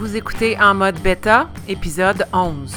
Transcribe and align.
Vous 0.00 0.16
écoutez 0.16 0.56
En 0.58 0.74
mode 0.74 0.98
bêta, 1.00 1.46
épisode 1.68 2.26
11. 2.32 2.74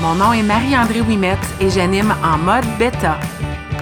Mon 0.00 0.16
nom 0.16 0.32
est 0.32 0.42
Marie-André 0.42 1.00
Wimette 1.00 1.38
et 1.60 1.70
j'anime 1.70 2.12
En 2.24 2.38
mode 2.38 2.64
bêta, 2.76 3.20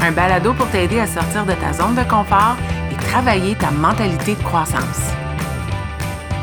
un 0.03 0.12
balado 0.12 0.53
pour 0.53 0.69
t'aider 0.69 1.01
à 1.01 1.07
sortir 1.07 1.47
de 1.47 1.54
ta 1.54 1.73
zone 1.73 1.95
de 1.95 2.03
confort 2.03 2.57
et 2.93 2.97
travailler 3.07 3.54
ta 3.54 3.71
mentalité 3.71 4.35
de 4.35 4.43
croissance. 4.43 5.15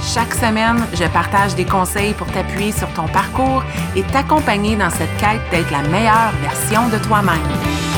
Chaque 0.02 0.34
semaine, 0.34 0.84
je 0.96 1.08
partage 1.10 1.54
des 1.54 1.66
conseils 1.66 2.16
pour 2.16 2.26
t'appuyer 2.32 2.72
sur 2.72 2.92
ton 2.94 3.08
parcours 3.10 3.64
et 3.96 4.02
t'accompagner 4.02 4.76
dans 4.76 4.90
cette 4.90 5.16
quête 5.18 5.42
d'être 5.52 5.70
la 5.70 5.84
meilleure 5.90 6.32
version 6.42 6.90
de 6.90 6.98
toi-même. 7.06 7.93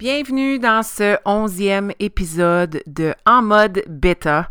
Bienvenue 0.00 0.58
dans 0.58 0.82
ce 0.82 1.18
onzième 1.26 1.92
épisode 1.98 2.82
de 2.86 3.14
En 3.26 3.42
mode 3.42 3.82
bêta. 3.86 4.48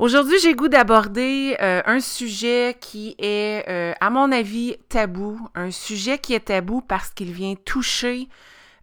Aujourd'hui, 0.00 0.36
j'ai 0.42 0.56
goût 0.56 0.66
d'aborder 0.66 1.56
euh, 1.62 1.80
un 1.86 2.00
sujet 2.00 2.76
qui 2.80 3.14
est, 3.20 3.68
euh, 3.68 3.92
à 4.00 4.10
mon 4.10 4.32
avis, 4.32 4.76
tabou. 4.88 5.38
Un 5.54 5.70
sujet 5.70 6.18
qui 6.18 6.34
est 6.34 6.46
tabou 6.46 6.80
parce 6.80 7.10
qu'il 7.10 7.30
vient 7.30 7.54
toucher 7.54 8.28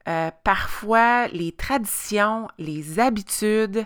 euh, 0.08 0.32
parfois 0.46 1.28
les 1.28 1.52
traditions, 1.52 2.48
les 2.58 3.02
habitudes, 3.02 3.86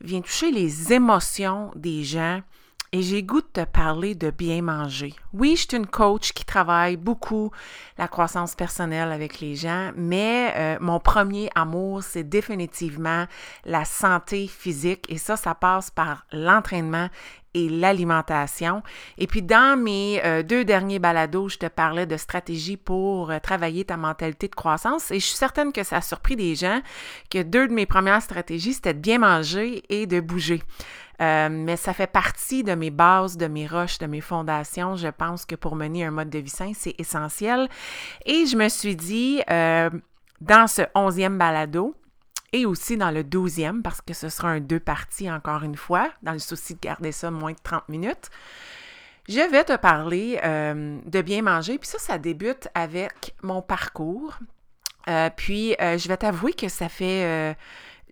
vient 0.00 0.20
toucher 0.20 0.52
les 0.52 0.92
émotions 0.92 1.72
des 1.74 2.04
gens 2.04 2.42
et 2.92 3.02
j'ai 3.02 3.22
goût 3.22 3.40
de 3.40 3.46
te 3.46 3.64
parler 3.64 4.14
de 4.14 4.30
bien 4.30 4.62
manger. 4.62 5.14
Oui, 5.32 5.54
je 5.56 5.68
suis 5.68 5.76
une 5.76 5.86
coach 5.86 6.32
qui 6.32 6.44
travaille 6.44 6.96
beaucoup 6.96 7.52
la 7.98 8.08
croissance 8.08 8.54
personnelle 8.54 9.12
avec 9.12 9.40
les 9.40 9.54
gens, 9.54 9.92
mais 9.96 10.52
euh, 10.56 10.76
mon 10.80 10.98
premier 10.98 11.50
amour, 11.54 12.02
c'est 12.02 12.24
définitivement 12.24 13.26
la 13.64 13.84
santé 13.84 14.48
physique 14.48 15.06
et 15.08 15.18
ça, 15.18 15.36
ça 15.36 15.54
passe 15.54 15.90
par 15.90 16.26
l'entraînement 16.32 17.08
et 17.54 17.68
l'alimentation. 17.68 18.82
Et 19.18 19.26
puis 19.26 19.42
dans 19.42 19.78
mes 19.78 20.20
euh, 20.24 20.42
deux 20.42 20.64
derniers 20.64 20.98
balados, 20.98 21.48
je 21.48 21.58
te 21.58 21.66
parlais 21.66 22.06
de 22.06 22.16
stratégie 22.16 22.76
pour 22.76 23.30
euh, 23.30 23.38
travailler 23.38 23.84
ta 23.84 23.96
mentalité 23.96 24.48
de 24.48 24.54
croissance 24.54 25.10
et 25.10 25.20
je 25.20 25.26
suis 25.26 25.36
certaine 25.36 25.72
que 25.72 25.82
ça 25.82 25.96
a 25.96 26.00
surpris 26.00 26.36
des 26.36 26.54
gens 26.54 26.80
que 27.30 27.42
deux 27.42 27.68
de 27.68 27.72
mes 27.72 27.86
premières 27.86 28.22
stratégies, 28.22 28.74
c'était 28.74 28.94
de 28.94 29.00
bien 29.00 29.18
manger 29.18 29.82
et 29.88 30.06
de 30.06 30.20
bouger. 30.20 30.62
Euh, 31.20 31.48
mais 31.50 31.76
ça 31.76 31.92
fait 31.92 32.06
partie 32.06 32.64
de 32.64 32.74
mes 32.74 32.90
bases, 32.90 33.36
de 33.36 33.46
mes 33.46 33.66
roches, 33.66 33.98
de 33.98 34.06
mes 34.06 34.20
fondations. 34.20 34.96
Je 34.96 35.08
pense 35.08 35.44
que 35.44 35.54
pour 35.54 35.76
mener 35.76 36.04
un 36.04 36.10
mode 36.10 36.30
de 36.30 36.38
vie 36.38 36.50
sain, 36.50 36.72
c'est 36.74 36.94
essentiel. 36.98 37.68
Et 38.24 38.46
je 38.46 38.56
me 38.56 38.68
suis 38.68 38.96
dit, 38.96 39.42
euh, 39.50 39.90
dans 40.40 40.66
ce 40.66 40.82
onzième 40.94 41.36
balado, 41.36 41.94
et 42.52 42.66
aussi 42.66 42.96
dans 42.96 43.10
le 43.10 43.22
douzième, 43.22 43.82
parce 43.82 44.00
que 44.00 44.14
ce 44.14 44.28
sera 44.28 44.48
un 44.48 44.60
deux 44.60 44.80
parties 44.80 45.30
encore 45.30 45.62
une 45.62 45.76
fois, 45.76 46.10
dans 46.22 46.32
le 46.32 46.40
souci 46.40 46.74
de 46.74 46.80
garder 46.80 47.12
ça 47.12 47.30
moins 47.30 47.52
de 47.52 47.58
30 47.62 47.88
minutes, 47.88 48.30
je 49.28 49.48
vais 49.50 49.62
te 49.62 49.76
parler 49.76 50.40
euh, 50.42 50.98
de 51.04 51.22
bien 51.22 51.42
manger. 51.42 51.78
Puis 51.78 51.88
ça, 51.88 51.98
ça 51.98 52.18
débute 52.18 52.68
avec 52.74 53.34
mon 53.42 53.62
parcours. 53.62 54.38
puis 55.36 55.76
je 55.78 56.08
vais 56.08 56.16
t'avouer 56.16 56.54
que 56.54 56.68
ça 56.68 56.88
fait... 56.88 57.56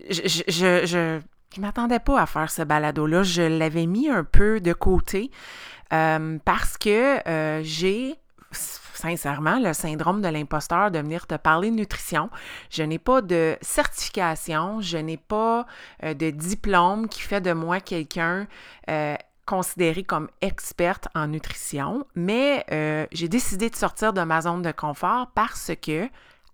je, 0.08 0.42
je 0.46 0.86
je 0.86 1.20
m'attendais 1.60 1.98
pas 1.98 2.20
à 2.20 2.26
faire 2.26 2.50
ce 2.50 2.62
balado-là. 2.62 3.22
Je 3.22 3.42
l'avais 3.42 3.86
mis 3.86 4.08
un 4.08 4.24
peu 4.24 4.60
de 4.60 4.72
côté 4.72 5.30
euh, 5.92 6.38
parce 6.44 6.76
que 6.76 7.26
euh, 7.28 7.60
j'ai 7.62 8.16
sincèrement 8.52 9.58
le 9.58 9.72
syndrome 9.72 10.22
de 10.22 10.28
l'imposteur 10.28 10.90
de 10.90 10.98
venir 10.98 11.26
te 11.26 11.36
parler 11.36 11.70
de 11.70 11.76
nutrition. 11.76 12.30
Je 12.70 12.82
n'ai 12.82 12.98
pas 12.98 13.22
de 13.22 13.56
certification, 13.60 14.80
je 14.80 14.98
n'ai 14.98 15.16
pas 15.16 15.66
euh, 16.04 16.14
de 16.14 16.30
diplôme 16.30 17.08
qui 17.08 17.20
fait 17.20 17.40
de 17.40 17.52
moi 17.52 17.80
quelqu'un 17.80 18.46
considéré 19.46 20.02
comme 20.02 20.28
experte 20.42 21.08
en 21.14 21.28
nutrition, 21.28 22.06
mais 22.14 22.66
j'ai 23.12 23.28
décidé 23.28 23.70
de 23.70 23.76
sortir 23.76 24.12
de 24.12 24.22
ma 24.22 24.42
zone 24.42 24.62
de 24.62 24.72
confort 24.72 25.30
parce 25.34 25.72
que 25.80 26.08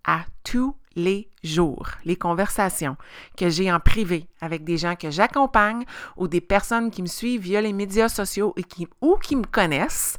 à 0.04 0.20
tous 0.44 0.76
les 0.96 1.30
jours, 1.42 1.88
les 2.04 2.16
conversations 2.16 2.96
que 3.36 3.48
j'ai 3.48 3.72
en 3.72 3.80
privé 3.80 4.26
avec 4.40 4.64
des 4.64 4.78
gens 4.78 4.96
que 4.96 5.10
j'accompagne 5.10 5.84
ou 6.16 6.28
des 6.28 6.40
personnes 6.40 6.90
qui 6.90 7.02
me 7.02 7.06
suivent 7.06 7.42
via 7.42 7.60
les 7.60 7.72
médias 7.72 8.08
sociaux 8.08 8.54
ou 9.00 9.16
qui 9.16 9.36
me 9.36 9.44
connaissent, 9.44 10.16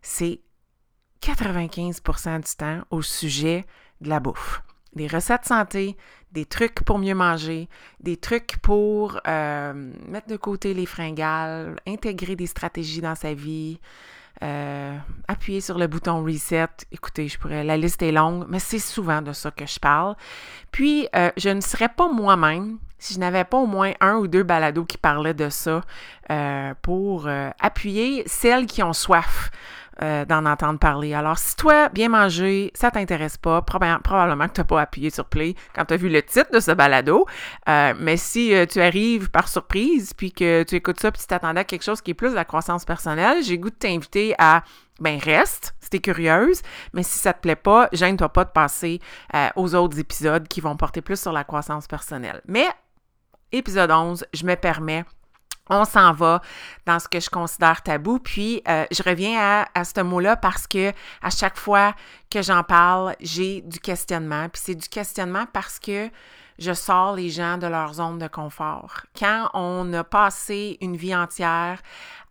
c'est 0.00 0.40
95% 1.22 2.40
du 2.40 2.56
temps 2.56 2.80
au 2.90 3.02
sujet 3.02 3.64
de 4.00 4.08
la 4.08 4.20
bouffe. 4.20 4.62
Des 4.94 5.06
recettes 5.06 5.46
santé, 5.46 5.96
des 6.32 6.44
trucs 6.44 6.82
pour 6.84 6.98
mieux 6.98 7.14
manger, 7.14 7.68
des 8.00 8.16
trucs 8.16 8.58
pour 8.58 9.18
euh, 9.26 9.72
mettre 10.06 10.26
de 10.26 10.36
côté 10.36 10.74
les 10.74 10.84
fringales, 10.84 11.76
intégrer 11.86 12.36
des 12.36 12.46
stratégies 12.46 13.00
dans 13.00 13.14
sa 13.14 13.32
vie, 13.32 13.80
euh, 14.42 14.96
appuyer 15.28 15.60
sur 15.60 15.78
le 15.78 15.86
bouton 15.86 16.24
reset. 16.24 16.66
Écoutez, 16.90 17.28
je 17.28 17.38
pourrais, 17.38 17.64
la 17.64 17.76
liste 17.76 18.02
est 18.02 18.12
longue, 18.12 18.44
mais 18.48 18.58
c'est 18.58 18.78
souvent 18.78 19.22
de 19.22 19.32
ça 19.32 19.50
que 19.50 19.66
je 19.66 19.78
parle. 19.78 20.16
Puis, 20.70 21.08
euh, 21.14 21.30
je 21.36 21.48
ne 21.50 21.60
serais 21.60 21.88
pas 21.88 22.08
moi-même 22.08 22.78
si 22.98 23.14
je 23.14 23.18
n'avais 23.18 23.44
pas 23.44 23.56
au 23.56 23.66
moins 23.66 23.92
un 24.00 24.16
ou 24.16 24.28
deux 24.28 24.42
balados 24.42 24.84
qui 24.84 24.96
parlaient 24.98 25.34
de 25.34 25.48
ça 25.48 25.82
euh, 26.30 26.74
pour 26.82 27.28
appuyer 27.60 28.22
celles 28.26 28.66
qui 28.66 28.82
ont 28.82 28.92
soif. 28.92 29.50
Euh, 30.00 30.24
d'en 30.24 30.46
entendre 30.46 30.78
parler. 30.78 31.12
Alors, 31.12 31.36
si 31.36 31.54
toi, 31.54 31.90
bien 31.90 32.08
manger, 32.08 32.70
ça 32.74 32.90
t'intéresse 32.90 33.36
pas, 33.36 33.60
probablement 33.60 34.48
que 34.48 34.54
tu 34.54 34.60
n'as 34.62 34.64
pas 34.64 34.80
appuyé 34.80 35.10
sur 35.10 35.26
play 35.26 35.54
quand 35.74 35.84
tu 35.84 35.92
as 35.92 35.96
vu 35.98 36.08
le 36.08 36.22
titre 36.22 36.50
de 36.50 36.60
ce 36.60 36.70
balado. 36.70 37.26
Euh, 37.68 37.92
mais 37.98 38.16
si 38.16 38.54
euh, 38.54 38.64
tu 38.64 38.80
arrives 38.80 39.30
par 39.30 39.48
surprise, 39.48 40.14
puis 40.14 40.32
que 40.32 40.62
tu 40.62 40.76
écoutes 40.76 40.98
ça, 40.98 41.12
puis 41.12 41.20
tu 41.20 41.26
t'attendais 41.26 41.60
à 41.60 41.64
quelque 41.64 41.82
chose 41.82 42.00
qui 42.00 42.12
est 42.12 42.14
plus 42.14 42.30
de 42.30 42.34
la 42.34 42.46
croissance 42.46 42.86
personnelle, 42.86 43.42
j'ai 43.44 43.58
goût 43.58 43.68
de 43.68 43.74
t'inviter 43.74 44.34
à 44.38 44.62
ben 44.98 45.18
reste 45.18 45.74
si 45.80 45.90
t'es 45.90 45.98
curieuse, 45.98 46.62
mais 46.94 47.02
si 47.02 47.18
ça 47.18 47.34
te 47.34 47.40
plaît 47.42 47.54
pas, 47.54 47.88
gêne-toi 47.92 48.30
pas 48.30 48.44
de 48.44 48.50
passer 48.50 49.00
aux 49.56 49.74
autres 49.74 49.98
épisodes 49.98 50.46
qui 50.48 50.60
vont 50.60 50.76
porter 50.76 51.02
plus 51.02 51.20
sur 51.20 51.32
la 51.32 51.44
croissance 51.44 51.86
personnelle. 51.86 52.40
Mais 52.46 52.66
épisode 53.50 53.90
11, 53.90 54.24
je 54.32 54.46
me 54.46 54.54
permets 54.54 55.04
on 55.68 55.84
s'en 55.84 56.12
va 56.12 56.42
dans 56.86 56.98
ce 56.98 57.08
que 57.08 57.20
je 57.20 57.30
considère 57.30 57.82
tabou. 57.82 58.18
Puis, 58.18 58.62
euh, 58.68 58.84
je 58.90 59.02
reviens 59.02 59.66
à, 59.74 59.84
ce 59.84 60.00
mot-là 60.00 60.36
parce 60.36 60.66
que 60.66 60.92
à 61.22 61.30
chaque 61.30 61.56
fois 61.56 61.94
que 62.30 62.42
j'en 62.42 62.62
parle, 62.62 63.14
j'ai 63.20 63.62
du 63.62 63.78
questionnement. 63.78 64.48
Puis, 64.48 64.62
c'est 64.64 64.74
du 64.74 64.88
questionnement 64.88 65.46
parce 65.52 65.78
que 65.78 66.10
je 66.58 66.72
sors 66.72 67.14
les 67.14 67.30
gens 67.30 67.58
de 67.58 67.66
leur 67.66 67.94
zone 67.94 68.18
de 68.18 68.28
confort. 68.28 69.02
Quand 69.18 69.50
on 69.54 69.92
a 69.94 70.04
passé 70.04 70.78
une 70.80 70.96
vie 70.96 71.14
entière 71.14 71.80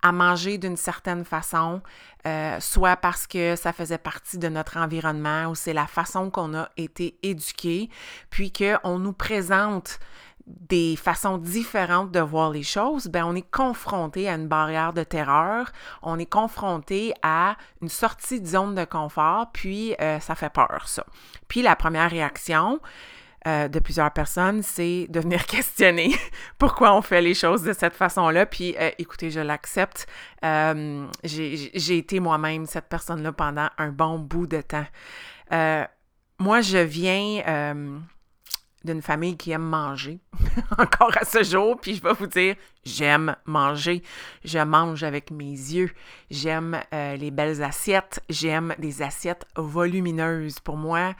à 0.03 0.11
manger 0.11 0.57
d'une 0.57 0.77
certaine 0.77 1.25
façon, 1.25 1.81
euh, 2.25 2.59
soit 2.59 2.95
parce 2.95 3.27
que 3.27 3.55
ça 3.55 3.73
faisait 3.73 3.97
partie 3.97 4.37
de 4.37 4.47
notre 4.47 4.77
environnement 4.77 5.47
ou 5.47 5.55
c'est 5.55 5.73
la 5.73 5.87
façon 5.87 6.29
qu'on 6.29 6.55
a 6.55 6.69
été 6.77 7.17
éduqué, 7.23 7.89
puis 8.29 8.51
qu'on 8.51 8.99
nous 8.99 9.13
présente 9.13 9.99
des 10.59 10.95
façons 10.95 11.37
différentes 11.37 12.11
de 12.11 12.19
voir 12.19 12.51
les 12.51 12.63
choses, 12.63 13.07
ben 13.07 13.25
on 13.25 13.35
est 13.35 13.49
confronté 13.49 14.29
à 14.29 14.35
une 14.35 14.47
barrière 14.47 14.93
de 14.93 15.03
terreur, 15.03 15.71
on 16.01 16.19
est 16.19 16.25
confronté 16.25 17.13
à 17.21 17.55
une 17.81 17.89
sortie 17.89 18.41
de 18.41 18.47
zone 18.47 18.75
de 18.75 18.85
confort, 18.85 19.51
puis 19.51 19.95
euh, 20.01 20.19
ça 20.19 20.35
fait 20.35 20.51
peur, 20.51 20.83
ça. 20.85 21.05
Puis 21.47 21.61
la 21.61 21.75
première 21.75 22.09
réaction 22.09 22.79
euh, 23.47 23.67
de 23.67 23.79
plusieurs 23.79 24.11
personnes, 24.11 24.61
c'est 24.61 25.07
de 25.09 25.19
venir 25.19 25.45
questionner 25.47 26.15
pourquoi 26.57 26.95
on 26.95 27.01
fait 27.01 27.21
les 27.21 27.33
choses 27.33 27.63
de 27.63 27.73
cette 27.73 27.95
façon-là. 27.95 28.45
Puis 28.45 28.75
euh, 28.79 28.91
écoutez, 28.99 29.31
je 29.31 29.39
l'accepte. 29.39 30.07
J'ai 31.23 31.97
été 31.97 32.19
moi-même 32.19 32.65
cette 32.65 32.87
personne-là 32.89 33.31
pendant 33.31 33.69
un 33.77 33.89
bon 33.89 34.19
bout 34.19 34.47
de 34.47 34.61
temps. 34.61 34.87
moi, 36.39 36.61
je 36.61 36.77
viens 36.77 38.03
d'une 38.83 39.01
famille 39.01 39.37
qui 39.37 39.51
aime 39.51 39.63
manger, 39.63 40.19
encore 40.77 41.15
à 41.17 41.25
ce 41.25 41.43
jour, 41.43 41.77
puis 41.79 41.95
je 41.95 42.01
vais 42.01 42.13
vous 42.13 42.27
dire, 42.27 42.55
j'aime 42.83 43.35
manger, 43.45 44.01
je 44.43 44.59
mange 44.59 45.03
avec 45.03 45.31
mes 45.31 45.51
yeux, 45.51 45.91
j'aime 46.29 46.79
euh, 46.93 47.15
les 47.15 47.31
belles 47.31 47.61
assiettes, 47.61 48.21
j'aime 48.29 48.73
des 48.79 49.01
assiettes 49.01 49.45
volumineuses. 49.55 50.59
Pour 50.59 50.77
moi, 50.77 51.13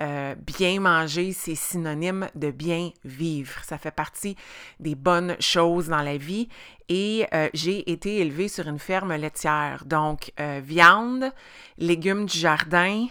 euh, 0.00 0.34
bien 0.34 0.80
manger, 0.80 1.32
c'est 1.32 1.54
synonyme 1.54 2.28
de 2.34 2.50
bien 2.50 2.90
vivre. 3.04 3.64
Ça 3.64 3.78
fait 3.78 3.90
partie 3.90 4.36
des 4.78 4.94
bonnes 4.94 5.36
choses 5.40 5.88
dans 5.88 6.02
la 6.02 6.16
vie. 6.18 6.48
Et 6.88 7.26
euh, 7.34 7.48
j'ai 7.54 7.90
été 7.90 8.18
élevée 8.18 8.48
sur 8.48 8.68
une 8.68 8.78
ferme 8.78 9.14
laitière, 9.14 9.84
donc 9.86 10.32
viande, 10.62 11.32
légumes 11.78 12.26
du 12.26 12.38
jardin, 12.38 13.06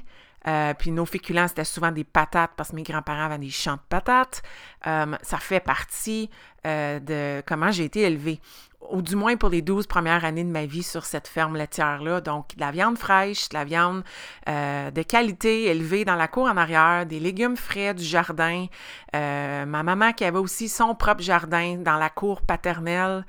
Euh, 0.48 0.74
puis 0.74 0.92
nos 0.92 1.06
féculents, 1.06 1.48
c'était 1.48 1.64
souvent 1.64 1.92
des 1.92 2.04
patates 2.04 2.52
parce 2.56 2.72
que 2.72 2.76
mes 2.76 2.84
grands-parents 2.84 3.26
avaient 3.26 3.38
des 3.38 3.50
champs 3.50 3.76
de 3.76 3.82
patates. 3.90 4.44
Euh, 4.86 5.16
ça 5.22 5.38
fait 5.38 5.60
partie 5.60 6.30
de 6.66 7.44
comment 7.46 7.70
j'ai 7.70 7.84
été 7.84 8.02
élevée 8.02 8.40
ou 8.90 9.04
du 9.04 9.16
moins 9.16 9.36
pour 9.36 9.50
les 9.50 9.62
12 9.62 9.86
premières 9.86 10.26
années 10.26 10.44
de 10.44 10.50
ma 10.50 10.66
vie 10.66 10.82
sur 10.82 11.06
cette 11.06 11.28
ferme 11.28 11.56
laitière-là. 11.56 12.22
Donc, 12.22 12.56
de 12.56 12.60
la 12.60 12.72
viande 12.72 12.98
fraîche, 12.98 13.50
de 13.50 13.54
la 13.54 13.66
viande 13.66 14.04
de 14.48 15.02
qualité 15.04 15.66
élevée 15.66 16.06
dans 16.06 16.16
la 16.16 16.28
cour 16.28 16.46
en 16.46 16.58
arrière, 16.58 17.06
des 17.06 17.20
légumes 17.20 17.56
frais 17.56 17.94
du 17.94 18.04
jardin. 18.04 18.66
ma 19.14 19.84
maman 19.84 20.12
qui 20.14 20.26
avait 20.26 20.40
aussi 20.40 20.68
son 20.68 20.96
propre 20.96 21.22
jardin 21.22 21.78
dans 21.78 21.98
la 21.98 22.10
cour 22.10 22.42
paternelle. 22.42 23.28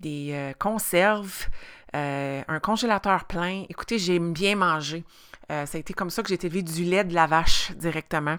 des 0.00 0.54
conserves. 0.58 1.48
Euh, 1.96 2.42
un 2.46 2.60
congélateur 2.60 3.24
plein. 3.24 3.64
Écoutez, 3.70 3.98
j'aime 3.98 4.32
bien 4.32 4.54
manger. 4.54 5.04
Euh, 5.50 5.64
ça 5.64 5.78
a 5.78 5.80
été 5.80 5.94
comme 5.94 6.10
ça 6.10 6.22
que 6.22 6.28
j'ai 6.28 6.34
été 6.34 6.50
du 6.50 6.84
lait 6.84 7.04
de 7.04 7.14
la 7.14 7.26
vache 7.26 7.72
directement. 7.72 8.36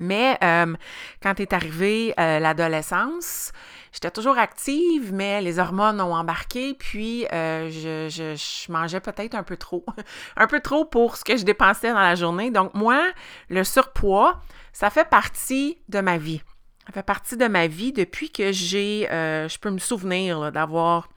Mais 0.00 0.36
euh, 0.42 0.74
quand 1.22 1.38
est 1.40 1.52
arrivée 1.52 2.12
l'adolescence, 2.18 3.52
j'étais 3.92 4.10
toujours 4.10 4.36
active, 4.36 5.14
mais 5.14 5.40
les 5.40 5.60
hormones 5.60 6.00
ont 6.00 6.14
embarqué, 6.14 6.74
puis 6.74 7.24
je, 7.30 8.72
mangeais 8.72 9.00
peut-être 9.00 9.36
un 9.36 9.44
peu 9.44 9.56
trop. 9.56 9.86
un 10.36 10.46
peu 10.48 10.60
trop 10.60 10.84
pour 10.84 11.16
ce 11.16 11.24
que 11.24 11.36
je 11.36 11.44
dépensais 11.44 11.92
dans 11.92 12.00
la 12.00 12.16
journée. 12.16 12.50
Donc 12.50 12.74
moi, 12.74 13.06
le 13.48 13.62
surpoids, 13.62 14.40
ça 14.72 14.90
fait 14.90 15.08
partie 15.08 15.78
de 15.88 16.00
ma 16.00 16.18
vie. 16.18 16.42
Ça 16.86 16.92
fait 16.92 17.06
partie 17.06 17.36
de 17.36 17.46
ma 17.46 17.68
vie 17.68 17.92
depuis 17.92 18.30
que 18.30 18.50
j'ai, 18.50 19.06
je 19.08 19.58
peux 19.58 19.70
me 19.70 19.78
souvenir 19.78 20.50
d'avoir 20.50 21.08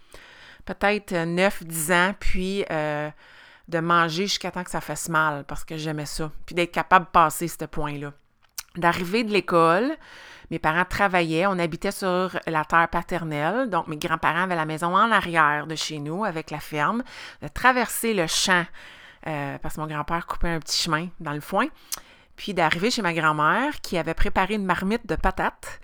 peut-être 0.67 1.13
9-10 1.13 1.93
ans, 1.93 2.13
puis 2.19 2.65
euh, 2.69 3.09
de 3.67 3.79
manger 3.79 4.23
jusqu'à 4.27 4.51
temps 4.51 4.63
que 4.63 4.69
ça 4.69 4.81
fasse 4.81 5.09
mal 5.09 5.45
parce 5.45 5.63
que 5.63 5.77
j'aimais 5.77 6.05
ça, 6.05 6.31
puis 6.45 6.55
d'être 6.55 6.71
capable 6.71 7.05
de 7.05 7.11
passer 7.11 7.47
ce 7.47 7.65
point-là. 7.65 8.13
D'arriver 8.75 9.23
de 9.23 9.31
l'école, 9.31 9.95
mes 10.51 10.59
parents 10.59 10.85
travaillaient, 10.85 11.47
on 11.47 11.57
habitait 11.57 11.91
sur 11.91 12.37
la 12.45 12.63
terre 12.65 12.87
paternelle, 12.89 13.69
donc 13.69 13.87
mes 13.87 13.97
grands-parents 13.97 14.43
avaient 14.43 14.55
la 14.55 14.65
maison 14.65 14.95
en 14.95 15.11
arrière 15.11 15.67
de 15.67 15.75
chez 15.75 15.99
nous 15.99 16.25
avec 16.25 16.51
la 16.51 16.59
ferme, 16.59 17.03
de 17.41 17.47
traverser 17.47 18.13
le 18.13 18.27
champ, 18.27 18.65
euh, 19.25 19.57
parce 19.59 19.75
que 19.75 19.81
mon 19.81 19.87
grand-père 19.87 20.27
coupait 20.27 20.49
un 20.49 20.59
petit 20.59 20.81
chemin 20.83 21.07
dans 21.19 21.33
le 21.33 21.41
foin, 21.41 21.67
puis 22.35 22.53
d'arriver 22.53 22.91
chez 22.91 23.01
ma 23.01 23.13
grand-mère 23.13 23.81
qui 23.81 23.97
avait 23.97 24.13
préparé 24.13 24.53
une 24.55 24.65
marmite 24.65 25.07
de 25.07 25.15
patates 25.15 25.79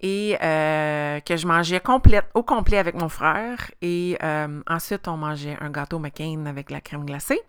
et 0.00 0.36
euh, 0.42 1.20
que 1.20 1.36
je 1.36 1.46
mangeais 1.46 1.82
au 2.34 2.42
complet 2.42 2.78
avec 2.78 2.94
mon 2.94 3.08
frère. 3.08 3.70
Et 3.82 4.16
euh, 4.22 4.60
ensuite, 4.66 5.08
on 5.08 5.16
mangeait 5.16 5.56
un 5.60 5.70
gâteau 5.70 5.98
McCain 5.98 6.46
avec 6.46 6.70
la 6.70 6.80
crème 6.80 7.04
glacée. 7.04 7.40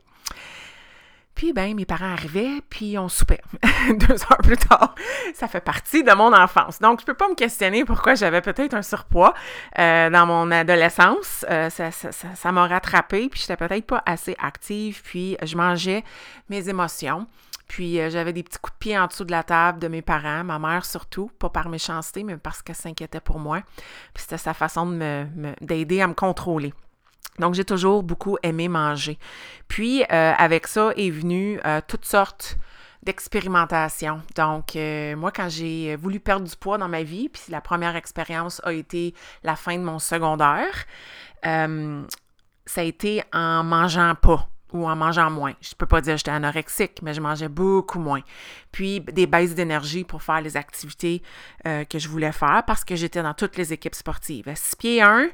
Puis, 1.35 1.53
ben, 1.53 1.75
mes 1.75 1.85
parents 1.85 2.13
arrivaient, 2.13 2.63
puis 2.67 2.97
on 2.97 3.09
soupait 3.09 3.41
deux 3.89 4.15
heures 4.23 4.39
plus 4.41 4.57
tard. 4.57 4.95
Ça 5.35 5.47
fait 5.47 5.61
partie 5.61 6.03
de 6.03 6.11
mon 6.13 6.33
enfance. 6.33 6.79
Donc, 6.79 7.01
je 7.01 7.05
peux 7.05 7.13
pas 7.13 7.29
me 7.29 7.35
questionner 7.35 7.85
pourquoi 7.85 8.15
j'avais 8.15 8.41
peut-être 8.41 8.73
un 8.73 8.81
surpoids 8.81 9.35
euh, 9.77 10.09
dans 10.09 10.25
mon 10.25 10.49
adolescence. 10.49 11.45
ça 11.69 12.51
m'a 12.51 12.67
rattrapé, 12.67 13.29
puis 13.29 13.39
j'étais 13.39 13.55
peut-être 13.55 13.85
pas 13.85 14.01
assez 14.07 14.35
active, 14.41 15.03
puis 15.03 15.38
je 15.44 15.55
mangeais 15.55 16.03
mes 16.49 16.69
émotions. 16.69 17.27
Puis 17.68 18.00
euh, 18.00 18.10
j'avais 18.10 18.34
des 18.34 18.44
petits 18.44 18.60
coups 18.60 18.74
de 18.74 18.80
pied 18.80 18.98
en 18.98 19.08
dessous 19.08 19.25
de 19.25 19.31
la 19.31 19.44
table 19.44 19.80
de 19.80 19.88
mes 19.88 20.02
parents, 20.02 20.44
ma 20.44 20.60
mère 20.60 20.86
surtout, 20.86 21.30
pas 21.40 21.50
par 21.50 21.69
méchanceté, 21.69 22.24
mais 22.24 22.38
parce 22.38 22.62
qu'elle 22.62 22.75
s'inquiétait 22.75 23.19
pour 23.19 23.40
moi. 23.40 23.62
Puis 24.14 24.24
c'était 24.24 24.38
sa 24.38 24.54
façon 24.54 24.88
d'aider 25.62 26.02
à 26.02 26.08
me 26.08 26.14
contrôler. 26.14 26.74
Donc 27.40 27.54
j'ai 27.54 27.66
toujours 27.66 28.04
beaucoup 28.04 28.38
aimé 28.42 28.68
manger. 28.68 29.19
Puis 29.68 30.04
euh, 30.04 30.34
avec 30.38 30.68
ça 30.68 30.92
est 30.96 31.10
venu 31.10 31.60
euh, 31.66 31.81
toutes 31.88 32.06
sortes 32.06 32.58
d'expérimentation. 33.04 34.22
Donc, 34.36 34.75
moi, 34.75 35.31
quand 35.31 35.48
j'ai 35.48 35.96
voulu 35.96 36.19
perdre 36.19 36.46
du 36.46 36.56
poids 36.58 36.78
dans 36.78 36.90
ma 36.90 37.04
vie, 37.04 37.30
puis 37.30 37.44
la 37.48 37.62
première 37.62 37.96
expérience 37.96 38.60
a 38.66 38.74
été 38.74 39.14
la 39.44 39.56
fin 39.56 39.78
de 39.78 39.84
mon 39.84 39.98
secondaire, 39.98 40.86
ça 41.42 42.81
a 42.81 42.84
été 42.84 43.24
en 43.31 43.64
mangeant 43.64 44.14
pas 44.16 44.50
ou 44.74 44.88
en 44.88 44.96
mangeant 44.96 45.30
moins. 45.30 45.54
Je 45.62 45.74
peux 45.75 45.86
pas 45.86 46.02
dire 46.02 46.14
que 46.14 46.18
j'étais 46.18 46.31
anorexique, 46.31 47.00
mais 47.02 47.14
je 47.14 47.22
mangeais 47.22 47.48
beaucoup 47.48 48.00
moins. 48.00 48.22
Puis 48.72 49.00
des 49.02 49.28
baisses 49.28 49.56
d'énergie 49.56 50.04
pour 50.04 50.22
faire 50.22 50.42
les 50.42 50.58
activités 50.58 51.22
euh, 51.66 51.84
que 51.86 52.00
je 52.00 52.10
voulais 52.10 52.31
faire 52.31 52.64
parce 52.66 52.84
que 52.84 52.96
j'étais 52.96 53.24
dans 53.24 53.34
toutes 53.34 53.58
les 53.58 53.74
équipes 53.74 53.96
sportives. 53.96 54.52
6 54.54 54.75
pieds 54.75 55.02
1, 55.02 55.30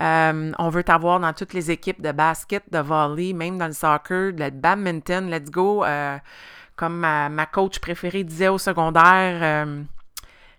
euh, 0.00 0.52
on 0.58 0.68
veut 0.68 0.84
t'avoir 0.84 1.18
dans 1.20 1.32
toutes 1.32 1.52
les 1.54 1.70
équipes 1.70 2.00
de 2.00 2.12
basket, 2.12 2.62
de 2.70 2.78
volley, 2.78 3.32
même 3.32 3.58
dans 3.58 3.66
le 3.66 3.72
soccer, 3.72 4.32
de 4.32 4.50
badminton, 4.50 5.28
let's 5.30 5.50
go. 5.50 5.84
Euh, 5.84 6.18
comme 6.76 6.98
ma, 6.98 7.46
coach 7.46 7.80
préférée 7.80 8.22
disait 8.22 8.46
au 8.46 8.58
secondaire, 8.58 9.66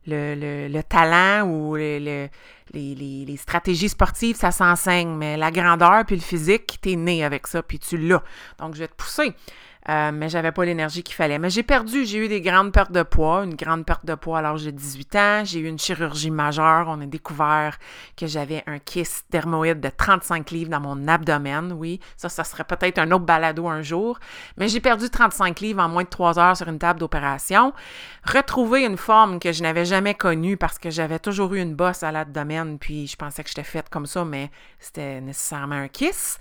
le, 0.10 0.82
talent 0.82 1.48
ou 1.48 1.76
le 1.76 2.28
les, 2.74 3.38
stratégies 3.38 3.90
sportives, 3.90 4.36
ça 4.36 4.52
s'enseigne, 4.52 5.10
mais 5.10 5.38
la 5.38 5.52
grandeur 5.52 6.06
puis 6.06 6.16
le 6.16 6.22
physique, 6.22 6.80
t'es 6.82 6.96
né 6.96 7.24
avec 7.24 7.48
ça, 7.48 7.64
puis 7.64 7.80
tu 7.80 7.98
l'as. 7.98 8.24
Donc, 8.60 8.76
je 8.76 8.80
vais 8.80 8.88
te 8.88 8.96
pousser. 8.96 9.34
Euh, 9.88 10.12
mais 10.12 10.28
j'avais 10.28 10.52
pas 10.52 10.66
l'énergie 10.66 11.04
qu'il 11.04 11.16
fallait. 11.16 11.40
Mais 11.40 11.50
j'ai 11.50 11.64
perdu, 11.64 12.06
j'ai 12.06 12.18
eu 12.18 12.28
des 12.28 12.42
grandes 12.42 12.74
pertes 12.74 12.92
de 12.92 13.02
poids, 13.02 13.44
une 13.46 13.56
grande 13.56 13.86
perte 13.86 14.06
de 14.06 14.14
poids 14.14 14.40
à 14.40 14.42
l'âge 14.42 14.66
de 14.66 14.72
18 14.72 15.16
ans. 15.16 15.42
J'ai 15.46 15.60
eu 15.60 15.68
une 15.68 15.80
chirurgie 15.80 16.32
majeure. 16.32 16.88
On 16.90 17.00
a 17.02 17.06
découvert 17.06 17.78
que 18.18 18.28
j'avais 18.28 18.62
un 18.68 18.80
kyste 18.80 19.26
dermoïde 19.32 19.80
de 19.80 19.90
35 19.90 20.52
livres 20.52 20.70
dans 20.70 20.82
mon 20.82 21.08
abdomen. 21.08 21.72
Oui, 21.72 22.02
ça, 22.18 22.28
ça 22.28 22.44
serait 22.44 22.66
peut-être 22.66 23.00
un 23.00 23.10
autre 23.12 23.26
balado 23.26 23.68
un 23.68 23.82
jour. 23.82 24.20
Mais 24.58 24.68
j'ai 24.68 24.82
perdu 24.82 25.10
35 25.10 25.60
livres 25.62 25.82
en 25.82 25.88
moins 25.88 26.04
de 26.04 26.10
3 26.10 26.38
heures 26.40 26.58
sur 26.58 26.68
une 26.68 26.80
table 26.80 27.00
d'opération. 27.00 27.74
Retrouver 28.26 28.84
une 28.84 28.98
forme 28.98 29.40
que 29.40 29.54
je 29.54 29.64
n'avais 29.64 29.86
jamais 29.86 30.14
connue 30.14 30.58
parce 30.58 30.78
que 30.78 30.90
j'avais 30.90 31.20
toujours 31.20 31.54
eu 31.54 31.62
une 31.62 31.74
bosse 31.74 32.04
à 32.04 32.12
l'abdomen, 32.12 32.78
puis 32.80 33.08
je 33.08 33.16
pensais 33.16 33.44
que 33.44 33.50
j'étais 33.50 33.64
faite 33.64 33.90
comme 33.90 34.06
ça, 34.06 34.26
mais 34.26 34.52
c'était 34.80 35.22
nécessairement 35.22 35.76
un 35.76 35.88
kiss. 35.88 36.38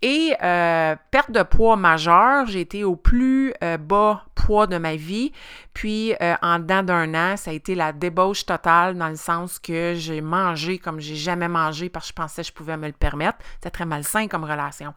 Et 0.00 0.32
euh, 0.42 0.94
perte 1.10 1.32
de 1.32 1.42
poids 1.42 1.76
majeure, 1.76 2.46
j'ai 2.46 2.60
été 2.60 2.84
au 2.84 2.94
plus 2.94 3.52
euh, 3.64 3.76
bas 3.78 4.24
poids 4.36 4.68
de 4.68 4.78
ma 4.78 4.94
vie. 4.94 5.32
Puis 5.74 6.14
euh, 6.22 6.36
en 6.40 6.60
dedans 6.60 6.84
d'un 6.84 7.14
an, 7.14 7.36
ça 7.36 7.50
a 7.50 7.54
été 7.54 7.74
la 7.74 7.92
débauche 7.92 8.46
totale 8.46 8.96
dans 8.96 9.08
le 9.08 9.16
sens 9.16 9.58
que 9.58 9.94
j'ai 9.96 10.20
mangé 10.20 10.78
comme 10.78 11.00
j'ai 11.00 11.16
jamais 11.16 11.48
mangé 11.48 11.88
parce 11.88 12.06
que 12.06 12.10
je 12.10 12.14
pensais 12.14 12.42
que 12.42 12.48
je 12.48 12.52
pouvais 12.52 12.76
me 12.76 12.86
le 12.86 12.92
permettre. 12.92 13.38
C'était 13.54 13.70
très 13.70 13.86
malsain 13.86 14.28
comme 14.28 14.44
relation. 14.44 14.94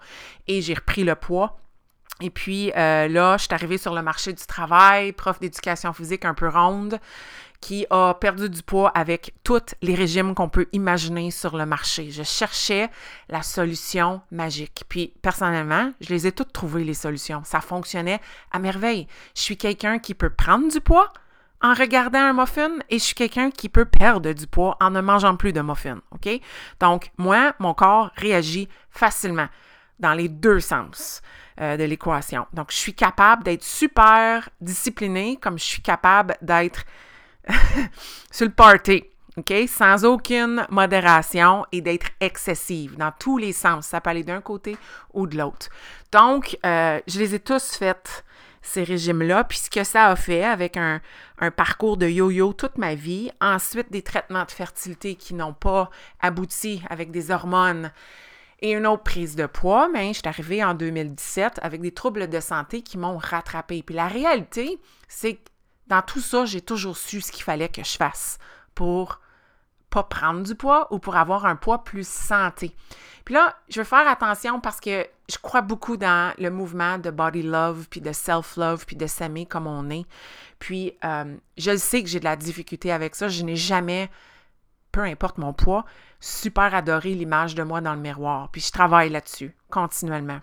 Et 0.48 0.62
j'ai 0.62 0.75
repris 0.75 1.04
le 1.04 1.15
poids. 1.15 1.57
Et 2.24 2.30
puis 2.30 2.71
là, 2.75 3.38
je 3.38 3.45
suis 3.45 3.54
arrivée 3.54 3.80
sur 3.80 3.95
le 3.95 4.04
marché 4.04 4.31
du 4.31 4.45
travail, 4.45 5.12
prof 5.12 5.39
d'éducation 5.39 5.92
physique 5.92 6.24
un 6.24 6.36
peu 6.36 6.47
ronde 6.47 7.00
qui 7.61 7.85
a 7.91 8.15
perdu 8.15 8.49
du 8.49 8.63
poids 8.63 8.89
avec 8.89 9.35
tous 9.43 9.75
les 9.81 9.95
régimes 9.95 10.33
qu'on 10.33 10.49
peut 10.49 10.67
imaginer 10.73 11.31
sur 11.31 11.55
le 11.55 11.65
marché. 11.65 12.09
Je 12.09 12.23
cherchais 12.23 12.89
la 13.29 13.43
solution 13.43 14.21
magique. 14.31 14.83
Puis 14.89 15.13
personnellement, 15.21 15.94
je 16.01 16.09
les 16.09 16.27
ai 16.27 16.31
toutes 16.31 16.51
trouvées, 16.51 16.83
les 16.83 16.95
solutions. 16.95 17.44
Ça 17.45 17.61
fonctionnait 17.61 18.19
à 18.51 18.59
merveille. 18.59 19.07
Je 19.35 19.41
suis 19.41 19.57
quelqu'un 19.57 19.99
qui 19.99 20.15
peut 20.15 20.31
prendre 20.31 20.69
du 20.69 20.81
poids 20.81 21.13
en 21.61 21.75
regardant 21.75 22.19
un 22.19 22.33
muffin 22.33 22.71
et 22.89 22.97
je 22.97 23.03
suis 23.03 23.15
quelqu'un 23.15 23.51
qui 23.51 23.69
peut 23.69 23.85
perdre 23.85 24.33
du 24.33 24.47
poids 24.47 24.75
en 24.81 24.89
ne 24.89 24.99
mangeant 24.99 25.35
plus 25.35 25.53
de 25.53 25.61
muffin. 25.61 26.01
OK? 26.11 26.27
Donc, 26.80 27.11
moi, 27.18 27.53
mon 27.59 27.75
corps 27.75 28.09
réagit 28.15 28.68
facilement 28.89 29.47
dans 29.99 30.13
les 30.13 30.27
deux 30.27 30.59
sens. 30.59 31.21
Euh, 31.59 31.77
de 31.77 31.83
l'équation. 31.83 32.47
Donc, 32.53 32.71
je 32.71 32.77
suis 32.77 32.94
capable 32.95 33.44
d'être 33.44 33.63
super 33.63 34.49
disciplinée 34.61 35.37
comme 35.39 35.59
je 35.59 35.63
suis 35.63 35.81
capable 35.81 36.35
d'être 36.41 36.85
sur 38.31 38.45
le 38.45 38.54
party. 38.54 39.04
OK? 39.38 39.54
Sans 39.68 40.04
aucune 40.04 40.66
modération 40.69 41.66
et 41.71 41.81
d'être 41.81 42.07
excessive 42.19 42.98
dans 42.98 43.14
tous 43.18 43.38
les 43.38 43.54
sens. 43.54 43.88
Ça 43.88 44.02
peut 44.02 44.10
aller 44.10 44.24
d'un 44.24 44.42
côté 44.42 44.78
ou 45.14 45.26
de 45.26 45.38
l'autre. 45.38 45.69
Donc, 46.12 46.57
euh, 46.66 47.00
je 47.07 47.19
les 47.19 47.36
ai 47.36 47.40
tous 47.40 47.76
faites, 47.78 48.26
ces 48.62 48.83
régimes-là. 48.83 49.44
Puis 49.44 49.57
ce 49.57 49.69
que 49.69 49.83
ça 49.83 50.07
a 50.07 50.16
fait 50.16 50.44
avec 50.44 50.78
un, 50.78 51.02
parcours 51.56 51.98
de 51.98 52.07
yo-yo 52.07 52.54
toute 52.54 52.78
ma 52.78 52.94
vie, 52.95 53.31
ensuite 53.42 53.92
des 53.92 54.04
traitements 54.04 54.45
de 54.45 54.52
fertilité 54.52 55.16
qui 55.16 55.33
n'ont 55.33 55.54
pas 55.54 55.90
abouti 56.19 56.83
avec 56.90 57.12
des 57.12 57.31
hormones 57.31 57.92
et 58.60 58.74
une 58.74 58.86
autre 58.86 59.02
prise 59.02 59.36
de 59.36 59.48
poids, 59.48 59.90
mais 59.92 60.10
je 60.10 60.19
suis 60.19 60.28
arrivée 60.28 60.64
en 60.64 60.76
2017 60.76 61.60
avec 61.64 61.81
des 61.81 61.92
troubles 61.92 62.30
de 62.30 62.40
santé 62.40 62.83
qui 62.83 63.00
m'ont 63.00 63.18
rattrapée. 63.18 63.81
Puis 63.81 63.95
la 63.95 64.07
réalité, 64.07 64.80
c'est 65.07 65.36
que 65.36 65.42
dans 65.88 66.02
tout 66.02 66.21
ça, 66.21 66.45
j'ai 66.45 66.61
toujours 66.61 66.97
su 66.97 67.21
ce 67.21 67.31
qu'il 67.31 67.44
fallait 67.44 67.69
que 67.69 67.83
je 67.83 67.97
fasse 67.97 68.38
pour 68.76 69.19
pas 69.90 70.04
prendre 70.04 70.44
du 70.44 70.56
poids 70.56 70.88
ou 70.92 71.00
pour 71.00 71.18
avoir 71.18 71.45
un 71.45 71.56
poids 71.56 71.83
plus 71.83 72.07
santé. 72.07 72.73
Puis 73.26 73.35
là, 73.35 73.56
je 73.69 73.81
veux 73.81 73.85
faire 73.85 74.07
attention 74.07 74.59
parce 74.59 74.80
que 74.80 75.06
je 75.30 75.38
crois 75.38 75.61
beaucoup 75.61 75.97
dans 75.97 76.33
le 76.38 76.50
mouvement 76.50 76.97
de 76.97 77.11
body 77.11 77.44
love, 77.44 77.88
puis 77.90 78.02
de 78.02 78.11
self-love, 78.11 78.85
puis 78.85 78.95
de 78.95 79.06
s'aimer 79.06 79.45
comme 79.45 79.68
on 79.68 79.90
est. 79.90 80.06
Puis, 80.59 80.94
euh, 81.04 81.35
je 81.57 81.76
sais 81.76 82.04
que 82.04 82.09
j'ai 82.09 82.19
de 82.19 82.26
la 82.26 82.35
difficulté 82.35 82.92
avec 82.92 83.16
ça. 83.16 83.28
Je 83.28 83.44
n'ai 83.44 83.56
jamais, 83.56 84.09
peu 84.92 85.02
importe 85.02 85.38
mon 85.38 85.54
poids, 85.54 85.85
super 86.19 86.73
adoré 86.73 87.14
l'image 87.14 87.56
de 87.56 87.64
moi 87.64 87.81
dans 87.81 87.94
le 87.94 88.02
miroir. 88.02 88.50
Puis, 88.52 88.61
je 88.61 88.71
travaille 88.71 89.09
là-dessus 89.09 89.56
continuellement. 89.69 90.40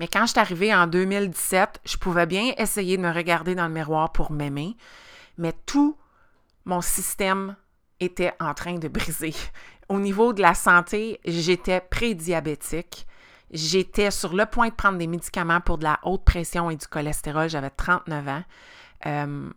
Mais 0.00 0.08
quand 0.08 0.26
je 0.26 0.32
suis 0.32 0.40
arrivée 0.40 0.74
en 0.74 0.86
2017, 0.86 1.80
je 1.84 1.96
pouvais 1.96 2.26
bien 2.26 2.52
essayer 2.56 2.96
de 2.96 3.02
me 3.02 3.12
regarder 3.12 3.54
dans 3.54 3.66
le 3.66 3.74
miroir 3.74 4.12
pour 4.12 4.30
m'aimer, 4.30 4.76
mais 5.36 5.52
tout 5.66 5.96
mon 6.64 6.80
système 6.80 7.56
était 8.00 8.32
en 8.40 8.54
train 8.54 8.78
de 8.78 8.88
briser. 8.88 9.34
Au 9.88 9.98
niveau 9.98 10.32
de 10.32 10.42
la 10.42 10.54
santé, 10.54 11.18
j'étais 11.24 11.80
prédiabétique. 11.80 13.06
J'étais 13.50 14.10
sur 14.10 14.34
le 14.34 14.44
point 14.44 14.68
de 14.68 14.74
prendre 14.74 14.98
des 14.98 15.06
médicaments 15.06 15.60
pour 15.60 15.78
de 15.78 15.84
la 15.84 15.98
haute 16.02 16.24
pression 16.24 16.68
et 16.70 16.76
du 16.76 16.86
cholestérol. 16.86 17.48
J'avais 17.48 17.70
39 17.70 18.28
ans. 18.28 18.42
Euh, 19.06 19.50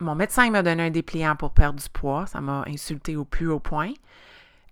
mon 0.00 0.14
médecin 0.14 0.50
m'a 0.50 0.62
donné 0.62 0.84
un 0.84 0.90
dépliant 0.90 1.34
pour 1.34 1.52
perdre 1.52 1.80
du 1.82 1.88
poids. 1.88 2.26
Ça 2.26 2.42
m'a 2.42 2.64
insulté 2.66 3.16
au 3.16 3.24
plus 3.24 3.48
haut 3.48 3.60
point. 3.60 3.92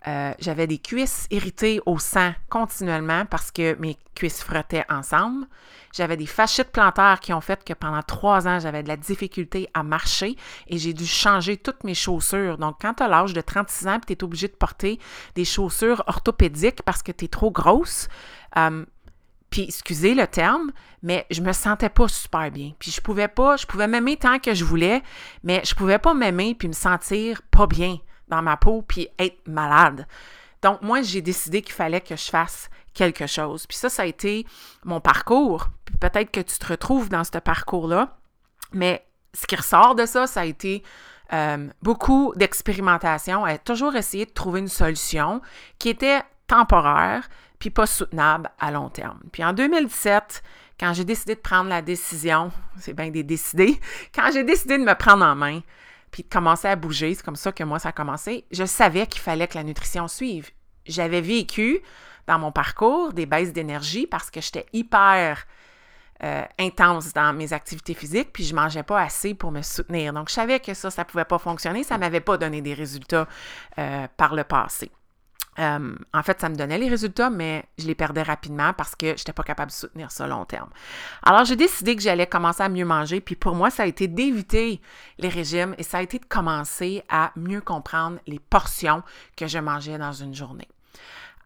Euh, 0.07 0.33
j'avais 0.39 0.67
des 0.67 0.77
cuisses 0.77 1.27
irritées 1.31 1.81
au 1.85 1.99
sang 1.99 2.31
continuellement 2.49 3.25
parce 3.25 3.51
que 3.51 3.75
mes 3.79 3.97
cuisses 4.15 4.41
frottaient 4.41 4.85
ensemble. 4.89 5.45
J'avais 5.93 6.15
des 6.15 6.25
fascites 6.25 6.71
plantaires 6.71 7.19
qui 7.19 7.33
ont 7.33 7.41
fait 7.41 7.61
que 7.63 7.73
pendant 7.73 8.01
trois 8.01 8.47
ans, 8.47 8.59
j'avais 8.59 8.83
de 8.83 8.87
la 8.87 8.95
difficulté 8.95 9.67
à 9.73 9.83
marcher 9.83 10.37
et 10.67 10.77
j'ai 10.77 10.93
dû 10.93 11.05
changer 11.05 11.57
toutes 11.57 11.83
mes 11.83 11.93
chaussures. 11.93 12.57
Donc, 12.57 12.77
quand 12.79 12.93
tu 12.93 13.03
as 13.03 13.09
l'âge 13.09 13.33
de 13.33 13.41
36 13.41 13.87
ans 13.87 13.97
et 13.97 14.05
tu 14.05 14.13
es 14.13 14.23
obligé 14.23 14.47
de 14.47 14.53
porter 14.53 14.97
des 15.35 15.45
chaussures 15.45 16.03
orthopédiques 16.07 16.83
parce 16.83 17.03
que 17.03 17.11
tu 17.11 17.25
es 17.25 17.27
trop 17.27 17.51
grosse, 17.51 18.07
euh, 18.55 18.85
puis, 19.49 19.63
excusez 19.63 20.13
le 20.13 20.27
terme, 20.27 20.71
mais 21.03 21.25
je 21.31 21.41
me 21.41 21.51
sentais 21.51 21.89
pas 21.89 22.07
super 22.07 22.51
bien. 22.51 22.71
Puis, 22.79 22.91
je 22.91 23.01
pouvais 23.01 23.27
pas, 23.27 23.57
je 23.57 23.65
pouvais 23.65 23.87
m'aimer 23.87 24.15
tant 24.15 24.39
que 24.39 24.53
je 24.53 24.63
voulais, 24.63 25.01
mais 25.43 25.61
je 25.65 25.75
pouvais 25.75 25.99
pas 25.99 26.13
m'aimer 26.13 26.55
puis 26.55 26.67
me 26.69 26.73
sentir 26.73 27.41
pas 27.51 27.67
bien 27.67 27.97
dans 28.29 28.41
ma 28.41 28.57
peau 28.57 28.81
puis 28.81 29.07
être 29.19 29.47
malade. 29.47 30.07
Donc, 30.61 30.81
moi, 30.81 31.01
j'ai 31.01 31.21
décidé 31.21 31.61
qu'il 31.61 31.73
fallait 31.73 32.01
que 32.01 32.15
je 32.15 32.29
fasse 32.29 32.69
quelque 32.93 33.27
chose. 33.27 33.67
Puis 33.67 33.77
ça, 33.77 33.89
ça 33.89 34.03
a 34.03 34.05
été 34.05 34.45
mon 34.83 34.99
parcours. 34.99 35.69
Puis 35.85 35.95
peut-être 35.97 36.31
que 36.31 36.39
tu 36.39 36.57
te 36.57 36.67
retrouves 36.67 37.09
dans 37.09 37.23
ce 37.23 37.37
parcours-là. 37.37 38.17
Mais 38.73 39.05
ce 39.33 39.45
qui 39.45 39.55
ressort 39.55 39.95
de 39.95 40.05
ça, 40.05 40.25
ça 40.25 40.41
a 40.41 40.45
été 40.45 40.83
euh, 41.33 41.67
beaucoup 41.81 42.33
d'expérimentation, 42.35 43.45
a 43.45 43.57
toujours 43.57 43.95
essayé 43.95 44.25
de 44.25 44.31
trouver 44.31 44.61
une 44.61 44.67
solution 44.67 45.41
qui 45.77 45.89
était 45.89 46.21
temporaire, 46.47 47.29
puis 47.59 47.69
pas 47.69 47.85
soutenable 47.85 48.49
à 48.59 48.71
long 48.71 48.89
terme. 48.89 49.19
Puis 49.31 49.43
en 49.43 49.53
2017, 49.53 50.41
quand 50.79 50.93
j'ai 50.93 51.03
décidé 51.03 51.35
de 51.35 51.39
prendre 51.39 51.69
la 51.69 51.81
décision, 51.81 52.51
c'est 52.79 52.93
bien 52.93 53.09
des 53.09 53.23
décidés, 53.23 53.79
quand 54.15 54.31
j'ai 54.31 54.43
décidé 54.43 54.77
de 54.77 54.83
me 54.83 54.95
prendre 54.95 55.25
en 55.25 55.35
main, 55.35 55.61
puis 56.11 56.23
de 56.23 56.29
commencer 56.29 56.67
à 56.67 56.75
bouger, 56.75 57.13
c'est 57.13 57.23
comme 57.23 57.35
ça 57.35 57.51
que 57.51 57.63
moi 57.63 57.79
ça 57.79 57.89
a 57.89 57.91
commencé, 57.91 58.45
je 58.51 58.65
savais 58.65 59.07
qu'il 59.07 59.21
fallait 59.21 59.47
que 59.47 59.57
la 59.57 59.63
nutrition 59.63 60.07
suive. 60.07 60.51
J'avais 60.85 61.21
vécu 61.21 61.81
dans 62.27 62.39
mon 62.39 62.51
parcours 62.51 63.13
des 63.13 63.25
baisses 63.25 63.53
d'énergie 63.53 64.07
parce 64.07 64.29
que 64.29 64.41
j'étais 64.41 64.65
hyper 64.73 65.45
euh, 66.23 66.43
intense 66.57 67.13
dans 67.13 67.31
mes 67.31 67.53
activités 67.53 67.93
physiques, 67.93 68.33
puis 68.33 68.43
je 68.43 68.55
mangeais 68.55 68.81
pas 68.81 68.99
assez 68.99 69.35
pour 69.35 69.51
me 69.51 69.61
soutenir. 69.61 70.13
Donc, 70.13 70.29
je 70.29 70.33
savais 70.33 70.59
que 70.59 70.73
ça, 70.73 70.89
ça 70.89 71.05
pouvait 71.05 71.25
pas 71.25 71.37
fonctionner. 71.37 71.83
Ça 71.83 71.99
m'avait 71.99 72.21
pas 72.21 72.37
donné 72.37 72.61
des 72.61 72.73
résultats 72.73 73.27
euh, 73.77 74.07
par 74.17 74.33
le 74.33 74.43
passé. 74.43 74.89
Euh, 75.59 75.95
en 76.13 76.23
fait, 76.23 76.39
ça 76.39 76.49
me 76.49 76.55
donnait 76.55 76.77
les 76.77 76.89
résultats, 76.89 77.29
mais 77.29 77.65
je 77.77 77.87
les 77.87 77.95
perdais 77.95 78.21
rapidement 78.21 78.73
parce 78.73 78.95
que 78.95 79.07
je 79.07 79.11
n'étais 79.11 79.33
pas 79.33 79.43
capable 79.43 79.71
de 79.71 79.75
soutenir 79.75 80.11
ça 80.11 80.27
long 80.27 80.45
terme. 80.45 80.69
Alors, 81.23 81.45
j'ai 81.45 81.55
décidé 81.55 81.95
que 81.95 82.01
j'allais 82.01 82.27
commencer 82.27 82.63
à 82.63 82.69
mieux 82.69 82.85
manger, 82.85 83.21
puis 83.21 83.35
pour 83.35 83.55
moi, 83.55 83.69
ça 83.69 83.83
a 83.83 83.85
été 83.85 84.07
d'éviter 84.07 84.81
les 85.17 85.29
régimes 85.29 85.73
et 85.77 85.83
ça 85.83 85.97
a 85.97 86.01
été 86.01 86.19
de 86.19 86.25
commencer 86.25 87.03
à 87.09 87.31
mieux 87.35 87.61
comprendre 87.61 88.19
les 88.27 88.39
portions 88.39 89.03
que 89.35 89.47
je 89.47 89.59
mangeais 89.59 89.97
dans 89.97 90.13
une 90.13 90.33
journée. 90.33 90.67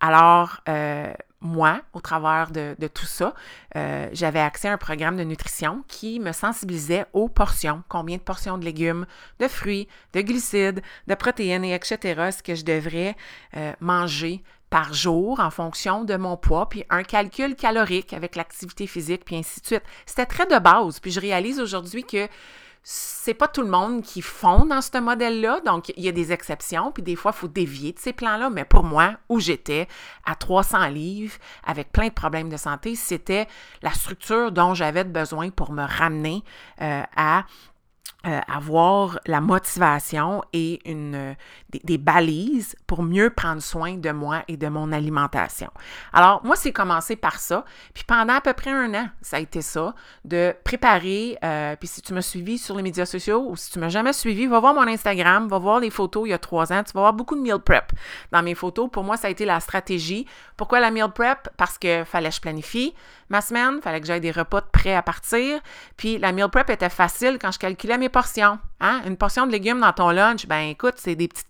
Alors, 0.02 0.62
euh, 0.68 1.14
moi, 1.42 1.82
au 1.94 2.02
travers 2.02 2.52
de, 2.52 2.76
tout 2.94 3.06
ça, 3.06 3.36
euh, 3.76 4.10
j'avais 4.14 4.40
accès 4.40 4.68
à 4.68 4.74
un 4.74 4.78
programme 4.78 5.16
de 5.16 5.24
nutrition 5.24 5.84
qui 5.88 6.20
me 6.20 6.32
sensibilisait 6.32 7.06
aux 7.14 7.30
portions, 7.30 7.84
combien 7.88 8.18
de 8.18 8.22
portions 8.22 8.58
de 8.58 8.66
légumes, 8.66 9.06
de 9.40 9.48
fruits, 9.48 9.88
de 10.14 10.22
glucides, 10.22 10.82
de 11.08 11.16
protéines 11.16 11.64
et 11.64 11.74
etc. 11.74 12.32
ce 12.36 12.44
que 12.44 12.56
je 12.56 12.66
devrais 12.66 13.16
euh, 13.56 13.74
manger 13.80 14.44
par 14.72 14.94
jour 14.94 15.40
en 15.40 15.52
fonction 15.52 16.04
de 16.04 16.16
mon 16.16 16.38
poids, 16.38 16.68
puis 16.68 16.84
un 16.90 17.04
calcul 17.04 17.56
calorique 17.56 18.14
avec 18.14 18.36
l'activité 18.36 18.88
physique, 18.88 19.26
puis 19.26 19.36
ainsi 19.36 19.62
de 19.62 19.66
suite. 19.66 19.84
C'était 20.06 20.26
très 20.26 20.46
de 20.46 20.58
base. 20.58 21.00
Puis 21.00 21.12
je 21.12 21.20
réalise 21.20 21.60
aujourd'hui 21.60 22.06
que 22.06 22.28
c'est 22.84 23.36
pas 23.36 23.48
tout 23.48 23.62
le 23.62 23.70
monde 23.70 24.02
qui 24.02 24.22
fond 24.22 24.66
dans 24.66 24.82
ce 24.82 24.98
modèle-là, 24.98 25.62
donc 25.66 25.90
il 25.96 26.04
y 26.04 26.10
a 26.10 26.12
des 26.12 26.32
exceptions, 26.32 26.92
puis 26.92 27.04
des 27.04 27.16
fois, 27.16 27.32
il 27.36 27.38
faut 27.38 27.48
dévier 27.48 27.94
de 27.94 28.00
ces 28.00 28.12
plans-là, 28.12 28.50
mais 28.50 28.66
pour 28.66 28.84
moi, 28.84 29.18
où 29.30 29.40
j'étais, 29.40 29.88
à 30.26 30.36
300 30.36 30.88
livres, 30.88 31.38
avec 31.64 31.92
plein 31.92 32.08
de 32.08 32.14
problèmes 32.14 32.50
de 32.50 32.58
santé, 32.58 32.96
c'était 32.96 33.48
la 33.84 33.92
structure 33.92 34.52
dont 34.52 34.74
j'avais 34.74 35.04
besoin 35.04 35.52
pour 35.52 35.72
me 35.72 35.84
ramener 35.84 36.44
euh, 36.82 37.04
à 37.16 37.46
euh, 38.28 38.40
avoir 38.48 39.20
la 39.26 39.42
motivation 39.42 40.44
et 40.54 40.80
une, 40.88 41.36
des, 41.84 41.98
balises 41.98 42.76
pour 42.88 43.04
mieux 43.04 43.30
prendre 43.30 43.62
soin 43.62 43.96
de 43.96 44.12
moi 44.12 44.44
et 44.48 44.58
de 44.58 44.68
mon 44.68 44.92
alimentation. 44.92 45.70
Alors, 46.14 46.44
moi, 46.44 46.56
c'est 46.56 46.72
commencé 46.72 47.16
par 47.16 47.40
ça. 47.40 47.66
Puis 47.94 48.04
pendant 48.04 48.34
à 48.34 48.42
peu 48.42 48.54
près 48.54 48.72
un 48.72 48.94
an, 48.94 49.10
ça 49.22 49.38
a 49.38 49.40
été 49.40 49.62
ça, 49.62 49.94
de 50.26 50.54
préparer. 50.64 51.38
Euh, 51.44 51.76
puis 51.76 51.88
si 51.88 52.02
tu 52.02 52.14
m'as 52.14 52.22
suivi 52.22 52.58
sur 52.58 52.76
les 52.76 52.84
médias 52.84 53.06
sociaux 53.06 53.46
ou 53.48 53.56
si 53.56 53.72
tu 53.72 53.80
m'as 53.80 53.90
jamais 53.90 54.14
suivi, 54.14 54.48
va 54.48 54.60
voir 54.60 54.74
mon 54.74 54.88
Instagram, 54.88 55.48
va 55.48 55.58
voir 55.58 55.80
les 55.80 55.90
photos 55.90 56.28
il 56.28 56.32
y 56.32 56.34
a 56.34 56.40
trois 56.40 56.72
ans. 56.74 56.84
Tu 56.84 56.94
vas 56.94 57.02
voir 57.02 57.14
beaucoup 57.14 57.36
de 57.36 57.42
meal 57.42 57.60
prep 57.60 57.92
dans 58.32 58.44
mes 58.44 58.56
photos. 58.56 58.90
Pour 58.92 59.04
moi, 59.04 59.18
ça 59.18 59.28
a 59.28 59.30
été 59.30 59.46
la 59.46 59.60
stratégie. 59.60 60.26
Pourquoi 60.58 60.80
la 60.80 60.92
meal 60.92 61.10
prep? 61.14 61.50
Parce 61.58 61.78
que 61.78 62.04
fallait 62.04 62.30
que 62.30 62.36
je 62.36 62.42
planifie 62.42 62.94
ma 63.30 63.42
semaine, 63.42 63.82
fallait 63.82 64.02
que 64.02 64.08
j'aille 64.08 64.22
des 64.22 64.32
repas 64.32 64.62
prêts 64.62 64.94
à 64.94 65.02
partir. 65.02 65.60
Puis 65.98 66.18
la 66.18 66.32
meal 66.34 66.50
prep 66.50 66.70
était 66.70 66.90
facile 66.90 67.38
quand 67.40 67.52
je 67.52 67.60
calculais 67.60 67.98
mes 67.98 68.10
portions. 68.10 68.60
Hein? 68.82 69.02
Une 69.06 69.16
portion 69.16 69.48
de 69.48 69.52
légumes 69.52 69.80
dans 69.80 69.94
ton 69.94 70.10
lunch, 70.10 70.48
ben 70.48 70.70
écoute, 70.70 70.96
c'est 70.98 71.16
des 71.16 71.28
petites 71.28 71.50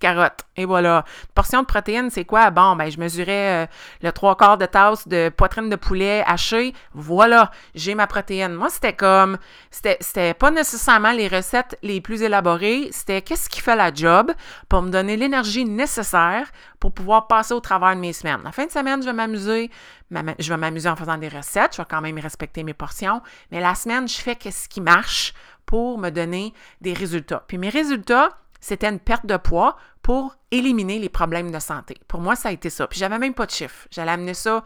Et 0.57 0.65
voilà. 0.65 1.05
Une 1.23 1.33
portion 1.33 1.61
de 1.61 1.65
protéines, 1.65 2.09
c'est 2.09 2.25
quoi? 2.25 2.51
Bon, 2.51 2.75
ben 2.75 2.89
je 2.89 2.99
mesurais 2.99 3.63
euh, 3.63 3.67
le 4.01 4.11
trois 4.11 4.35
quarts 4.35 4.57
de 4.57 4.65
tasse 4.65 5.07
de 5.07 5.29
poitrine 5.29 5.69
de 5.69 5.75
poulet 5.75 6.23
haché. 6.25 6.73
Voilà, 6.93 7.51
j'ai 7.75 7.95
ma 7.95 8.07
protéine. 8.07 8.53
Moi, 8.53 8.69
c'était 8.69 8.93
comme, 8.93 9.37
c'était 9.69 10.33
pas 10.33 10.51
nécessairement 10.51 11.11
les 11.11 11.27
recettes 11.27 11.77
les 11.81 12.01
plus 12.01 12.21
élaborées, 12.21 12.89
c'était 12.91 13.21
qu'est-ce 13.21 13.49
qui 13.49 13.61
fait 13.61 13.75
la 13.75 13.93
job 13.93 14.31
pour 14.69 14.81
me 14.81 14.89
donner 14.89 15.17
l'énergie 15.17 15.65
nécessaire 15.65 16.51
pour 16.79 16.91
pouvoir 16.93 17.27
passer 17.27 17.53
au 17.53 17.59
travers 17.59 17.95
de 17.95 18.01
mes 18.01 18.13
semaines. 18.13 18.41
La 18.43 18.51
fin 18.51 18.65
de 18.65 18.71
semaine, 18.71 19.01
je 19.01 19.07
vais 19.07 19.13
m'amuser, 19.13 19.69
je 20.11 20.49
vais 20.49 20.57
m'amuser 20.57 20.89
en 20.89 20.95
faisant 20.95 21.17
des 21.17 21.29
recettes, 21.29 21.75
je 21.75 21.81
vais 21.81 21.87
quand 21.89 22.01
même 22.01 22.19
respecter 22.19 22.63
mes 22.63 22.73
portions, 22.73 23.21
mais 23.51 23.59
la 23.59 23.75
semaine, 23.75 24.07
je 24.07 24.17
fais 24.17 24.35
qu'est-ce 24.35 24.67
qui 24.67 24.81
marche 24.81 25.33
pour 25.65 25.97
me 25.97 26.09
donner 26.09 26.53
des 26.81 26.93
résultats. 26.93 27.43
Puis 27.47 27.57
mes 27.57 27.69
résultats, 27.69 28.29
c'était 28.59 28.89
une 28.89 28.99
perte 28.99 29.25
de 29.25 29.37
poids 29.37 29.77
pour 30.01 30.35
éliminer 30.51 30.99
les 30.99 31.09
problèmes 31.09 31.51
de 31.51 31.59
santé. 31.59 31.95
Pour 32.07 32.21
moi, 32.21 32.35
ça 32.35 32.49
a 32.49 32.51
été 32.51 32.69
ça. 32.69 32.87
Puis 32.87 32.99
j'avais 32.99 33.19
même 33.19 33.33
pas 33.33 33.45
de 33.45 33.51
chiffre. 33.51 33.87
J'allais 33.91 34.11
amener 34.11 34.33
ça 34.33 34.63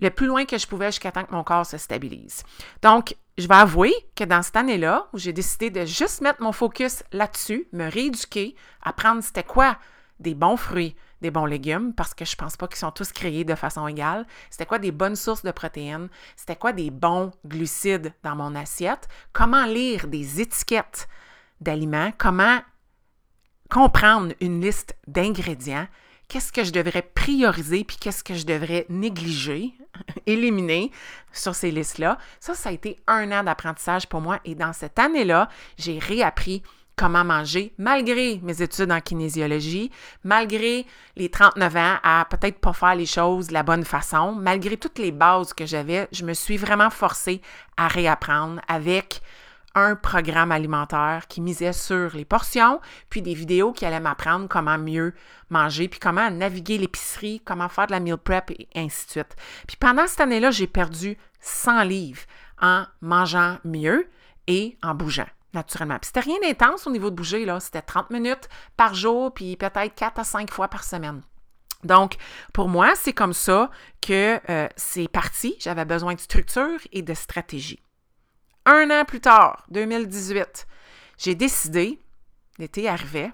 le 0.00 0.10
plus 0.10 0.26
loin 0.26 0.44
que 0.44 0.58
je 0.58 0.66
pouvais 0.66 0.86
jusqu'à 0.86 1.12
temps 1.12 1.24
que 1.24 1.32
mon 1.32 1.44
corps 1.44 1.66
se 1.66 1.76
stabilise. 1.76 2.42
Donc, 2.82 3.14
je 3.38 3.46
vais 3.46 3.54
avouer 3.54 3.94
que 4.14 4.24
dans 4.24 4.42
cette 4.42 4.56
année-là, 4.56 5.08
où 5.12 5.18
j'ai 5.18 5.32
décidé 5.32 5.70
de 5.70 5.84
juste 5.84 6.20
mettre 6.20 6.42
mon 6.42 6.52
focus 6.52 7.02
là-dessus, 7.12 7.66
me 7.72 7.90
rééduquer, 7.90 8.54
apprendre 8.82 9.22
c'était 9.22 9.44
quoi 9.44 9.78
des 10.20 10.34
bons 10.34 10.56
fruits, 10.56 10.96
des 11.20 11.30
bons 11.30 11.46
légumes, 11.46 11.94
parce 11.94 12.14
que 12.14 12.24
je 12.24 12.36
pense 12.36 12.56
pas 12.56 12.68
qu'ils 12.68 12.78
sont 12.78 12.90
tous 12.90 13.12
créés 13.12 13.44
de 13.44 13.54
façon 13.54 13.86
égale. 13.86 14.26
C'était 14.50 14.66
quoi 14.66 14.78
des 14.78 14.92
bonnes 14.92 15.16
sources 15.16 15.44
de 15.44 15.50
protéines? 15.50 16.08
C'était 16.36 16.56
quoi 16.56 16.72
des 16.72 16.90
bons 16.90 17.32
glucides 17.46 18.12
dans 18.22 18.36
mon 18.36 18.54
assiette? 18.54 19.08
Comment 19.32 19.64
lire 19.64 20.08
des 20.08 20.40
étiquettes 20.40 21.08
d'aliments? 21.60 22.12
Comment 22.18 22.60
comprendre 23.72 24.34
une 24.42 24.60
liste 24.60 24.94
d'ingrédients? 25.06 25.88
Qu'est-ce 26.28 26.52
que 26.52 26.62
je 26.62 26.72
devrais 26.72 27.00
prioriser 27.00 27.84
puis 27.84 27.96
qu'est-ce 27.98 28.22
que 28.22 28.34
je 28.34 28.44
devrais 28.44 28.84
négliger, 28.90 29.72
éliminer 30.26 30.90
sur 31.32 31.54
ces 31.54 31.70
listes-là? 31.70 32.18
Ça, 32.38 32.54
ça 32.54 32.68
a 32.68 32.72
été 32.72 32.98
un 33.06 33.32
an 33.32 33.42
d'apprentissage 33.42 34.06
pour 34.06 34.20
moi 34.20 34.40
et 34.44 34.54
dans 34.54 34.74
cette 34.74 34.98
année-là, 34.98 35.48
j'ai 35.78 35.98
réappris 35.98 36.62
comment 36.96 37.24
manger, 37.24 37.72
malgré 37.78 38.38
mes 38.42 38.60
études 38.60 38.92
en 38.92 39.00
kinésiologie, 39.00 39.90
malgré 40.22 40.84
les 41.16 41.30
39 41.30 41.76
ans 41.76 41.96
à 42.02 42.26
peut-être 42.28 42.58
pas 42.58 42.74
faire 42.74 42.94
les 42.94 43.06
choses 43.06 43.46
de 43.46 43.54
la 43.54 43.62
bonne 43.62 43.86
façon, 43.86 44.32
malgré 44.32 44.76
toutes 44.76 44.98
les 44.98 45.12
bases 45.12 45.54
que 45.54 45.64
j'avais, 45.64 46.08
je 46.12 46.26
me 46.26 46.34
suis 46.34 46.58
vraiment 46.58 46.90
forcée 46.90 47.40
à 47.78 47.88
réapprendre 47.88 48.60
avec 48.68 49.22
un 49.74 49.96
programme 49.96 50.52
alimentaire 50.52 51.26
qui 51.28 51.40
misait 51.40 51.72
sur 51.72 52.14
les 52.14 52.24
portions, 52.24 52.80
puis 53.10 53.22
des 53.22 53.34
vidéos 53.34 53.72
qui 53.72 53.84
allaient 53.84 54.00
m'apprendre 54.00 54.48
comment 54.48 54.78
mieux 54.78 55.14
manger, 55.50 55.88
puis 55.88 56.00
comment 56.00 56.30
naviguer 56.30 56.78
l'épicerie, 56.78 57.40
comment 57.44 57.68
faire 57.68 57.86
de 57.86 57.92
la 57.92 58.00
meal 58.00 58.16
prep 58.16 58.50
et 58.50 58.68
ainsi 58.74 59.06
de 59.06 59.10
suite. 59.10 59.36
Puis 59.66 59.76
pendant 59.76 60.06
cette 60.06 60.20
année-là, 60.20 60.50
j'ai 60.50 60.66
perdu 60.66 61.16
100 61.40 61.82
livres 61.84 62.22
en 62.60 62.84
mangeant 63.00 63.58
mieux 63.64 64.08
et 64.46 64.76
en 64.82 64.94
bougeant 64.94 65.26
naturellement. 65.54 65.98
Puis 65.98 66.06
c'était 66.06 66.20
rien 66.20 66.38
d'intense 66.42 66.86
au 66.86 66.90
niveau 66.90 67.10
de 67.10 67.16
bouger, 67.16 67.44
là. 67.44 67.60
C'était 67.60 67.82
30 67.82 68.10
minutes 68.10 68.48
par 68.76 68.94
jour, 68.94 69.32
puis 69.32 69.56
peut-être 69.56 69.94
4 69.94 70.18
à 70.18 70.24
5 70.24 70.50
fois 70.50 70.68
par 70.68 70.84
semaine. 70.84 71.22
Donc, 71.84 72.14
pour 72.52 72.68
moi, 72.68 72.92
c'est 72.94 73.12
comme 73.12 73.32
ça 73.32 73.70
que 74.00 74.40
euh, 74.48 74.68
c'est 74.76 75.08
parti. 75.08 75.56
J'avais 75.58 75.84
besoin 75.84 76.14
de 76.14 76.20
structure 76.20 76.78
et 76.92 77.02
de 77.02 77.14
stratégie. 77.14 77.82
Un 78.64 78.90
an 78.90 79.04
plus 79.04 79.20
tard, 79.20 79.64
2018, 79.70 80.66
j'ai 81.18 81.34
décidé, 81.34 81.98
l'été 82.58 82.88
arrivait, 82.88 83.32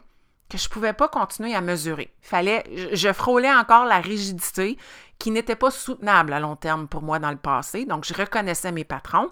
que 0.48 0.56
je 0.56 0.66
ne 0.66 0.70
pouvais 0.70 0.94
pas 0.94 1.08
continuer 1.08 1.54
à 1.54 1.60
mesurer. 1.60 2.10
Fallait, 2.22 2.64
je, 2.94 3.12
frôlais 3.12 3.52
encore 3.52 3.84
la 3.84 4.00
rigidité 4.00 4.78
qui 5.18 5.30
n'était 5.30 5.56
pas 5.56 5.70
soutenable 5.70 6.32
à 6.32 6.40
long 6.40 6.56
terme 6.56 6.88
pour 6.88 7.02
moi 7.02 7.18
dans 7.18 7.30
le 7.30 7.36
passé. 7.36 7.84
Donc, 7.84 8.06
je 8.06 8.14
reconnaissais 8.14 8.72
mes 8.72 8.84
patrons. 8.84 9.30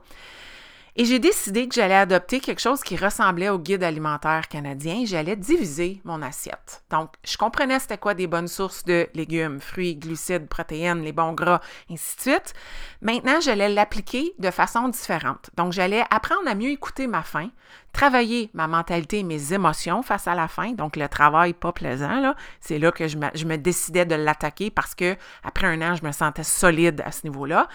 Et 0.99 1.05
j'ai 1.05 1.19
décidé 1.19 1.69
que 1.69 1.75
j'allais 1.75 1.95
adopter 1.95 2.41
quelque 2.41 2.61
chose 2.61 2.81
qui 2.81 2.97
ressemblait 2.97 3.51
au 3.51 3.59
guide 3.59 3.83
alimentaire 3.83 4.49
canadien. 4.49 5.03
J'allais 5.05 5.37
diviser 5.37 6.01
mon 6.05 6.23
assiette. 6.23 6.85
Donc, 6.89 7.11
je 7.23 7.37
comprenais 7.37 7.79
c'était 7.81 7.99
quoi 7.99 8.15
des 8.15 8.27
bonnes 8.27 8.49
sources 8.49 8.83
de 8.85 9.07
légumes, 9.13 9.61
fruits, 9.61 9.97
glucides, 9.97 10.49
protéines, 10.49 11.03
les 11.03 11.13
bons 11.13 11.35
gras, 11.35 11.61
ainsi 11.91 12.17
de 12.17 12.21
suite. 12.23 12.55
Maintenant, 13.03 13.43
j'allais 13.43 13.69
l'appliquer 13.69 14.33
de 14.39 14.51
façon 14.51 14.89
différente. 14.89 15.51
Donc, 15.55 15.75
j'allais 15.75 16.03
apprendre 16.11 16.49
à 16.49 16.55
mieux 16.55 16.71
écouter 16.71 17.07
ma 17.07 17.23
faim, 17.23 17.51
travailler 17.93 18.49
ma 18.55 18.67
mentalité 18.67 19.19
et 19.19 19.23
mes 19.23 19.53
émotions 19.53 20.03
face 20.03 20.27
à 20.27 20.35
la 20.35 20.49
faim. 20.49 20.73
Donc, 20.73 20.97
le 20.97 21.09
travail 21.09 21.53
pas 21.53 21.73
plaisant, 21.73 22.21
là, 22.21 22.37
c'est 22.61 22.79
là 22.79 22.91
que 22.91 23.07
je 23.07 23.19
me, 23.19 23.27
je 23.35 23.45
me 23.45 23.59
décidais 23.59 24.07
de 24.07 24.15
l'attaquer 24.15 24.71
parce 24.71 24.95
que 24.95 25.15
après 25.45 25.67
un 25.67 25.83
an, 25.83 25.95
je 25.95 26.07
me 26.07 26.13
sentais 26.13 26.43
solide 26.43 27.03
à 27.05 27.13
ce 27.13 27.25
niveau-là. 27.25 27.69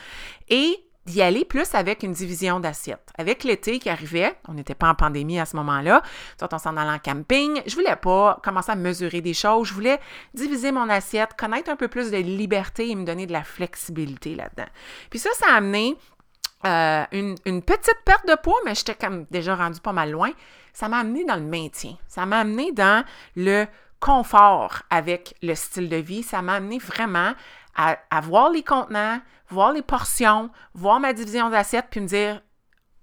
Et 0.50 0.84
d'y 1.06 1.22
aller 1.22 1.46
plus 1.46 1.74
avec 1.74 2.04
une 2.04 2.14
division 2.14 2.60
d'assiettes. 2.60 3.12
Avec 3.18 3.44
l'été 3.44 3.80
qui 3.80 3.90
arrivait, 3.90 4.36
on 4.48 4.54
n'était 4.54 4.76
pas 4.76 4.90
en 4.90 4.96
pandémie 4.96 5.40
à 5.40 5.46
ce 5.46 5.56
moment-là, 5.56 6.04
soit 6.38 6.54
on 6.54 6.60
s'en 6.60 6.78
allait 6.78 6.92
en 6.92 7.00
camping, 7.00 7.62
je 7.66 7.76
voulais 7.76 7.96
pas 7.96 8.40
commencer 8.44 8.72
à 8.72 8.76
mesurer 8.76 9.22
des 9.22 9.34
choses, 9.34 9.68
je 9.70 9.74
voulais 9.74 10.00
diviser 10.34 10.72
mon 10.72 10.90
assiette, 10.90 11.32
connaître 11.38 11.72
un 11.72 11.76
peu 11.76 11.88
plus 11.88 12.12
de 12.12 12.18
liberté 12.18 12.90
et 12.90 12.96
me 12.96 13.04
donner 13.04 13.26
de 13.26 13.34
la 13.34 13.44
flexibilité 13.44 14.36
là-dedans. 14.36 14.70
Puis 15.10 15.20
ça, 15.20 15.30
ça 15.34 15.54
a 15.54 15.58
amené 15.58 15.98
euh, 16.66 17.04
une, 17.12 17.62
petite 17.64 17.98
perte 18.06 18.28
de 18.28 18.36
poids, 18.36 18.60
mais 18.66 18.76
j'étais 18.76 18.94
comme 18.94 19.26
déjà 19.32 19.56
rendu 19.56 19.80
pas 19.80 19.94
mal 19.94 20.12
loin. 20.12 20.32
Ça 20.74 20.88
m'a 20.88 21.00
amené 21.00 21.26
dans 21.26 21.36
le 21.36 21.42
maintien. 21.42 21.98
Ça 22.08 22.26
m'a 22.26 22.40
amené 22.40 22.72
dans 22.72 23.04
le 23.36 23.66
confort 24.00 24.84
avec 24.90 25.36
le 25.42 25.56
style 25.56 25.90
de 25.90 25.96
vie. 25.96 26.22
Ça 26.24 26.42
m'a 26.42 26.56
amené 26.56 26.78
vraiment 26.78 27.34
à, 27.76 27.98
voir 28.22 28.50
les 28.52 28.64
contenants, 28.64 29.20
voir 29.52 29.74
les 29.74 29.82
portions, 29.82 30.50
voir 30.74 31.00
ma 31.00 31.14
division 31.14 31.50
d'assiettes, 31.50 31.88
puis 31.90 32.00
me 32.00 32.08
dire 32.08 32.42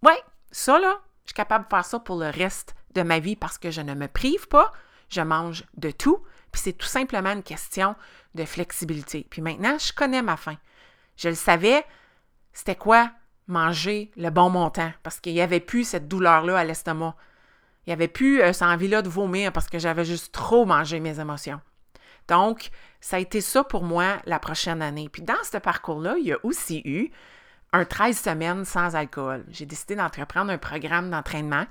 Ouais, 0.02 0.20
ça 0.50 0.78
là, 0.78 0.98
je 1.24 1.30
suis 1.30 1.34
capable 1.34 1.64
de 1.64 1.70
faire 1.70 1.84
ça 1.84 1.98
pour 1.98 2.16
le 2.16 2.30
reste 2.30 2.74
de 2.94 3.02
ma 3.02 3.18
vie 3.18 3.36
parce 3.36 3.58
que 3.58 3.70
je 3.70 3.80
ne 3.80 3.94
me 3.94 4.08
prive 4.08 4.48
pas, 4.48 4.72
je 5.08 5.20
mange 5.20 5.64
de 5.76 5.90
tout, 5.90 6.22
puis 6.52 6.60
c'est 6.62 6.72
tout 6.72 6.86
simplement 6.86 7.32
une 7.32 7.42
question 7.42 7.94
de 8.34 8.44
flexibilité. 8.44 9.26
Puis 9.28 9.42
maintenant, 9.42 9.76
je 9.78 9.92
connais 9.92 10.22
ma 10.22 10.36
faim. 10.36 10.56
Je 11.16 11.28
le 11.28 11.34
savais, 11.34 11.84
c'était 12.52 12.76
quoi 12.76 13.10
manger 13.46 14.10
le 14.16 14.30
bon 14.30 14.50
montant? 14.50 14.92
Parce 15.02 15.20
qu'il 15.20 15.34
n'y 15.34 15.40
avait 15.40 15.60
plus 15.60 15.84
cette 15.84 16.08
douleur-là 16.08 16.58
à 16.58 16.64
l'estomac. 16.64 17.16
Il 17.86 17.90
n'y 17.90 17.94
avait 17.94 18.08
plus 18.08 18.40
euh, 18.42 18.52
cette 18.52 18.68
envie-là 18.68 19.02
de 19.02 19.08
vomir 19.08 19.52
parce 19.52 19.68
que 19.68 19.78
j'avais 19.78 20.04
juste 20.04 20.32
trop 20.32 20.64
mangé 20.66 21.00
mes 21.00 21.20
émotions. 21.20 21.60
Donc, 22.28 22.70
ça 23.00 23.16
a 23.16 23.20
été 23.20 23.40
ça 23.40 23.64
pour 23.64 23.84
moi 23.84 24.18
la 24.26 24.38
prochaine 24.38 24.82
année. 24.82 25.08
Puis 25.10 25.22
dans 25.22 25.42
ce 25.50 25.58
parcours-là, 25.58 26.16
il 26.18 26.26
y 26.26 26.32
a 26.32 26.38
aussi 26.42 26.82
eu 26.84 27.10
un 27.72 27.84
13 27.84 28.18
semaines 28.18 28.64
sans 28.64 28.96
alcool. 28.96 29.44
J'ai 29.50 29.66
décidé 29.66 29.94
d'entreprendre 29.96 30.50
un 30.50 30.58
programme 30.58 31.10
d'entraînement. 31.10 31.66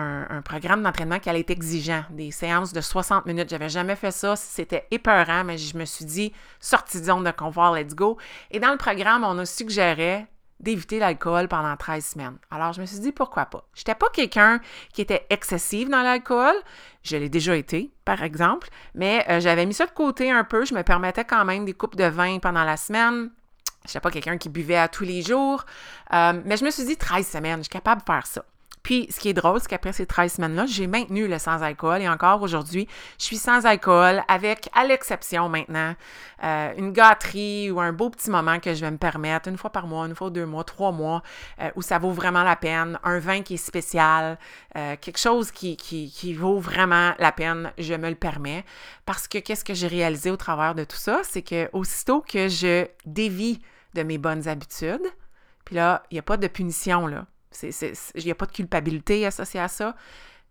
Un, 0.00 0.42
programme 0.42 0.84
d'entraînement 0.84 1.18
qui 1.18 1.28
allait 1.28 1.40
être 1.40 1.50
exigeant, 1.50 2.04
des 2.10 2.30
séances 2.30 2.72
de 2.72 2.80
60 2.80 3.26
minutes. 3.26 3.50
J'avais 3.50 3.68
jamais 3.68 3.96
fait 3.96 4.12
ça, 4.12 4.36
c'était 4.36 4.86
épeurant, 4.92 5.42
mais 5.42 5.58
je 5.58 5.76
me 5.76 5.84
suis 5.84 6.04
dit, 6.04 6.32
sortie 6.60 7.00
de 7.00 7.06
zone 7.06 7.24
de 7.24 7.32
confort, 7.32 7.74
let's 7.74 7.96
go. 7.96 8.16
Et 8.52 8.60
dans 8.60 8.70
le 8.70 8.76
programme, 8.76 9.24
on 9.24 9.36
a 9.38 9.44
suggéré 9.44 10.24
d'éviter 10.60 10.98
l'alcool 10.98 11.48
pendant 11.48 11.76
13 11.76 12.04
semaines. 12.04 12.38
Alors, 12.50 12.72
je 12.72 12.80
me 12.80 12.86
suis 12.86 12.98
dit, 12.98 13.12
pourquoi 13.12 13.46
pas? 13.46 13.64
Je 13.74 13.80
n'étais 13.80 13.94
pas 13.94 14.08
quelqu'un 14.12 14.60
qui 14.92 15.02
était 15.02 15.26
excessif 15.30 15.88
dans 15.88 16.02
l'alcool. 16.02 16.54
Je 17.02 17.16
l'ai 17.16 17.28
déjà 17.28 17.56
été, 17.56 17.90
par 18.04 18.22
exemple, 18.22 18.68
mais 18.94 19.24
euh, 19.28 19.40
j'avais 19.40 19.66
mis 19.66 19.74
ça 19.74 19.86
de 19.86 19.92
côté 19.92 20.30
un 20.30 20.44
peu. 20.44 20.64
Je 20.64 20.74
me 20.74 20.82
permettais 20.82 21.24
quand 21.24 21.44
même 21.44 21.64
des 21.64 21.74
coupes 21.74 21.96
de 21.96 22.04
vin 22.04 22.38
pendant 22.38 22.64
la 22.64 22.76
semaine. 22.76 23.30
Je 23.84 23.90
n'étais 23.90 24.00
pas 24.00 24.10
quelqu'un 24.10 24.36
qui 24.36 24.48
buvait 24.48 24.76
à 24.76 24.88
tous 24.88 25.04
les 25.04 25.22
jours. 25.22 25.64
Euh, 26.12 26.40
mais 26.44 26.56
je 26.56 26.64
me 26.64 26.70
suis 26.70 26.84
dit, 26.84 26.96
13 26.96 27.26
semaines, 27.26 27.58
je 27.58 27.64
suis 27.64 27.70
capable 27.70 28.02
de 28.02 28.06
faire 28.06 28.26
ça. 28.26 28.44
Puis, 28.88 29.06
ce 29.10 29.20
qui 29.20 29.28
est 29.28 29.34
drôle, 29.34 29.60
c'est 29.60 29.68
qu'après 29.68 29.92
ces 29.92 30.06
13 30.06 30.32
semaines-là, 30.32 30.64
j'ai 30.64 30.86
maintenu 30.86 31.28
le 31.28 31.38
sans-alcool 31.38 32.00
et 32.00 32.08
encore 32.08 32.40
aujourd'hui, 32.40 32.88
je 33.18 33.24
suis 33.24 33.36
sans 33.36 33.66
alcool 33.66 34.22
avec, 34.28 34.70
à 34.74 34.86
l'exception 34.86 35.50
maintenant, 35.50 35.94
euh, 36.42 36.72
une 36.74 36.92
gâterie 36.92 37.70
ou 37.70 37.82
un 37.82 37.92
beau 37.92 38.08
petit 38.08 38.30
moment 38.30 38.58
que 38.60 38.72
je 38.72 38.80
vais 38.80 38.90
me 38.90 38.96
permettre 38.96 39.50
une 39.50 39.58
fois 39.58 39.68
par 39.68 39.86
mois, 39.86 40.06
une 40.06 40.14
fois 40.14 40.30
deux 40.30 40.46
mois, 40.46 40.64
trois 40.64 40.90
mois, 40.90 41.22
euh, 41.60 41.68
où 41.76 41.82
ça 41.82 41.98
vaut 41.98 42.12
vraiment 42.12 42.42
la 42.42 42.56
peine, 42.56 42.98
un 43.04 43.18
vin 43.18 43.42
qui 43.42 43.52
est 43.52 43.58
spécial, 43.58 44.38
euh, 44.74 44.96
quelque 44.98 45.18
chose 45.18 45.50
qui, 45.50 45.76
qui, 45.76 46.32
vaut 46.32 46.58
vraiment 46.58 47.12
la 47.18 47.30
peine, 47.30 47.70
je 47.76 47.92
me 47.92 48.08
le 48.08 48.14
permets. 48.14 48.64
Parce 49.04 49.28
que 49.28 49.36
qu'est-ce 49.36 49.66
que 49.66 49.74
j'ai 49.74 49.88
réalisé 49.88 50.30
au 50.30 50.38
travers 50.38 50.74
de 50.74 50.84
tout 50.84 50.96
ça? 50.96 51.20
C'est 51.24 51.42
que 51.42 51.68
aussitôt 51.74 52.22
que 52.22 52.48
je 52.48 52.86
dévie 53.04 53.60
de 53.92 54.02
mes 54.02 54.16
bonnes 54.16 54.48
habitudes, 54.48 55.04
puis 55.66 55.76
là, 55.76 56.04
il 56.10 56.14
n'y 56.14 56.20
a 56.20 56.22
pas 56.22 56.38
de 56.38 56.46
punition, 56.46 57.06
là. 57.06 57.26
Il 57.62 58.24
n'y 58.24 58.30
a 58.30 58.34
pas 58.34 58.46
de 58.46 58.52
culpabilité 58.52 59.26
associée 59.26 59.60
à 59.60 59.68
ça. 59.68 59.94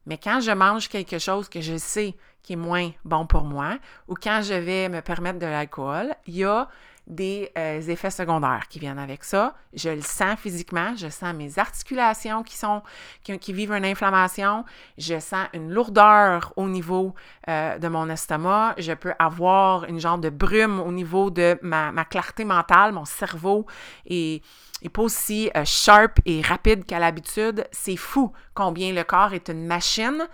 Mais 0.06 0.18
quand 0.18 0.40
je 0.40 0.52
mange 0.52 0.88
quelque 0.88 1.20
chose 1.20 1.50
que 1.50 1.62
je 1.62 1.78
sais 1.78 2.16
qui 2.42 2.54
est 2.54 2.58
moins 2.58 2.92
bon 3.04 3.28
pour 3.28 3.44
moi, 3.44 3.78
ou 4.08 4.16
quand 4.16 4.42
je 4.42 4.54
vais 4.54 4.88
me 4.88 5.02
permettre 5.02 5.38
de 5.38 5.46
l'alcool, 5.46 6.16
il 6.28 6.38
y 6.38 6.44
a 6.46 6.70
des 7.08 7.52
euh, 7.58 7.80
effets 7.80 8.12
secondaires 8.12 8.67
qui 8.70 8.80
viennent 8.80 9.00
avec 9.00 9.24
ça. 9.24 9.56
Je 9.74 9.89
le 9.89 10.02
sens 10.02 10.38
physiquement, 10.38 10.93
je 10.98 11.08
sens 11.08 11.34
mes 11.34 11.58
articulations 11.58 12.43
qui 12.43 12.58
sont 12.58 12.84
qui, 13.24 13.54
vivent 13.54 13.72
une 13.72 13.86
inflammation, 13.86 14.65
je 14.98 15.17
sens 15.20 15.48
une 15.54 15.72
lourdeur 15.72 16.52
au 16.58 16.67
niveau 16.67 17.15
euh, 17.48 17.78
de 17.78 17.88
mon 17.88 18.10
estomac, 18.10 18.76
je 18.78 18.91
peux 18.91 19.13
avoir 19.20 19.86
une 19.86 20.00
genre 20.00 20.17
de 20.17 20.30
brume 20.30 20.82
au 20.82 20.91
niveau 20.91 21.32
de 21.32 21.58
ma, 21.62 21.91
clarté 22.06 22.43
mentale, 22.43 22.91
mon 22.91 23.06
cerveau 23.06 23.65
et 24.06 24.41
n'est 24.84 24.89
pas 24.89 25.02
aussi 25.02 25.50
euh, 25.56 25.63
sharp 25.63 26.20
et 26.26 26.41
rapide 26.41 26.86
qu'à 26.86 27.00
l'habitude. 27.00 27.65
C'est 27.72 27.98
fou 27.98 28.34
combien 28.54 28.91
le 28.91 29.04
corps 29.06 29.34
est 29.34 29.48
une 29.48 29.65
machine 29.65 30.28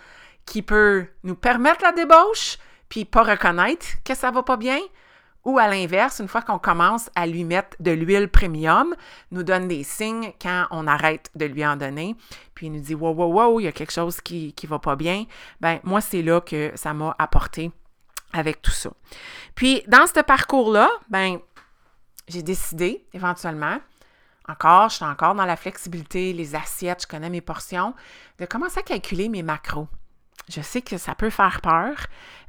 qui 0.46 0.64
peut 0.64 1.06
nous 1.24 1.36
permettre 1.36 1.84
la 1.84 1.92
débauche, 1.92 2.58
puis 2.90 3.06
pas 3.06 3.24
reconnaître 3.24 3.86
que 4.04 4.16
ça 4.16 4.32
va 4.32 4.42
pas 4.42 4.58
bien, 4.58 4.80
ou 5.46 5.60
à 5.60 5.68
l'inverse, 5.68 6.20
une 6.20 6.28
fois 6.28 6.42
qu'on 6.42 6.60
commence 6.60 7.10
à 7.16 7.28
lui 7.28 7.44
mettre 7.44 7.76
de 7.80 7.92
l'huile 7.92 8.30
premium, 8.30 8.96
nous 9.32 9.44
donne 9.44 9.68
des 9.68 9.84
signes 9.84 10.32
quand 10.42 10.68
on 10.72 10.88
arrête 10.88 11.30
de 11.36 11.46
lui 11.46 11.66
en 11.66 11.76
donner, 11.76 12.16
puis 12.56 12.68
il 12.68 12.72
nous 12.72 12.80
dit 12.80 12.96
wow, 12.96 13.14
wow, 13.14 13.34
wow, 13.34 13.60
il 13.60 13.64
y 13.64 13.68
a 13.68 13.72
quelque 13.72 13.92
chose 13.92 14.22
qui 14.22 14.56
ne 14.64 14.68
va 14.68 14.80
pas 14.80 14.96
bien. 14.96 15.26
Ben 15.60 15.80
moi, 15.84 16.02
c'est 16.02 16.22
là 16.22 16.42
que 16.42 16.72
ça 16.76 16.94
m'a 16.94 17.16
apporté 17.20 17.72
avec 18.32 18.62
tout 18.62 18.72
ça. 18.72 18.92
Puis 19.56 19.84
dans 19.88 20.08
ce 20.08 20.22
parcours-là, 20.22 20.90
ben 21.10 21.40
j'ai 22.28 22.42
décidé 22.42 23.06
éventuellement 23.14 23.78
encore, 24.48 24.90
je 24.90 24.96
suis 24.96 25.06
encore 25.06 25.36
dans 25.36 25.46
la 25.46 25.56
flexibilité, 25.56 26.34
les 26.34 26.56
assiettes, 26.56 27.04
je 27.04 27.08
connais 27.08 27.30
mes 27.30 27.42
portions, 27.42 27.94
de 28.40 28.46
commencer 28.46 28.80
à 28.80 28.84
calculer 28.84 29.30
mes 29.30 29.44
macros. 29.44 29.88
Je 30.50 30.62
sais 30.62 30.82
que 30.82 30.98
ça 30.98 31.16
peut 31.16 31.30
faire 31.30 31.62
peur, 31.62 31.96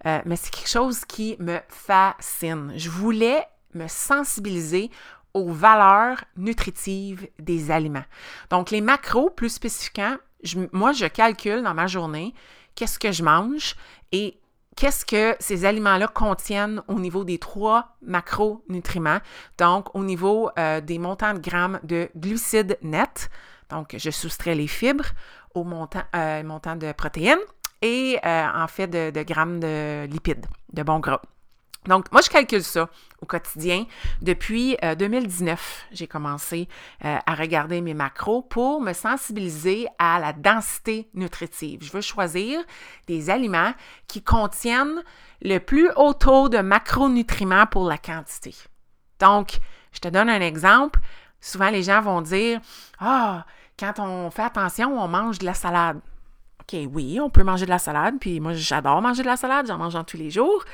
euh, 0.07 0.20
mais 0.24 0.37
c'est 0.37 0.50
quelque 0.50 0.68
chose 0.68 1.04
qui 1.04 1.37
me 1.38 1.59
fascine. 1.68 2.72
Je 2.76 2.90
voulais 2.90 3.46
me 3.74 3.87
sensibiliser 3.88 4.90
aux 5.33 5.52
valeurs 5.52 6.24
nutritives 6.37 7.28
des 7.38 7.70
aliments. 7.70 8.04
Donc, 8.50 8.70
les 8.70 8.80
macros, 8.80 9.30
plus 9.30 9.50
spécifiquement, 9.50 10.16
moi, 10.72 10.92
je 10.92 11.07
calcule 11.07 11.62
dans 11.62 11.74
ma 11.74 11.87
journée 11.87 12.35
qu'est-ce 12.74 12.98
que 12.98 13.12
je 13.12 13.22
mange 13.22 13.74
et 14.12 14.38
qu'est-ce 14.76 15.04
que 15.04 15.37
ces 15.40 15.64
aliments-là 15.64 16.09
contiennent 16.09 16.83
au 16.88 16.98
niveau 16.98 17.24
des 17.24 17.38
trois 17.38 17.96
macronutriments, 18.02 19.20
donc 19.59 19.94
au 19.94 20.04
niveau 20.04 20.50
euh, 20.59 20.80
des 20.80 20.98
montants 20.98 21.35
de 21.35 21.38
grammes 21.38 21.80
de 21.85 22.09
glucides 22.16 22.78
nets. 22.83 23.30
Donc, 23.70 23.94
je 23.96 24.11
soustrais 24.11 24.54
les 24.54 24.66
fibres 24.66 25.07
au 25.54 25.64
montant, 25.64 26.02
euh, 26.14 26.42
montant 26.42 26.76
de 26.76 26.92
protéines 26.92 27.38
et 27.84 28.18
euh, 28.24 28.46
en 28.54 28.66
fait 28.66 28.86
de, 28.88 29.22
grammes 29.22 29.60
de 29.60 30.06
lipides, 30.06 30.46
de 30.72 30.82
bons 30.82 31.00
gras. 31.00 31.20
Donc, 31.86 32.10
moi, 32.12 32.22
je 32.22 32.30
calcule 32.30 32.64
ça 32.64 32.88
au 33.20 33.26
quotidien. 33.26 33.84
Depuis 34.22 34.74
2019, 34.96 35.52
euh, 35.52 35.94
j'ai 35.94 36.06
commencé 36.06 36.66
euh, 37.04 37.18
à 37.26 37.34
regarder 37.34 37.82
mes 37.82 37.92
macros 37.92 38.40
pour 38.40 38.80
me 38.80 38.94
sensibiliser 38.94 39.86
à 39.98 40.18
la 40.18 40.32
densité 40.32 41.10
nutritive. 41.12 41.80
Je 41.82 41.92
veux 41.92 42.00
choisir 42.00 42.58
des 43.06 43.28
aliments 43.28 43.74
qui 44.08 44.22
contiennent 44.22 45.02
le 45.42 45.58
plus 45.58 45.90
haut 45.96 46.14
taux 46.14 46.48
de 46.48 46.58
macronutriments 46.58 47.66
pour 47.66 47.86
la 47.86 47.98
quantité. 47.98 48.54
Donc, 49.20 49.58
je 49.92 49.98
te 49.98 50.08
donne 50.08 50.30
un 50.30 50.40
exemple. 50.40 51.00
Souvent, 51.38 51.68
les 51.68 51.82
gens 51.82 52.00
vont 52.00 52.22
dire 52.22 52.62
Ah, 52.98 53.44
quand 53.78 53.98
on 53.98 54.30
fait 54.30 54.44
attention, 54.44 54.98
on 54.98 55.06
mange 55.06 55.38
de 55.38 55.44
la 55.44 55.54
salade. 55.54 56.00
OK, 56.72 56.79
oui, 56.92 57.18
on 57.20 57.31
peut 57.31 57.42
manger 57.42 57.66
de 57.66 57.70
la 57.70 57.79
salade, 57.79 58.14
puis 58.20 58.40
moi, 58.40 58.53
j'adore 58.55 59.03
manger 59.03 59.22
de 59.22 59.29
la 59.29 59.37
salade, 59.37 59.66
j'en 59.66 59.77
mange 59.77 59.94
en 59.94 60.05
tous 60.05 60.16
les 60.16 60.31
jours. 60.31 60.64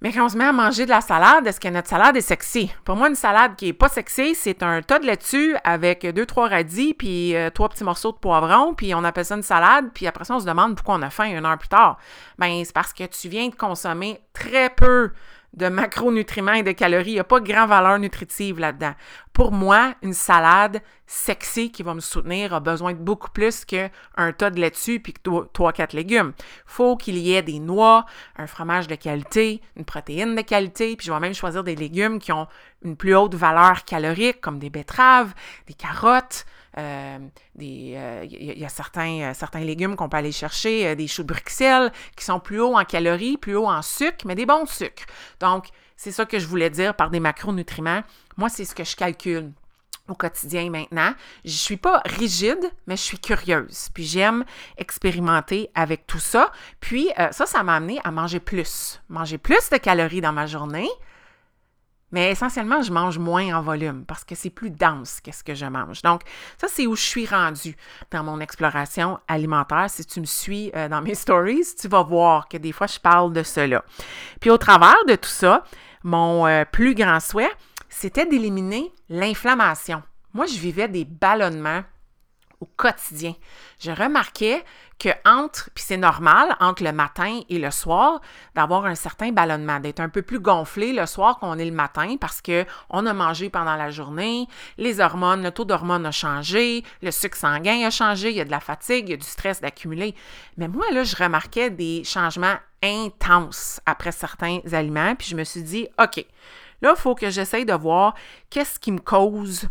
Mais 0.00 0.12
quand 0.12 0.26
on 0.26 0.28
se 0.28 0.36
met 0.36 0.44
à 0.44 0.52
manger 0.52 0.84
de 0.84 0.90
la 0.90 1.00
salade, 1.00 1.46
est-ce 1.46 1.58
que 1.58 1.68
notre 1.68 1.88
salade 1.88 2.16
est 2.16 2.20
sexy? 2.20 2.70
Pour 2.84 2.94
moi, 2.94 3.08
une 3.08 3.16
salade 3.16 3.56
qui 3.56 3.68
est 3.68 3.72
pas 3.72 3.88
sexy, 3.88 4.34
c'est 4.36 4.62
un 4.62 4.80
tas 4.80 5.00
de 5.00 5.06
laitue 5.06 5.56
avec 5.64 6.06
deux, 6.06 6.24
trois 6.24 6.48
radis, 6.48 6.94
puis 6.94 7.34
euh, 7.34 7.50
trois 7.50 7.68
petits 7.68 7.82
morceaux 7.82 8.12
de 8.12 8.16
poivron, 8.16 8.74
puis 8.74 8.94
on 8.94 9.02
appelle 9.02 9.24
ça 9.24 9.34
une 9.34 9.42
salade, 9.42 9.86
puis 9.92 10.06
après 10.06 10.24
ça, 10.24 10.36
on 10.36 10.40
se 10.40 10.46
demande 10.46 10.76
pourquoi 10.76 10.94
on 10.96 11.02
a 11.02 11.10
faim 11.10 11.24
une 11.24 11.44
heure 11.44 11.58
plus 11.58 11.68
tard. 11.68 11.98
Ben, 12.38 12.62
c'est 12.64 12.72
parce 12.72 12.92
que 12.92 13.04
tu 13.04 13.28
viens 13.28 13.48
de 13.48 13.54
consommer 13.56 14.20
très 14.32 14.70
peu 14.70 15.10
de 15.54 15.68
macronutriments 15.68 16.52
et 16.52 16.62
de 16.62 16.72
calories. 16.72 17.10
Il 17.10 17.14
n'y 17.14 17.20
a 17.20 17.24
pas 17.24 17.40
grand 17.40 17.66
valeur 17.66 17.98
nutritive 17.98 18.58
là-dedans. 18.58 18.94
Pour 19.32 19.52
moi, 19.52 19.94
une 20.02 20.12
salade 20.12 20.82
sexy 21.06 21.70
qui 21.70 21.82
va 21.82 21.94
me 21.94 22.00
soutenir 22.00 22.52
a 22.52 22.60
besoin 22.60 22.92
de 22.92 22.98
beaucoup 22.98 23.30
plus 23.30 23.64
qu'un 23.64 24.32
tas 24.36 24.50
de 24.50 24.60
laitue 24.60 25.00
puis 25.00 25.14
trois, 25.52 25.72
quatre 25.72 25.94
légumes. 25.94 26.32
faut 26.66 26.96
qu'il 26.96 27.16
y 27.18 27.34
ait 27.34 27.42
des 27.42 27.60
noix, 27.60 28.04
un 28.36 28.46
fromage 28.46 28.88
de 28.88 28.94
qualité, 28.94 29.62
une 29.76 29.84
protéine 29.84 30.34
de 30.34 30.42
qualité, 30.42 30.96
puis 30.96 31.06
je 31.06 31.12
vais 31.12 31.20
même 31.20 31.34
choisir 31.34 31.64
des 31.64 31.76
légumes 31.76 32.18
qui 32.18 32.32
ont 32.32 32.46
une 32.82 32.96
plus 32.96 33.14
haute 33.14 33.34
valeur 33.34 33.84
calorique, 33.84 34.40
comme 34.40 34.58
des 34.58 34.70
betteraves, 34.70 35.32
des 35.66 35.74
carottes, 35.74 36.44
euh, 36.78 37.18
il 37.58 37.94
euh, 37.96 38.24
y, 38.24 38.64
a 38.64 38.68
certains, 38.68 39.20
euh, 39.20 39.34
certains 39.34 39.60
légumes 39.60 39.96
qu'on 39.96 40.08
peut 40.08 40.16
aller 40.16 40.32
chercher, 40.32 40.94
des 40.94 41.08
choux 41.08 41.22
de 41.22 41.28
Bruxelles 41.28 41.92
qui 42.16 42.24
sont 42.24 42.38
plus 42.38 42.60
hauts 42.60 42.78
en 42.78 42.84
calories, 42.84 43.36
plus 43.36 43.56
hauts 43.56 43.68
en 43.68 43.82
sucre, 43.82 44.26
mais 44.26 44.34
des 44.34 44.46
bons 44.46 44.66
sucres. 44.66 45.06
Donc, 45.40 45.66
c'est 45.96 46.12
ça 46.12 46.24
que 46.24 46.38
je 46.38 46.46
voulais 46.46 46.70
dire 46.70 46.94
par 46.94 47.10
des 47.10 47.20
macronutriments. 47.20 48.02
Moi, 48.36 48.48
c'est 48.48 48.64
ce 48.64 48.74
que 48.74 48.84
je 48.84 48.94
calcule 48.94 49.50
au 50.06 50.14
quotidien 50.14 50.70
maintenant. 50.70 51.12
Je 51.44 51.50
suis 51.50 51.76
pas 51.76 52.00
rigide, 52.04 52.70
mais 52.86 52.96
je 52.96 53.02
suis 53.02 53.18
curieuse. 53.18 53.88
Puis 53.92 54.04
j'aime 54.04 54.44
expérimenter 54.76 55.70
avec 55.74 56.06
tout 56.06 56.20
ça. 56.20 56.52
Puis 56.80 57.10
ça, 57.32 57.44
ça 57.44 57.62
m'a 57.62 57.74
amené 57.74 58.00
à 58.04 58.10
manger 58.12 58.40
plus. 58.40 59.02
Manger 59.08 59.36
plus 59.36 59.68
de 59.70 59.76
calories 59.76 60.20
dans 60.20 60.32
ma 60.32 60.46
journée, 60.46 60.88
mais 62.10 62.30
essentiellement, 62.30 62.82
je 62.82 62.92
mange 62.92 63.18
moins 63.18 63.56
en 63.56 63.62
volume 63.62 64.04
parce 64.06 64.24
que 64.24 64.34
c'est 64.34 64.50
plus 64.50 64.70
dense 64.70 65.20
qu'est-ce 65.20 65.44
que 65.44 65.54
je 65.54 65.66
mange. 65.66 66.02
Donc, 66.02 66.22
ça, 66.56 66.66
c'est 66.68 66.86
où 66.86 66.96
je 66.96 67.02
suis 67.02 67.26
rendue 67.26 67.76
dans 68.10 68.24
mon 68.24 68.40
exploration 68.40 69.18
alimentaire. 69.28 69.86
Si 69.88 70.04
tu 70.04 70.20
me 70.20 70.26
suis 70.26 70.70
euh, 70.74 70.88
dans 70.88 71.02
mes 71.02 71.14
stories, 71.16 71.66
tu 71.78 71.88
vas 71.88 72.02
voir 72.02 72.48
que 72.48 72.56
des 72.56 72.72
fois, 72.72 72.86
je 72.86 72.98
parle 72.98 73.32
de 73.32 73.42
cela. 73.42 73.84
Puis, 74.40 74.50
au 74.50 74.58
travers 74.58 75.04
de 75.06 75.16
tout 75.16 75.28
ça, 75.28 75.64
mon 76.02 76.46
euh, 76.46 76.64
plus 76.64 76.94
grand 76.94 77.20
souhait, 77.20 77.50
c'était 77.88 78.26
d'éliminer 78.26 78.92
l'inflammation. 79.08 80.02
Moi, 80.32 80.46
je 80.46 80.58
vivais 80.58 80.88
des 80.88 81.04
ballonnements 81.04 81.82
au 82.60 82.66
quotidien. 82.66 83.34
Je 83.78 83.90
remarquais 83.90 84.64
que 84.98 85.10
entre, 85.24 85.70
puis 85.74 85.84
c'est 85.86 85.96
normal, 85.96 86.56
entre 86.60 86.82
le 86.82 86.92
matin 86.92 87.40
et 87.48 87.58
le 87.58 87.70
soir, 87.70 88.20
d'avoir 88.54 88.84
un 88.84 88.94
certain 88.94 89.30
ballonnement, 89.30 89.78
d'être 89.78 90.00
un 90.00 90.08
peu 90.08 90.22
plus 90.22 90.40
gonflé 90.40 90.92
le 90.92 91.06
soir 91.06 91.38
qu'on 91.38 91.58
est 91.58 91.64
le 91.64 91.72
matin 91.72 92.16
parce 92.20 92.42
qu'on 92.42 93.06
a 93.06 93.12
mangé 93.12 93.48
pendant 93.48 93.76
la 93.76 93.90
journée, 93.90 94.48
les 94.76 95.00
hormones, 95.00 95.42
le 95.42 95.52
taux 95.52 95.64
d'hormones 95.64 96.06
a 96.06 96.10
changé, 96.10 96.82
le 97.02 97.10
sucre 97.10 97.36
sanguin 97.36 97.86
a 97.86 97.90
changé, 97.90 98.30
il 98.30 98.36
y 98.36 98.40
a 98.40 98.44
de 98.44 98.50
la 98.50 98.60
fatigue, 98.60 99.08
il 99.08 99.10
y 99.12 99.14
a 99.14 99.18
du 99.18 99.26
stress 99.26 99.60
d'accumuler. 99.60 100.14
Mais 100.56 100.68
moi, 100.68 100.86
là, 100.92 101.04
je 101.04 101.14
remarquais 101.16 101.70
des 101.70 102.02
changements 102.04 102.56
intenses 102.82 103.80
après 103.86 104.12
certains 104.12 104.60
aliments, 104.72 105.14
puis 105.14 105.28
je 105.28 105.36
me 105.36 105.44
suis 105.44 105.62
dit, 105.62 105.88
OK, 106.02 106.24
là, 106.82 106.94
il 106.96 107.00
faut 107.00 107.14
que 107.14 107.30
j'essaye 107.30 107.64
de 107.64 107.74
voir 107.74 108.14
qu'est-ce 108.50 108.78
qui 108.80 108.92
me 108.92 109.00
cause 109.00 109.68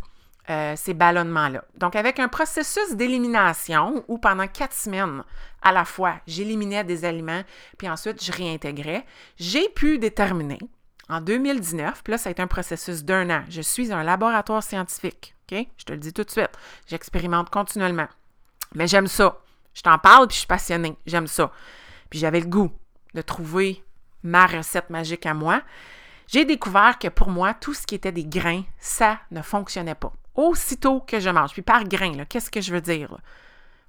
euh, 0.49 0.75
ces 0.77 0.93
ballonnements-là. 0.93 1.65
Donc, 1.75 1.97
avec 1.97 2.19
un 2.19 2.29
processus 2.29 2.95
d'élimination 2.95 4.05
où 4.07 4.17
pendant 4.17 4.47
quatre 4.47 4.73
semaines 4.73 5.23
à 5.61 5.73
la 5.73 5.83
fois, 5.83 6.15
j'éliminais 6.25 6.85
des 6.85 7.03
aliments, 7.03 7.43
puis 7.77 7.89
ensuite 7.89 8.23
je 8.23 8.31
réintégrais, 8.31 9.05
j'ai 9.37 9.67
pu 9.67 9.97
déterminer 9.97 10.59
en 11.09 11.19
2019, 11.19 12.01
puis 12.01 12.11
là, 12.11 12.17
ça 12.17 12.29
a 12.29 12.31
été 12.31 12.41
un 12.41 12.47
processus 12.47 13.03
d'un 13.03 13.29
an. 13.29 13.43
Je 13.49 13.61
suis 13.61 13.91
un 13.91 14.03
laboratoire 14.03 14.63
scientifique, 14.63 15.35
OK? 15.51 15.67
Je 15.77 15.83
te 15.83 15.91
le 15.91 15.99
dis 15.99 16.13
tout 16.13 16.23
de 16.23 16.31
suite. 16.31 16.51
J'expérimente 16.87 17.49
continuellement. 17.49 18.07
Mais 18.73 18.87
j'aime 18.87 19.07
ça. 19.07 19.39
Je 19.73 19.81
t'en 19.81 19.97
parle, 19.97 20.27
puis 20.27 20.35
je 20.35 20.39
suis 20.39 20.47
passionnée. 20.47 20.97
J'aime 21.05 21.27
ça. 21.27 21.51
Puis 22.09 22.19
j'avais 22.19 22.39
le 22.39 22.47
goût 22.47 22.71
de 23.13 23.21
trouver 23.21 23.83
ma 24.23 24.45
recette 24.45 24.89
magique 24.89 25.25
à 25.25 25.33
moi. 25.33 25.61
J'ai 26.27 26.45
découvert 26.45 26.99
que 26.99 27.07
pour 27.07 27.29
moi, 27.29 27.53
tout 27.53 27.73
ce 27.73 27.85
qui 27.85 27.95
était 27.95 28.11
des 28.11 28.25
grains, 28.25 28.63
ça 28.79 29.19
ne 29.31 29.41
fonctionnait 29.41 29.95
pas 29.95 30.13
aussitôt 30.37 31.01
que 31.01 31.19
je 31.19 31.29
mange. 31.29 31.51
Puis 31.51 31.61
par 31.61 31.83
grain, 31.83 32.13
qu'est-ce 32.29 32.49
que 32.49 32.61
je 32.61 32.73
veux 32.73 32.81
dire? 32.81 33.17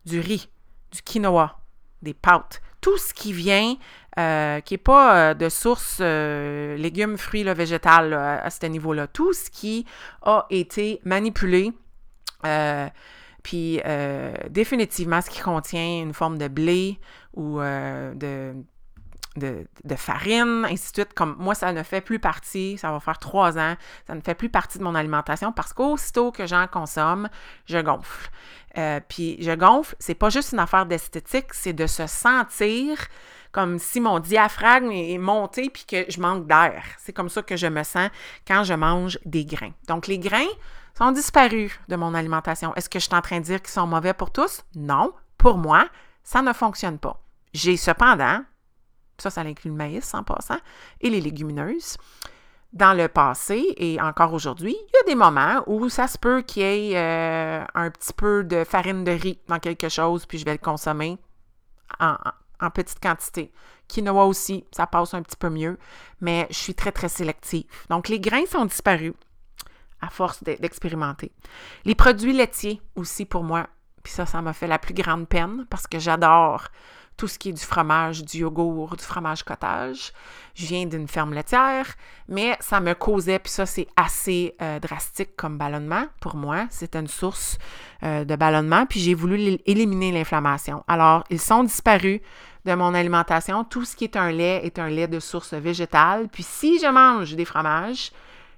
Du 0.05 0.19
riz, 0.19 0.49
du 0.91 1.03
quinoa, 1.03 1.61
des 2.03 2.15
pâtes, 2.15 2.61
tout 2.81 2.97
ce 2.97 3.13
qui 3.13 3.33
vient, 3.33 3.77
euh, 4.19 4.61
qui 4.61 4.75
n'est 4.75 4.79
pas 4.79 5.31
euh, 5.31 5.35
de 5.35 5.49
source 5.49 5.99
euh, 6.01 6.77
légumes, 6.77 7.19
fruits, 7.19 7.45
là, 7.45 7.55
végétal 7.55 8.13
à 8.15 8.51
ce 8.51 8.67
niveau-là, 8.67 9.07
tout 9.07 9.33
ce 9.33 9.51
qui 9.51 9.87
a 10.23 10.47
été 10.51 11.01
manipulé, 11.05 11.73
puis 13.43 13.81
définitivement 14.51 15.21
ce 15.21 15.31
qui 15.31 15.41
contient 15.41 16.03
une 16.03 16.15
forme 16.15 16.39
de 16.39 16.49
blé 16.49 16.99
ou 17.35 17.61
de 17.61 18.55
de, 19.39 19.97
farine, 19.97 20.67
ainsi 20.69 20.91
de 20.93 21.01
suite. 21.01 21.15
Comme 21.15 21.37
moi, 21.39 21.55
ça 21.55 21.73
ne 21.73 21.83
fait 21.83 22.01
plus 22.01 22.19
partie, 22.19 22.79
ça 22.79 22.91
va 22.91 23.01
faire 23.01 23.19
trois 23.19 23.59
ans, 23.59 23.75
ça 24.07 24.15
ne 24.15 24.21
fait 24.21 24.35
plus 24.35 24.49
partie 24.49 24.79
de 24.79 24.85
mon 24.85 24.95
alimentation 24.95 25.53
parce 25.53 25.73
qu'aussitôt 25.73 26.33
que 26.33 26.47
j'en 26.47 26.67
consomme, 26.67 27.29
je 27.67 27.79
gonfle. 27.79 28.31
Euh, 28.77 29.01
puis 29.09 29.37
je 29.41 29.53
gonfle, 29.53 29.97
c'est 29.99 30.15
pas 30.15 30.31
juste 30.31 30.53
une 30.53 30.59
affaire 30.59 30.87
d'esthétique, 30.87 31.53
c'est 31.53 31.73
de 31.73 31.87
se 31.87 32.07
sentir 32.07 32.99
comme 33.51 33.79
si 33.79 34.01
mon 34.01 34.21
diaphragme 34.21 34.91
est 34.93 35.19
monté 35.19 35.71
puis 35.71 35.85
que 35.85 36.05
je 36.11 36.21
manque 36.21 36.47
d'air. 36.47 36.85
C'est 36.99 37.13
comme 37.13 37.29
ça 37.29 37.43
que 37.43 37.57
je 37.57 37.67
me 37.67 37.83
sens 37.83 38.11
quand 38.47 38.65
je 38.65 38.75
mange 38.75 39.19
des 39.25 39.45
grains. 39.45 39.73
Donc 39.87 40.07
les 40.07 40.19
grains 40.19 40.47
sont 40.97 41.13
disparus 41.13 41.79
de 41.89 41.97
mon 41.97 42.15
alimentation. 42.15 42.75
Est-ce 42.75 42.91
que 42.91 42.99
je 42.99 43.05
suis 43.05 43.15
en 43.15 43.23
train 43.23 43.39
de 43.39 43.45
dire 43.45 43.63
qu'ils 43.63 43.71
sont 43.71 43.87
mauvais 43.87 44.13
pour 44.13 44.31
tous? 44.31 44.63
Non. 44.75 45.13
Pour 45.39 45.57
moi, 45.57 45.89
ça 46.25 46.43
ne 46.43 46.53
fonctionne 46.53 46.99
pas. 46.99 47.23
J'ai 47.55 47.77
cependant 47.77 48.41
ça, 49.19 49.31
ça 49.31 49.43
inclut 49.43 49.71
le 49.71 49.77
maïs 49.77 50.15
en 50.15 50.23
passant, 50.23 50.59
et 51.01 51.11
les 51.11 51.21
légumineuses. 51.21 51.97
Dans 52.75 52.93
le 52.93 53.09
passé 53.09 53.75
et 53.79 53.99
encore 54.01 54.35
aujourd'hui, 54.35 54.77
il 54.79 54.93
y 54.95 55.01
a 55.01 55.07
des 55.07 55.15
moments 55.15 55.63
où 55.67 55.89
ça 55.89 56.07
se 56.07 56.19
peut 56.19 56.43
qu'il 56.43 56.63
y 56.63 56.93
ait 56.93 56.99
euh, 56.99 57.65
un 57.75 57.91
petit 57.91 58.13
peu 58.13 58.45
de 58.45 58.63
farine 58.63 59.05
de 59.05 59.13
riz 59.13 59.39
dans 59.49 59.59
quelque 59.59 59.89
chose, 59.89 60.27
puis 60.27 60.37
je 60.39 60.45
vais 60.45 60.53
le 60.53 60.59
consommer 60.59 61.19
en, 61.99 62.71
petite 62.71 63.01
quantité. 63.01 63.51
Quinoa 63.89 64.27
aussi, 64.27 64.67
ça 64.71 64.87
passe 64.87 65.15
un 65.15 65.23
petit 65.23 65.37
peu 65.37 65.49
mieux, 65.49 65.79
mais 66.21 66.47
je 66.51 66.57
suis 66.57 66.75
très, 66.75 66.93
très 66.93 67.09
sélective. 67.09 67.65
Donc, 67.89 68.09
les 68.09 68.21
grains 68.21 68.45
sont 68.45 68.67
disparus 68.67 69.15
à 70.03 70.11
force 70.11 70.43
d'expérimenter. 70.45 71.33
Les 71.87 71.95
produits 71.95 72.35
laitiers 72.35 72.83
aussi, 72.97 73.25
pour 73.25 73.45
moi, 73.45 73.67
puis 74.03 74.13
ça, 74.13 74.27
ça 74.27 74.43
m'a 74.43 74.53
fait 74.53 74.67
la 74.67 74.79
plus 74.79 74.95
grande 74.95 75.27
peine 75.27 75.67
parce 75.71 75.87
que 75.87 75.99
j'adore 75.99 76.69
tout 77.19 77.27
ce 77.29 77.39
qui 77.39 77.51
est 77.51 77.53
du 77.53 77.63
fromage, 77.63 78.25
du 78.25 78.39
yogourt, 78.39 78.97
du 78.97 79.05
fromage 79.05 79.43
cottage. 79.43 80.13
Je 80.55 80.67
viens 80.67 80.87
d'une 80.87 81.09
ferme 81.09 81.35
laitière, 81.35 81.87
mais 82.29 82.57
ça 82.61 82.81
me 82.81 82.95
causait, 82.95 83.41
puis 83.41 83.53
ça 83.53 83.67
c'est 83.67 83.89
assez 83.97 84.55
euh, 84.63 84.79
drastique 84.79 85.37
comme 85.37 85.59
ballonnement 85.59 86.05
pour 86.21 86.37
moi. 86.37 86.67
C'était 86.71 87.01
une 87.01 87.09
source 87.09 87.59
euh, 88.05 88.25
de 88.25 88.37
ballonnement, 88.37 88.87
puis 88.87 89.01
j'ai 89.01 89.15
voulu 89.15 89.59
éliminer 89.67 90.13
l'inflammation. 90.13 90.85
Alors, 90.87 91.25
ils 91.29 91.41
sont 91.41 91.65
disparus 91.65 92.21
de 92.65 92.75
mon 92.75 92.95
alimentation. 92.95 93.65
Tout 93.65 93.85
ce 93.85 93.97
qui 93.97 94.05
est 94.05 94.17
un 94.17 94.31
lait 94.31 94.65
est 94.65 94.79
un 94.79 94.89
lait 94.89 95.09
de 95.09 95.19
source 95.19 95.55
végétale. 95.55 96.29
Puis 96.29 96.45
si 96.45 96.79
je 96.79 96.87
mange 96.87 97.35
des 97.35 97.45
fromages, 97.45 98.13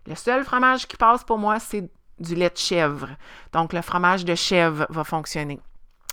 le 0.07 0.15
seul 0.15 0.45
fromage 0.45 0.87
qui 0.87 0.99
passe 0.99 1.25
pour 1.25 1.39
moi, 1.39 1.59
c'est 1.59 1.89
du 2.19 2.35
lait 2.35 2.51
de 2.51 2.59
chèvre. 2.59 3.09
Donc, 3.55 3.73
le 3.73 3.81
fromage 3.81 4.27
de 4.27 4.35
chèvre 4.35 4.87
va 4.91 5.05
fonctionner 5.05 5.61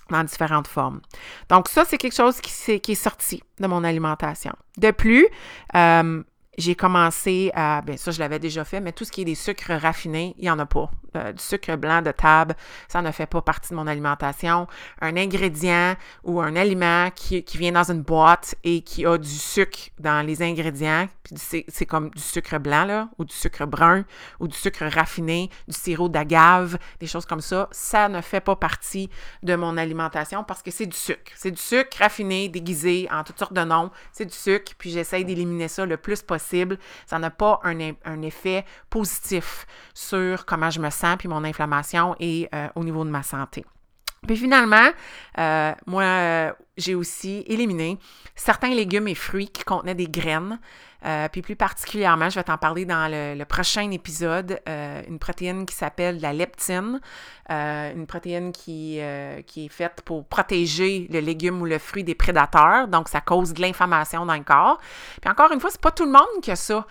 dans 0.10 0.24
différentes 0.24 0.68
formes. 0.68 1.02
Donc 1.50 1.68
ça, 1.68 1.84
c'est 1.86 1.98
quelque 1.98 2.16
chose 2.16 2.40
qui, 2.42 2.92
est, 2.92 2.96
sorti 2.96 3.44
de 3.60 3.68
mon 3.68 3.84
alimentation. 3.84 4.54
De 4.78 4.92
plus, 4.92 5.28
euh, 5.76 6.24
j'ai 6.58 6.76
commencé 6.76 7.52
à, 7.54 7.82
bien 7.82 7.98
ça 7.98 8.12
je 8.12 8.20
l'avais 8.20 8.40
déjà 8.40 8.66
fait, 8.66 8.82
mais 8.82 8.92
tout 8.92 9.06
ce 9.06 9.12
qui 9.12 9.22
est 9.22 9.26
des 9.26 9.36
sucres 9.36 9.72
raffinés, 9.72 10.36
il 10.38 10.44
n'y 10.44 10.50
en 10.50 10.60
a 10.60 10.66
pas. 10.66 10.90
Euh, 11.16 11.32
du 11.32 11.42
sucre 11.42 11.76
blanc 11.76 12.02
de 12.02 12.12
table, 12.12 12.56
ça 12.88 13.02
ne 13.02 13.12
fait 13.12 13.26
pas 13.26 13.42
partie 13.42 13.70
de 13.70 13.76
mon 13.76 13.88
alimentation. 13.88 14.68
Un 15.02 15.16
ingrédient 15.16 15.96
ou 16.24 16.42
un 16.42 16.56
aliment 16.56 17.10
qui, 17.12 17.44
qui 17.44 17.58
vient 17.58 17.72
dans 17.72 17.90
une 17.92 18.02
boîte 18.02 18.56
et 18.64 18.82
qui 18.82 19.06
a 19.06 19.18
du 19.18 19.30
sucre 19.30 19.90
dans 20.00 20.26
les 20.26 20.42
ingrédients, 20.42 21.08
c'est 21.36 21.86
comme 21.86 22.10
du 22.10 22.22
sucre 22.22 22.58
blanc 22.60 22.86
là, 22.86 23.10
ou 23.18 23.26
du 23.26 23.34
sucre 23.34 23.66
brun, 23.66 24.06
ou 24.40 24.48
du 24.48 24.56
sucre 24.56 24.86
raffiné, 24.86 25.50
du 25.68 25.76
sirop 25.76 26.10
d'agave, 26.10 26.78
des 27.00 27.08
choses 27.08 27.26
comme 27.26 27.42
ça, 27.42 27.68
ça 27.72 28.10
ne 28.10 28.22
fait 28.22 28.42
pas 28.42 28.56
partie 28.56 29.10
de 29.44 29.56
mon 29.56 29.78
alimentation 29.78 30.44
parce 30.44 30.62
que 30.62 30.72
c'est 30.72 30.86
du 30.86 30.98
sucre. 30.98 31.32
C'est 31.36 31.52
du 31.52 31.62
sucre 31.62 31.98
raffiné, 32.00 32.50
déguisé 32.50 33.08
en 33.12 33.24
toutes 33.24 33.40
sortes 33.40 33.54
de 33.54 33.64
noms. 33.64 33.92
C'est 34.12 34.26
du 34.26 34.36
sucre, 34.36 34.74
puis 34.78 34.92
j'essaye 34.92 35.26
d'éliminer 35.26 35.68
ça 35.68 35.86
le 35.86 35.98
plus 35.98 36.22
possible 36.22 36.47
ça 37.06 37.20
n'a 37.20 37.30
pas 37.30 37.60
un, 37.64 38.22
effet 38.22 38.66
positif 38.90 39.66
sur 39.94 40.46
comment 40.46 40.70
je 40.70 40.80
me 40.80 40.90
sens 40.90 41.18
puis 41.18 41.28
mon 41.28 41.44
inflammation 41.44 42.16
et 42.20 42.50
euh, 42.54 42.68
au 42.76 42.84
niveau 42.84 43.04
de 43.04 43.10
ma 43.10 43.24
santé. 43.24 43.66
Puis 44.26 44.38
finalement, 44.38 44.90
euh, 45.38 45.74
moi, 45.86 46.56
j'ai 46.76 46.96
aussi 46.96 47.44
éliminé 47.48 47.98
certains 48.36 48.74
légumes 48.74 49.08
et 49.08 49.16
fruits 49.16 49.50
qui 49.50 49.64
contenaient 49.64 49.96
des 49.96 50.08
graines. 50.08 50.60
Euh, 51.06 51.28
puis 51.30 51.42
plus 51.42 51.56
particulièrement, 51.56 52.30
je 52.30 52.36
vais 52.36 52.44
t'en 52.44 52.58
parler 52.58 52.86
dans 52.86 53.10
le, 53.10 53.44
prochain 53.46 53.92
épisode, 53.92 54.60
euh, 54.68 55.02
une 55.08 55.20
protéine 55.20 55.66
qui 55.66 55.76
s'appelle 55.76 56.20
la 56.20 56.34
leptine, 56.34 57.00
une 57.50 58.08
protéine 58.08 58.52
qui, 58.52 59.00
qui 59.46 59.66
est 59.66 59.70
faite 59.70 60.02
pour 60.04 60.26
protéger 60.26 61.08
le 61.12 61.20
légume 61.20 61.62
ou 61.62 61.66
le 61.66 61.80
fruit 61.80 62.04
des 62.04 62.16
prédateurs, 62.16 62.88
donc 62.88 63.08
ça 63.08 63.22
cause 63.22 63.54
de 63.54 63.62
l'inflammation 63.62 64.26
dans 64.26 64.36
le 64.36 64.44
corps. 64.44 64.80
Puis 65.22 65.30
encore 65.30 65.52
une 65.54 65.60
fois, 65.60 65.70
c'est 65.70 65.80
pas 65.80 65.92
tout 65.92 66.06
le 66.06 66.12
monde 66.12 66.42
qui 66.42 66.52
a 66.52 66.56
ça 66.56 66.86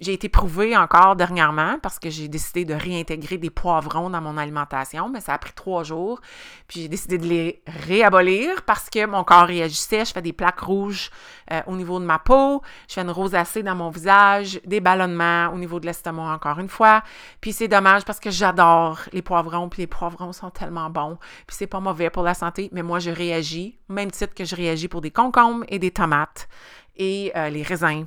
j'ai 0.00 0.14
été 0.14 0.28
prouvée 0.28 0.76
encore 0.76 1.14
dernièrement 1.14 1.78
parce 1.82 1.98
que 1.98 2.08
j'ai 2.08 2.28
décidé 2.28 2.64
de 2.64 2.74
réintégrer 2.74 3.36
des 3.36 3.50
poivrons 3.50 4.08
dans 4.08 4.20
mon 4.20 4.38
alimentation, 4.38 5.08
mais 5.08 5.20
ça 5.20 5.34
a 5.34 5.38
pris 5.38 5.52
trois 5.52 5.82
jours. 5.84 6.20
Puis 6.68 6.82
j'ai 6.82 6.88
décidé 6.88 7.18
de 7.18 7.26
les 7.26 7.62
réabolir 7.66 8.62
parce 8.62 8.88
que 8.88 9.04
mon 9.04 9.24
corps 9.24 9.46
réagissait. 9.46 10.04
Je 10.06 10.12
fais 10.12 10.22
des 10.22 10.32
plaques 10.32 10.60
rouges 10.60 11.10
euh, 11.52 11.60
au 11.66 11.76
niveau 11.76 12.00
de 12.00 12.04
ma 12.04 12.18
peau, 12.18 12.62
je 12.88 12.94
fais 12.94 13.02
une 13.02 13.10
rosacée 13.10 13.62
dans 13.62 13.74
mon 13.74 13.90
visage, 13.90 14.60
des 14.64 14.80
ballonnements 14.80 15.52
au 15.52 15.58
niveau 15.58 15.80
de 15.80 15.86
l'estomac 15.86 16.32
encore 16.32 16.58
une 16.58 16.68
fois. 16.68 17.02
Puis 17.40 17.52
c'est 17.52 17.68
dommage 17.68 18.04
parce 18.04 18.20
que 18.20 18.30
j'adore 18.30 19.00
les 19.12 19.22
poivrons, 19.22 19.68
puis 19.68 19.82
les 19.82 19.86
poivrons 19.86 20.32
sont 20.32 20.50
tellement 20.50 20.88
bons. 20.88 21.18
Puis 21.46 21.56
c'est 21.56 21.66
pas 21.66 21.80
mauvais 21.80 22.10
pour 22.10 22.22
la 22.22 22.34
santé, 22.34 22.70
mais 22.72 22.82
moi 22.82 23.00
je 23.00 23.10
réagis, 23.10 23.78
même 23.88 24.10
titre 24.10 24.34
que 24.34 24.44
je 24.44 24.56
réagis 24.56 24.88
pour 24.88 25.00
des 25.00 25.10
concombres 25.10 25.64
et 25.68 25.78
des 25.78 25.90
tomates 25.90 26.48
et 26.96 27.32
euh, 27.36 27.48
les 27.50 27.62
raisins. 27.62 28.06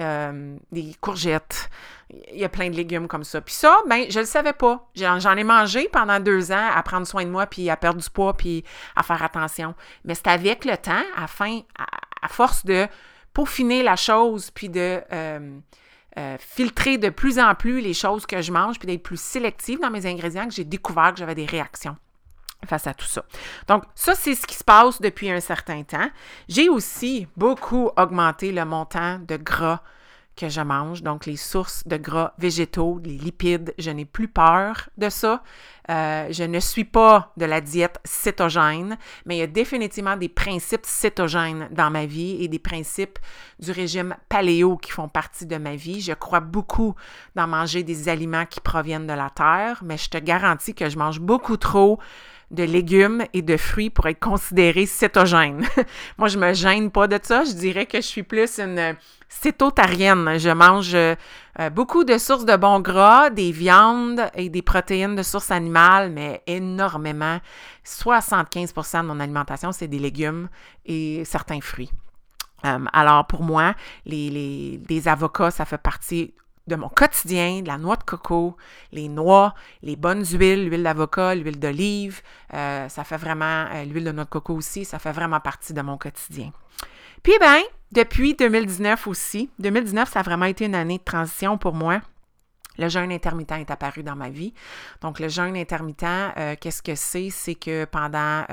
Euh, 0.00 0.56
des 0.70 0.94
courgettes. 1.02 1.68
Il 2.32 2.38
y 2.38 2.44
a 2.44 2.48
plein 2.48 2.70
de 2.70 2.74
légumes 2.74 3.08
comme 3.08 3.24
ça. 3.24 3.42
Puis 3.42 3.54
ça, 3.54 3.76
ben, 3.86 4.06
je 4.08 4.20
le 4.20 4.24
savais 4.24 4.54
pas. 4.54 4.88
J'en 4.94 5.36
ai 5.36 5.44
mangé 5.44 5.88
pendant 5.92 6.18
deux 6.18 6.50
ans 6.50 6.70
à 6.74 6.82
prendre 6.82 7.06
soin 7.06 7.24
de 7.24 7.30
moi, 7.30 7.46
puis 7.46 7.68
à 7.68 7.76
perdre 7.76 8.00
du 8.00 8.08
poids, 8.08 8.34
puis 8.34 8.64
à 8.96 9.02
faire 9.02 9.22
attention. 9.22 9.74
Mais 10.04 10.14
c'est 10.14 10.28
avec 10.28 10.64
le 10.64 10.78
temps, 10.78 11.04
afin, 11.14 11.60
à, 11.78 12.28
force 12.28 12.64
de 12.64 12.86
peaufiner 13.34 13.82
la 13.82 13.96
chose, 13.96 14.50
puis 14.50 14.70
de 14.70 15.02
euh, 15.12 15.58
euh, 16.18 16.36
filtrer 16.38 16.96
de 16.96 17.10
plus 17.10 17.38
en 17.38 17.54
plus 17.54 17.82
les 17.82 17.94
choses 17.94 18.24
que 18.24 18.40
je 18.40 18.50
mange, 18.50 18.78
puis 18.78 18.86
d'être 18.86 19.02
plus 19.02 19.20
sélective 19.20 19.78
dans 19.80 19.90
mes 19.90 20.06
ingrédients, 20.06 20.48
que 20.48 20.54
j'ai 20.54 20.64
découvert 20.64 21.12
que 21.12 21.18
j'avais 21.18 21.34
des 21.34 21.46
réactions 21.46 21.96
face 22.66 22.86
à 22.86 22.94
tout 22.94 23.06
ça. 23.06 23.24
Donc, 23.68 23.84
ça, 23.94 24.14
c'est 24.14 24.34
ce 24.34 24.46
qui 24.46 24.54
se 24.54 24.64
passe 24.64 25.00
depuis 25.00 25.30
un 25.30 25.40
certain 25.40 25.82
temps. 25.82 26.08
J'ai 26.48 26.68
aussi 26.68 27.26
beaucoup 27.36 27.90
augmenté 27.96 28.52
le 28.52 28.64
montant 28.64 29.18
de 29.18 29.36
gras 29.36 29.80
que 30.36 30.48
je 30.48 30.60
mange, 30.60 31.02
donc 31.02 31.26
les 31.26 31.36
sources 31.36 31.86
de 31.86 31.96
gras 31.96 32.32
végétaux, 32.38 33.00
les 33.04 33.18
lipides. 33.18 33.74
Je 33.78 33.90
n'ai 33.90 34.04
plus 34.04 34.28
peur 34.28 34.88
de 34.96 35.08
ça. 35.08 35.42
Euh, 35.90 36.28
je 36.30 36.44
ne 36.44 36.58
suis 36.60 36.84
pas 36.84 37.32
de 37.36 37.44
la 37.44 37.60
diète 37.60 37.98
cétogène, 38.04 38.96
mais 39.26 39.36
il 39.36 39.40
y 39.40 39.42
a 39.42 39.46
définitivement 39.46 40.16
des 40.16 40.28
principes 40.28 40.86
cétogènes 40.86 41.68
dans 41.70 41.90
ma 41.90 42.06
vie 42.06 42.42
et 42.42 42.48
des 42.48 42.58
principes 42.58 43.18
du 43.58 43.72
régime 43.72 44.16
paléo 44.28 44.76
qui 44.76 44.92
font 44.92 45.08
partie 45.08 45.46
de 45.46 45.56
ma 45.56 45.76
vie. 45.76 46.00
Je 46.00 46.12
crois 46.12 46.40
beaucoup 46.40 46.94
dans 47.34 47.46
manger 47.46 47.82
des 47.82 48.08
aliments 48.08 48.46
qui 48.46 48.60
proviennent 48.60 49.06
de 49.06 49.12
la 49.12 49.28
terre, 49.30 49.82
mais 49.84 49.98
je 49.98 50.08
te 50.08 50.18
garantis 50.18 50.74
que 50.74 50.88
je 50.88 50.96
mange 50.96 51.20
beaucoup 51.20 51.56
trop 51.56 51.98
de 52.52 52.62
légumes 52.62 53.24
et 53.32 53.42
de 53.42 53.56
fruits 53.56 53.90
pour 53.90 54.06
être 54.06 54.20
considéré 54.20 54.86
cétogène. 54.86 55.66
Moi, 56.18 56.28
je 56.28 56.38
me 56.38 56.52
gêne 56.52 56.90
pas 56.90 57.08
de 57.08 57.18
ça. 57.22 57.44
Je 57.44 57.52
dirais 57.52 57.86
que 57.86 57.98
je 57.98 58.06
suis 58.06 58.22
plus 58.22 58.60
une 58.60 58.96
cétotarienne. 59.28 60.38
Je 60.38 60.50
mange 60.50 60.94
euh, 60.94 61.14
beaucoup 61.70 62.04
de 62.04 62.18
sources 62.18 62.44
de 62.44 62.56
bons 62.56 62.80
gras, 62.80 63.30
des 63.30 63.50
viandes 63.50 64.20
et 64.34 64.50
des 64.50 64.62
protéines 64.62 65.16
de 65.16 65.22
source 65.22 65.50
animale, 65.50 66.10
mais 66.10 66.42
énormément. 66.46 67.38
75% 67.84 69.02
de 69.02 69.06
mon 69.06 69.18
alimentation, 69.18 69.72
c'est 69.72 69.88
des 69.88 69.98
légumes 69.98 70.48
et 70.84 71.24
certains 71.24 71.60
fruits. 71.60 71.90
Euh, 72.64 72.78
alors 72.92 73.26
pour 73.26 73.42
moi, 73.42 73.74
les, 74.06 74.80
avocats, 75.06 75.50
ça 75.50 75.64
fait 75.64 75.78
partie 75.78 76.34
de 76.66 76.76
mon 76.76 76.88
quotidien, 76.88 77.62
de 77.62 77.68
la 77.68 77.78
noix 77.78 77.96
de 77.96 78.04
coco, 78.04 78.56
les 78.92 79.08
noix, 79.08 79.54
les 79.82 79.96
bonnes 79.96 80.24
huiles, 80.24 80.68
l'huile 80.68 80.82
d'avocat, 80.82 81.34
l'huile 81.34 81.58
d'olive. 81.58 82.22
Euh, 82.54 82.88
ça 82.88 83.04
fait 83.04 83.16
vraiment, 83.16 83.66
euh, 83.72 83.84
l'huile 83.84 84.04
de 84.04 84.12
noix 84.12 84.24
de 84.24 84.30
coco 84.30 84.54
aussi, 84.54 84.84
ça 84.84 84.98
fait 84.98 85.12
vraiment 85.12 85.40
partie 85.40 85.72
de 85.72 85.82
mon 85.82 85.98
quotidien. 85.98 86.52
Puis, 87.22 87.34
ben, 87.40 87.60
depuis 87.92 88.34
2019 88.34 89.06
aussi, 89.06 89.50
2019, 89.58 90.10
ça 90.10 90.20
a 90.20 90.22
vraiment 90.22 90.46
été 90.46 90.64
une 90.64 90.74
année 90.74 90.98
de 90.98 91.04
transition 91.04 91.58
pour 91.58 91.74
moi. 91.74 92.00
Le 92.78 92.88
jeûne 92.88 93.12
intermittent 93.12 93.52
est 93.52 93.70
apparu 93.70 94.02
dans 94.02 94.16
ma 94.16 94.30
vie. 94.30 94.54
Donc, 95.00 95.20
le 95.20 95.28
jeûne 95.28 95.56
intermittent, 95.56 96.04
euh, 96.04 96.54
qu'est-ce 96.60 96.82
que 96.82 96.94
c'est? 96.94 97.30
C'est 97.30 97.54
que 97.54 97.84
pendant 97.84 98.44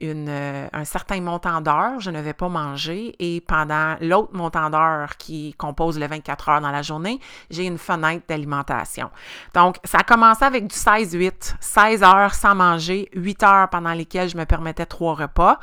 une, 0.00 0.28
euh, 0.28 0.68
un 0.72 0.84
certain 0.84 1.20
montant 1.20 1.60
d'heures, 1.60 2.00
je 2.00 2.10
ne 2.10 2.20
vais 2.20 2.32
pas 2.32 2.48
manger 2.48 3.14
et 3.18 3.40
pendant 3.40 3.96
l'autre 4.00 4.30
montant 4.32 4.70
d'heures 4.70 5.16
qui 5.16 5.54
compose 5.54 5.98
les 5.98 6.06
24 6.06 6.48
heures 6.48 6.60
dans 6.60 6.70
la 6.70 6.82
journée, 6.82 7.20
j'ai 7.50 7.66
une 7.66 7.78
fenêtre 7.78 8.24
d'alimentation. 8.28 9.10
Donc, 9.54 9.76
ça 9.84 9.98
a 9.98 10.02
commencé 10.02 10.44
avec 10.44 10.66
du 10.66 10.74
16-8, 10.74 11.56
16 11.60 12.02
heures 12.02 12.34
sans 12.34 12.54
manger, 12.54 13.08
8 13.14 13.42
heures 13.42 13.68
pendant 13.68 13.92
lesquelles 13.92 14.28
je 14.28 14.36
me 14.36 14.44
permettais 14.44 14.86
trois 14.86 15.14
repas. 15.14 15.58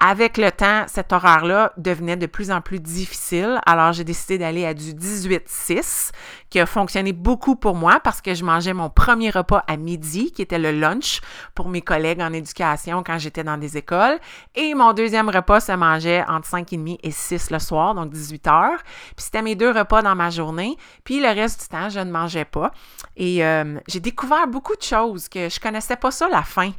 Avec 0.00 0.36
le 0.36 0.52
temps, 0.52 0.84
cet 0.86 1.12
horaire-là 1.12 1.72
devenait 1.76 2.16
de 2.16 2.26
plus 2.26 2.52
en 2.52 2.60
plus 2.60 2.78
difficile. 2.78 3.60
Alors, 3.66 3.92
j'ai 3.92 4.04
décidé 4.04 4.38
d'aller 4.38 4.64
à 4.64 4.72
du 4.72 4.92
18-6, 4.92 6.12
qui 6.50 6.60
a 6.60 6.66
fonctionné 6.66 7.12
beaucoup 7.12 7.56
pour 7.56 7.74
moi 7.74 7.98
parce 7.98 8.20
que 8.20 8.32
je 8.32 8.44
mangeais 8.44 8.74
mon 8.74 8.90
premier 8.90 9.30
repas 9.30 9.64
à 9.66 9.76
midi, 9.76 10.30
qui 10.30 10.40
était 10.40 10.60
le 10.60 10.70
lunch 10.70 11.20
pour 11.56 11.68
mes 11.68 11.82
collègues 11.82 12.20
en 12.20 12.32
éducation 12.32 13.02
quand 13.02 13.18
j'étais 13.18 13.42
dans 13.42 13.58
des 13.58 13.76
écoles. 13.76 14.20
Et 14.54 14.72
mon 14.74 14.92
deuxième 14.92 15.30
repas 15.30 15.58
se 15.58 15.72
mangeait 15.72 16.24
entre 16.28 16.48
5h30 16.48 17.00
et 17.02 17.10
6 17.10 17.50
le 17.50 17.58
soir, 17.58 17.96
donc 17.96 18.10
18 18.10 18.46
heures. 18.46 18.82
Puis 19.16 19.24
c'était 19.24 19.42
mes 19.42 19.56
deux 19.56 19.72
repas 19.72 20.02
dans 20.02 20.14
ma 20.14 20.30
journée. 20.30 20.76
Puis 21.02 21.20
le 21.20 21.28
reste 21.28 21.62
du 21.62 21.68
temps, 21.68 21.88
je 21.88 21.98
ne 21.98 22.12
mangeais 22.12 22.44
pas. 22.44 22.70
Et 23.16 23.44
euh, 23.44 23.80
j'ai 23.88 24.00
découvert 24.00 24.46
beaucoup 24.46 24.76
de 24.76 24.82
choses 24.82 25.28
que 25.28 25.48
je 25.48 25.58
connaissais 25.58 25.96
pas 25.96 26.12
ça 26.12 26.28
la 26.28 26.44
faim. 26.44 26.70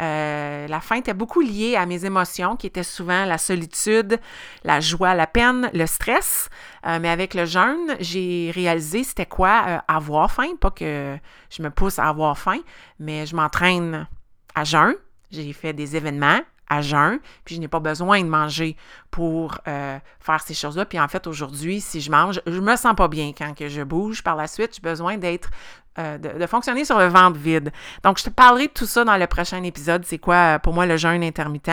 Euh, 0.00 0.66
la 0.68 0.80
faim 0.80 0.96
était 0.96 1.14
beaucoup 1.14 1.40
liée 1.40 1.76
à 1.76 1.86
mes 1.86 2.04
émotions, 2.04 2.56
qui 2.56 2.66
étaient 2.66 2.82
souvent 2.82 3.24
la 3.24 3.38
solitude, 3.38 4.18
la 4.64 4.80
joie, 4.80 5.14
la 5.14 5.26
peine, 5.26 5.70
le 5.72 5.86
stress. 5.86 6.48
Euh, 6.86 6.98
mais 7.00 7.08
avec 7.08 7.34
le 7.34 7.44
jeûne, 7.44 7.96
j'ai 8.00 8.50
réalisé 8.54 9.04
c'était 9.04 9.26
quoi 9.26 9.82
avoir 9.88 10.30
faim. 10.30 10.56
Pas 10.60 10.70
que 10.70 11.16
je 11.50 11.62
me 11.62 11.70
pousse 11.70 11.98
à 11.98 12.08
avoir 12.08 12.38
faim, 12.38 12.60
mais 12.98 13.26
je 13.26 13.34
m'entraîne 13.36 14.06
à 14.54 14.64
jeûn. 14.64 14.94
J'ai 15.30 15.52
fait 15.52 15.72
des 15.72 15.96
événements 15.96 16.40
à 16.68 16.82
jeun, 16.82 17.18
puis 17.44 17.54
je 17.54 17.60
n'ai 17.60 17.68
pas 17.68 17.80
besoin 17.80 18.20
de 18.22 18.28
manger 18.28 18.76
pour 19.10 19.58
euh, 19.68 19.98
faire 20.20 20.40
ces 20.40 20.54
choses-là. 20.54 20.84
Puis 20.84 20.98
en 20.98 21.08
fait, 21.08 21.26
aujourd'hui, 21.26 21.80
si 21.80 22.00
je 22.00 22.10
mange, 22.10 22.40
je 22.46 22.60
me 22.60 22.76
sens 22.76 22.94
pas 22.96 23.08
bien 23.08 23.32
quand 23.36 23.54
que 23.54 23.68
je 23.68 23.82
bouge. 23.82 24.22
Par 24.22 24.36
la 24.36 24.46
suite, 24.46 24.74
j'ai 24.74 24.82
besoin 24.82 25.16
d'être, 25.16 25.50
euh, 25.98 26.18
de, 26.18 26.38
de, 26.38 26.46
fonctionner 26.46 26.84
sur 26.84 26.98
le 26.98 27.06
ventre 27.06 27.38
vide. 27.38 27.72
Donc, 28.02 28.18
je 28.18 28.24
te 28.24 28.30
parlerai 28.30 28.66
de 28.66 28.72
tout 28.72 28.86
ça 28.86 29.04
dans 29.04 29.16
le 29.16 29.26
prochain 29.26 29.62
épisode. 29.62 30.04
C'est 30.04 30.18
quoi 30.18 30.34
euh, 30.34 30.58
pour 30.58 30.72
moi 30.72 30.86
le 30.86 30.96
jeûne 30.96 31.22
intermittent. 31.22 31.70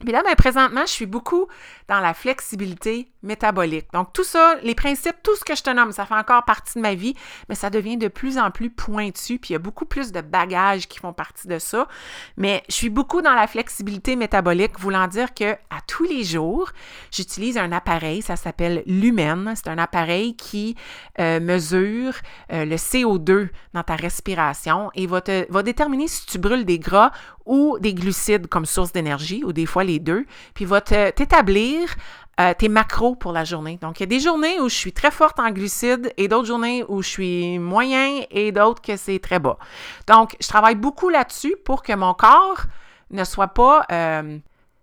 Puis 0.00 0.12
là, 0.12 0.22
ben, 0.22 0.34
présentement, 0.34 0.82
je 0.86 0.92
suis 0.92 1.06
beaucoup 1.06 1.46
dans 1.88 2.00
la 2.00 2.14
flexibilité 2.14 3.10
métabolique. 3.22 3.86
Donc, 3.92 4.12
tout 4.12 4.24
ça, 4.24 4.54
les 4.62 4.74
principes, 4.74 5.16
tout 5.22 5.36
ce 5.36 5.44
que 5.44 5.54
je 5.54 5.62
te 5.62 5.70
nomme, 5.70 5.92
ça 5.92 6.06
fait 6.06 6.14
encore 6.14 6.44
partie 6.44 6.78
de 6.78 6.80
ma 6.80 6.94
vie, 6.94 7.14
mais 7.48 7.54
ça 7.54 7.68
devient 7.68 7.98
de 7.98 8.08
plus 8.08 8.38
en 8.38 8.50
plus 8.50 8.70
pointu, 8.70 9.38
puis 9.38 9.50
il 9.50 9.52
y 9.52 9.56
a 9.56 9.58
beaucoup 9.58 9.84
plus 9.84 10.10
de 10.10 10.20
bagages 10.20 10.88
qui 10.88 10.98
font 10.98 11.12
partie 11.12 11.48
de 11.48 11.58
ça. 11.58 11.86
Mais 12.36 12.62
je 12.68 12.74
suis 12.74 12.88
beaucoup 12.88 13.20
dans 13.20 13.34
la 13.34 13.46
flexibilité 13.46 14.16
métabolique, 14.16 14.78
voulant 14.78 15.06
dire 15.06 15.34
que 15.34 15.52
à 15.52 15.80
tous 15.86 16.04
les 16.04 16.24
jours, 16.24 16.70
j'utilise 17.10 17.58
un 17.58 17.72
appareil, 17.72 18.22
ça 18.22 18.36
s'appelle 18.36 18.82
Lumen. 18.86 19.52
C'est 19.54 19.68
un 19.68 19.78
appareil 19.78 20.34
qui 20.36 20.76
euh, 21.18 21.40
mesure 21.40 22.14
euh, 22.52 22.64
le 22.64 22.76
CO2 22.76 23.48
dans 23.74 23.82
ta 23.82 23.96
respiration 23.96 24.90
et 24.94 25.06
va, 25.06 25.20
te, 25.20 25.50
va 25.52 25.62
déterminer 25.62 26.08
si 26.08 26.24
tu 26.26 26.38
brûles 26.38 26.64
des 26.64 26.78
gras 26.78 27.12
ou 27.46 27.78
des 27.80 27.94
glucides 27.94 28.46
comme 28.46 28.64
source 28.64 28.92
d'énergie, 28.92 29.42
ou 29.44 29.52
des 29.52 29.66
fois 29.66 29.82
les 29.82 29.89
deux, 29.98 30.26
puis 30.54 30.64
va 30.64 30.80
t'établir 30.80 31.94
euh, 32.40 32.54
tes 32.56 32.68
macros 32.68 33.16
pour 33.16 33.32
la 33.32 33.44
journée. 33.44 33.78
Donc, 33.82 34.00
il 34.00 34.02
y 34.02 34.04
a 34.04 34.06
des 34.06 34.20
journées 34.20 34.60
où 34.60 34.68
je 34.68 34.74
suis 34.74 34.92
très 34.92 35.10
forte 35.10 35.38
en 35.38 35.50
glucides 35.50 36.12
et 36.16 36.28
d'autres 36.28 36.46
journées 36.46 36.84
où 36.88 37.02
je 37.02 37.08
suis 37.08 37.58
moyen 37.58 38.22
et 38.30 38.50
d'autres 38.52 38.80
que 38.80 38.96
c'est 38.96 39.18
très 39.18 39.38
bas. 39.38 39.58
Donc, 40.06 40.36
je 40.40 40.48
travaille 40.48 40.76
beaucoup 40.76 41.10
là-dessus 41.10 41.54
pour 41.64 41.82
que 41.82 41.92
mon 41.92 42.14
corps 42.14 42.62
ne 43.10 43.24
soit 43.24 43.48
pas 43.48 43.84
euh, 43.92 44.38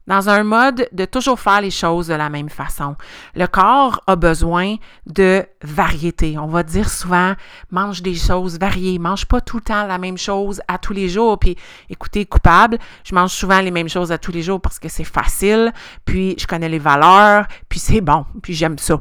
dans 0.07 0.29
un 0.29 0.43
mode 0.43 0.87
de 0.91 1.05
toujours 1.05 1.39
faire 1.39 1.61
les 1.61 1.71
choses 1.71 2.07
de 2.07 2.13
la 2.13 2.29
même 2.29 2.49
façon. 2.49 2.95
Le 3.35 3.45
corps 3.45 4.01
a 4.07 4.15
besoin 4.15 4.75
de 5.05 5.45
variété. 5.61 6.37
On 6.37 6.47
va 6.47 6.63
dire 6.63 6.89
souvent, 6.89 7.33
mange 7.71 8.01
des 8.01 8.15
choses 8.15 8.57
variées, 8.57 8.99
mange 8.99 9.25
pas 9.25 9.41
tout 9.41 9.57
le 9.57 9.63
temps 9.63 9.85
la 9.85 9.97
même 9.97 10.17
chose 10.17 10.61
à 10.67 10.77
tous 10.77 10.93
les 10.93 11.09
jours. 11.09 11.37
Puis, 11.37 11.55
écoutez, 11.89 12.25
coupable, 12.25 12.77
je 13.03 13.13
mange 13.13 13.31
souvent 13.31 13.59
les 13.59 13.71
mêmes 13.71 13.89
choses 13.89 14.11
à 14.11 14.17
tous 14.17 14.31
les 14.31 14.41
jours 14.41 14.61
parce 14.61 14.79
que 14.79 14.89
c'est 14.89 15.03
facile, 15.03 15.73
puis 16.05 16.35
je 16.39 16.47
connais 16.47 16.69
les 16.69 16.79
valeurs, 16.79 17.45
puis 17.69 17.79
c'est 17.79 18.01
bon, 18.01 18.25
puis 18.41 18.53
j'aime 18.53 18.77
ça. 18.77 18.99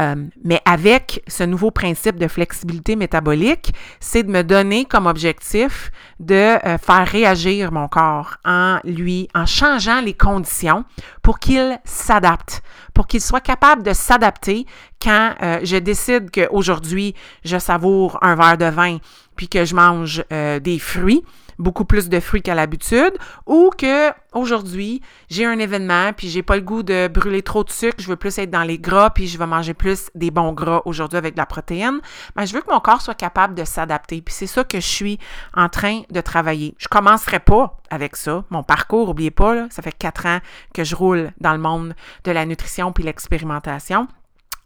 Euh, 0.00 0.26
mais 0.44 0.60
avec 0.64 1.22
ce 1.26 1.42
nouveau 1.42 1.70
principe 1.70 2.16
de 2.16 2.28
flexibilité 2.28 2.96
métabolique, 2.96 3.72
c'est 3.98 4.22
de 4.22 4.30
me 4.30 4.42
donner 4.42 4.84
comme 4.84 5.06
objectif 5.06 5.90
de 6.20 6.34
euh, 6.34 6.78
faire 6.78 7.06
réagir 7.06 7.72
mon 7.72 7.88
corps 7.88 8.36
en 8.44 8.78
lui, 8.84 9.28
en 9.34 9.46
changeant 9.46 10.00
les 10.00 10.12
conditions 10.12 10.84
pour 11.22 11.38
qu'il 11.38 11.78
s'adapte, 11.84 12.62
pour 12.92 13.06
qu'il 13.06 13.22
soit 13.22 13.40
capable 13.40 13.82
de 13.82 13.94
s'adapter 13.94 14.66
quand 15.00 15.34
euh, 15.42 15.60
je 15.62 15.76
décide 15.76 16.30
qu'aujourd'hui, 16.30 17.14
je 17.44 17.58
savoure 17.58 18.18
un 18.22 18.34
verre 18.34 18.58
de 18.58 18.66
vin 18.66 18.98
puis 19.34 19.48
que 19.48 19.64
je 19.64 19.74
mange 19.74 20.24
des 20.30 20.78
fruits 20.78 21.22
beaucoup 21.58 21.84
plus 21.84 22.08
de 22.08 22.20
fruits 22.20 22.42
qu'à 22.42 22.54
l'habitude, 22.54 23.12
ou 23.46 23.70
que 23.76 24.10
aujourd'hui, 24.32 25.00
j'ai 25.28 25.44
un 25.46 25.58
événement, 25.58 26.12
puis 26.12 26.28
j'ai 26.28 26.42
pas 26.42 26.56
le 26.56 26.62
goût 26.62 26.82
de 26.82 27.08
brûler 27.08 27.42
trop 27.42 27.64
de 27.64 27.70
sucre, 27.70 27.96
je 27.98 28.08
veux 28.08 28.16
plus 28.16 28.36
être 28.38 28.50
dans 28.50 28.62
les 28.62 28.78
gras, 28.78 29.10
puis 29.10 29.26
je 29.26 29.38
vais 29.38 29.46
manger 29.46 29.74
plus 29.74 30.10
des 30.14 30.30
bons 30.30 30.52
gras 30.52 30.82
aujourd'hui 30.84 31.18
avec 31.18 31.34
de 31.34 31.38
la 31.38 31.46
protéine, 31.46 32.00
mais 32.36 32.42
ben, 32.42 32.46
je 32.46 32.54
veux 32.54 32.60
que 32.60 32.70
mon 32.70 32.80
corps 32.80 33.00
soit 33.00 33.14
capable 33.14 33.54
de 33.54 33.64
s'adapter. 33.64 34.22
Puis 34.22 34.34
c'est 34.34 34.46
ça 34.46 34.64
que 34.64 34.80
je 34.80 34.86
suis 34.86 35.18
en 35.54 35.68
train 35.68 36.02
de 36.10 36.20
travailler. 36.20 36.74
Je 36.78 36.88
commencerai 36.88 37.40
pas 37.40 37.78
avec 37.90 38.16
ça. 38.16 38.44
Mon 38.50 38.62
parcours, 38.62 39.06
n'oubliez 39.06 39.30
pas, 39.30 39.54
là, 39.54 39.66
ça 39.70 39.82
fait 39.82 39.96
quatre 39.96 40.26
ans 40.26 40.40
que 40.74 40.84
je 40.84 40.94
roule 40.94 41.32
dans 41.40 41.52
le 41.52 41.58
monde 41.58 41.94
de 42.24 42.30
la 42.30 42.44
nutrition 42.46 42.92
puis 42.92 43.04
l'expérimentation, 43.04 44.08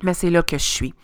mais 0.03 0.15
c'est 0.15 0.31
là 0.31 0.43
que 0.43 0.59
je 0.59 0.65
suis. 0.65 0.95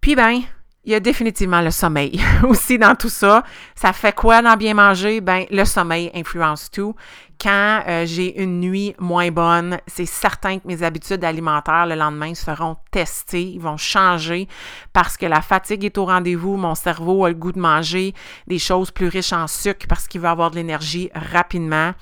Puis 0.00 0.14
ben, 0.14 0.42
il 0.86 0.92
y 0.92 0.94
a 0.94 1.00
définitivement 1.00 1.60
le 1.60 1.72
sommeil 1.72 2.20
aussi 2.44 2.78
dans 2.78 2.94
tout 2.94 3.08
ça. 3.08 3.42
Ça 3.74 3.92
fait 3.92 4.14
quoi 4.14 4.40
dans 4.40 4.56
bien 4.56 4.72
manger? 4.74 5.20
Ben, 5.20 5.44
le 5.50 5.64
sommeil 5.64 6.10
influence 6.14 6.70
tout. 6.70 6.94
Quand 7.40 7.82
euh, 7.86 8.06
j'ai 8.06 8.40
une 8.42 8.60
nuit 8.60 8.94
moins 8.98 9.30
bonne, 9.30 9.78
c'est 9.86 10.06
certain 10.06 10.58
que 10.58 10.66
mes 10.66 10.82
habitudes 10.82 11.22
alimentaires 11.22 11.86
le 11.86 11.94
lendemain 11.94 12.34
seront 12.34 12.76
testées, 12.90 13.42
ils 13.42 13.60
vont 13.60 13.76
changer 13.76 14.48
parce 14.92 15.16
que 15.16 15.26
la 15.26 15.42
fatigue 15.42 15.84
est 15.84 15.98
au 15.98 16.06
rendez-vous, 16.06 16.56
mon 16.56 16.74
cerveau 16.74 17.24
a 17.24 17.28
le 17.28 17.34
goût 17.34 17.52
de 17.52 17.58
manger 17.58 18.14
des 18.46 18.58
choses 18.58 18.90
plus 18.90 19.08
riches 19.08 19.32
en 19.32 19.46
sucre 19.46 19.86
parce 19.88 20.08
qu'il 20.08 20.22
veut 20.22 20.28
avoir 20.28 20.50
de 20.50 20.56
l'énergie 20.56 21.10
rapidement. 21.14 21.92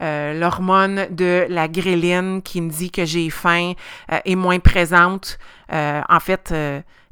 Euh, 0.00 0.38
l'hormone 0.38 1.08
de 1.10 1.46
la 1.48 1.66
gréline 1.66 2.40
qui 2.40 2.60
me 2.60 2.70
dit 2.70 2.90
que 2.90 3.04
j'ai 3.04 3.30
faim 3.30 3.72
euh, 4.12 4.20
est 4.24 4.36
moins 4.36 4.60
présente. 4.60 5.38
en 5.70 6.20
fait, 6.20 6.52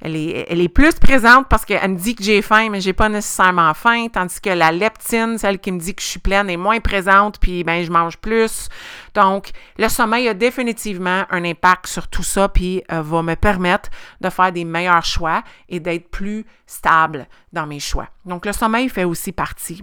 elle 0.00 0.14
est, 0.16 0.68
plus 0.68 0.94
présente 0.98 1.48
parce 1.48 1.64
qu'elle 1.64 1.90
me 1.90 1.96
dit 1.96 2.14
que 2.14 2.22
j'ai 2.22 2.42
faim, 2.42 2.68
mais 2.70 2.80
j'ai 2.80 2.92
pas 2.92 3.08
nécessairement 3.08 3.72
faim, 3.72 4.06
tandis 4.12 4.40
que 4.40 4.50
la 4.50 4.70
leptine, 4.70 5.38
celle 5.38 5.58
qui 5.58 5.72
me 5.72 5.80
dit 5.80 5.94
que 5.94 6.02
je 6.02 6.06
suis 6.06 6.20
pleine, 6.20 6.50
est 6.50 6.56
moins 6.56 6.80
présente, 6.80 7.38
puis 7.40 7.64
ben 7.66 7.84
je 7.84 7.90
mange 7.90 8.16
plus. 8.16 8.68
Donc, 9.14 9.50
le 9.76 9.88
sommeil 9.88 10.28
a 10.28 10.34
définitivement 10.34 11.24
un 11.30 11.44
impact 11.44 11.86
sur 11.86 12.08
tout 12.08 12.22
ça, 12.22 12.48
puis 12.48 12.82
euh, 12.90 13.02
va 13.02 13.22
me 13.22 13.34
permettre 13.34 13.90
de 14.20 14.30
faire 14.30 14.52
des 14.52 14.64
meilleurs 14.64 15.04
choix 15.04 15.42
et 15.68 15.80
d'être 15.80 16.08
plus 16.10 16.46
stable 16.66 17.26
dans 17.52 17.66
mes 17.66 17.80
choix. 17.80 18.08
Donc, 18.24 18.46
le 18.46 18.52
sommeil 18.52 18.88
fait 18.88 19.04
aussi 19.04 19.32
partie 19.32 19.82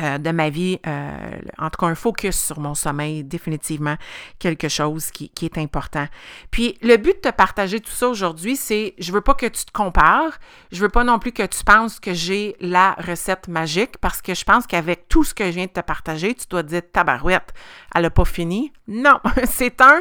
euh, 0.00 0.18
de 0.18 0.30
ma 0.30 0.48
vie, 0.50 0.78
euh, 0.86 1.38
en 1.58 1.70
tout 1.70 1.78
cas 1.78 1.86
un 1.86 1.94
focus 1.94 2.38
sur 2.38 2.60
mon 2.60 2.74
sommeil, 2.74 3.24
définitivement 3.24 3.96
quelque 4.38 4.68
chose 4.68 5.10
qui, 5.10 5.28
qui, 5.30 5.44
est 5.44 5.58
important. 5.58 6.06
Puis 6.50 6.78
le 6.82 6.96
but 6.96 7.16
de 7.16 7.30
te 7.30 7.34
partager 7.34 7.80
tout 7.80 7.90
ça 7.90 8.08
aujourd'hui, 8.08 8.56
c'est 8.56 8.94
je 8.98 9.12
veux 9.12 9.20
pas 9.20 9.34
que 9.34 9.46
tu 9.46 9.64
te 9.64 9.72
compares, 9.72 10.38
je 10.70 10.80
veux 10.80 10.88
pas 10.88 11.04
non 11.04 11.18
plus 11.18 11.32
que 11.32 11.44
tu 11.44 11.64
penses 11.64 11.98
que 12.00 12.14
j'ai 12.14 12.56
la 12.60 12.92
recette 12.92 13.48
magique 13.48 13.98
parce 13.98 14.22
que 14.22 14.34
je 14.34 14.44
pense 14.44 14.66
qu'avec 14.66 15.08
tout 15.08 15.24
ce 15.24 15.34
que 15.34 15.46
je 15.46 15.50
viens 15.50 15.66
de 15.66 15.70
te 15.70 15.80
partager, 15.80 16.34
tu 16.34 16.46
dois 16.48 16.62
te 16.62 16.68
dire 16.68 16.82
tabarouette, 16.92 17.52
elle 17.94 18.02
n'a 18.02 18.10
pas 18.10 18.24
fini. 18.24 18.72
Non, 18.86 19.18
c'est 19.44 19.80
un 19.80 20.00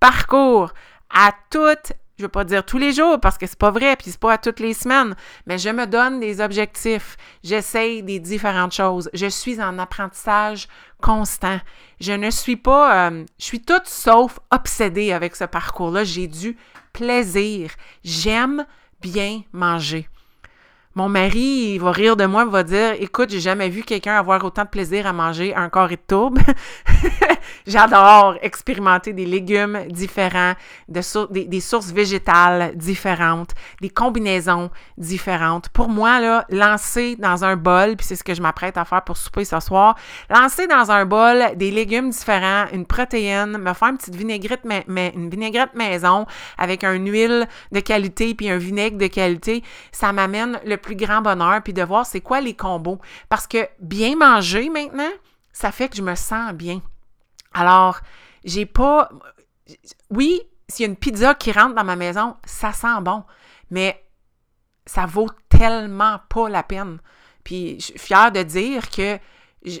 parcours 0.00 0.72
à 1.10 1.32
toutes 1.50 1.92
je 2.16 2.22
veux 2.22 2.28
pas 2.28 2.44
dire 2.44 2.64
tous 2.64 2.78
les 2.78 2.92
jours 2.92 3.18
parce 3.20 3.38
que 3.38 3.46
c'est 3.46 3.58
pas 3.58 3.70
vrai, 3.70 3.96
puis 3.96 4.10
c'est 4.10 4.20
pas 4.20 4.34
à 4.34 4.38
toutes 4.38 4.60
les 4.60 4.74
semaines, 4.74 5.14
mais 5.46 5.58
je 5.58 5.68
me 5.68 5.86
donne 5.86 6.20
des 6.20 6.40
objectifs. 6.40 7.16
J'essaye 7.42 8.02
des 8.02 8.20
différentes 8.20 8.72
choses. 8.72 9.10
Je 9.12 9.26
suis 9.26 9.60
en 9.60 9.78
apprentissage 9.78 10.68
constant. 11.02 11.58
Je 12.00 12.12
ne 12.12 12.30
suis 12.30 12.56
pas, 12.56 13.08
euh, 13.10 13.24
je 13.38 13.44
suis 13.44 13.62
toute 13.62 13.86
sauf 13.86 14.38
obsédée 14.50 15.12
avec 15.12 15.34
ce 15.34 15.44
parcours-là. 15.44 16.04
J'ai 16.04 16.28
du 16.28 16.56
plaisir. 16.92 17.70
J'aime 18.04 18.64
bien 19.00 19.42
manger. 19.52 20.08
Mon 20.96 21.08
mari, 21.08 21.76
va 21.78 21.90
rire 21.90 22.16
de 22.16 22.24
moi, 22.24 22.44
va 22.44 22.62
dire 22.62 22.92
Écoute, 23.00 23.30
j'ai 23.30 23.40
jamais 23.40 23.68
vu 23.68 23.82
quelqu'un 23.82 24.14
avoir 24.14 24.44
autant 24.44 24.62
de 24.62 24.68
plaisir 24.68 25.08
à 25.08 25.12
manger 25.12 25.52
un 25.52 25.68
corps 25.68 25.90
et 25.90 25.96
de 25.96 26.02
tourbe. 26.06 26.38
J'adore 27.66 28.36
expérimenter 28.42 29.12
des 29.12 29.26
légumes 29.26 29.86
différents, 29.88 30.52
de 30.88 31.00
des, 31.46 31.60
sources 31.60 31.90
végétales 31.90 32.76
différentes, 32.76 33.50
des 33.80 33.88
combinaisons 33.88 34.70
différentes. 34.96 35.68
Pour 35.70 35.88
moi, 35.88 36.20
là, 36.20 36.44
lancer 36.50 37.16
dans 37.16 37.44
un 37.44 37.56
bol, 37.56 37.96
puis 37.96 38.06
c'est 38.06 38.16
ce 38.16 38.24
que 38.24 38.34
je 38.34 38.42
m'apprête 38.42 38.76
à 38.76 38.84
faire 38.84 39.02
pour 39.02 39.16
souper 39.16 39.44
ce 39.44 39.58
soir, 39.58 39.96
lancer 40.30 40.68
dans 40.68 40.92
un 40.92 41.06
bol 41.06 41.42
des 41.56 41.72
légumes 41.72 42.10
différents, 42.10 42.66
une 42.72 42.86
protéine, 42.86 43.58
me 43.58 43.72
faire 43.72 43.88
une 43.88 43.96
petite 43.96 44.14
vinaigrette, 44.14 44.62
vinaigrette 44.86 45.74
maison 45.74 46.26
avec 46.56 46.84
une 46.84 47.10
huile 47.10 47.48
de 47.72 47.80
qualité 47.80 48.34
puis 48.34 48.48
un 48.48 48.58
vinaigre 48.58 48.98
de 48.98 49.08
qualité, 49.08 49.64
ça 49.90 50.12
m'amène 50.12 50.60
le 50.64 50.76
plus 50.84 50.96
grand 50.96 51.22
bonheur, 51.22 51.62
puis 51.62 51.72
de 51.72 51.82
voir 51.82 52.06
c'est 52.06 52.20
quoi 52.20 52.40
les 52.40 52.54
combos. 52.54 53.00
Parce 53.28 53.46
que 53.46 53.68
bien 53.80 54.16
manger 54.16 54.68
maintenant, 54.68 55.10
ça 55.52 55.72
fait 55.72 55.88
que 55.88 55.96
je 55.96 56.02
me 56.02 56.14
sens 56.14 56.52
bien. 56.52 56.82
Alors, 57.52 58.00
j'ai 58.44 58.66
pas. 58.66 59.08
Oui, 60.10 60.42
s'il 60.68 60.84
y 60.84 60.88
a 60.88 60.90
une 60.90 60.96
pizza 60.96 61.34
qui 61.34 61.52
rentre 61.52 61.74
dans 61.74 61.84
ma 61.84 61.96
maison, 61.96 62.36
ça 62.44 62.72
sent 62.72 63.00
bon, 63.00 63.24
mais 63.70 64.04
ça 64.86 65.06
vaut 65.06 65.30
tellement 65.48 66.20
pas 66.28 66.48
la 66.48 66.62
peine. 66.62 66.98
Puis 67.44 67.76
je 67.78 67.84
suis 67.86 67.98
fière 67.98 68.32
de 68.32 68.42
dire 68.42 68.90
que 68.90 69.18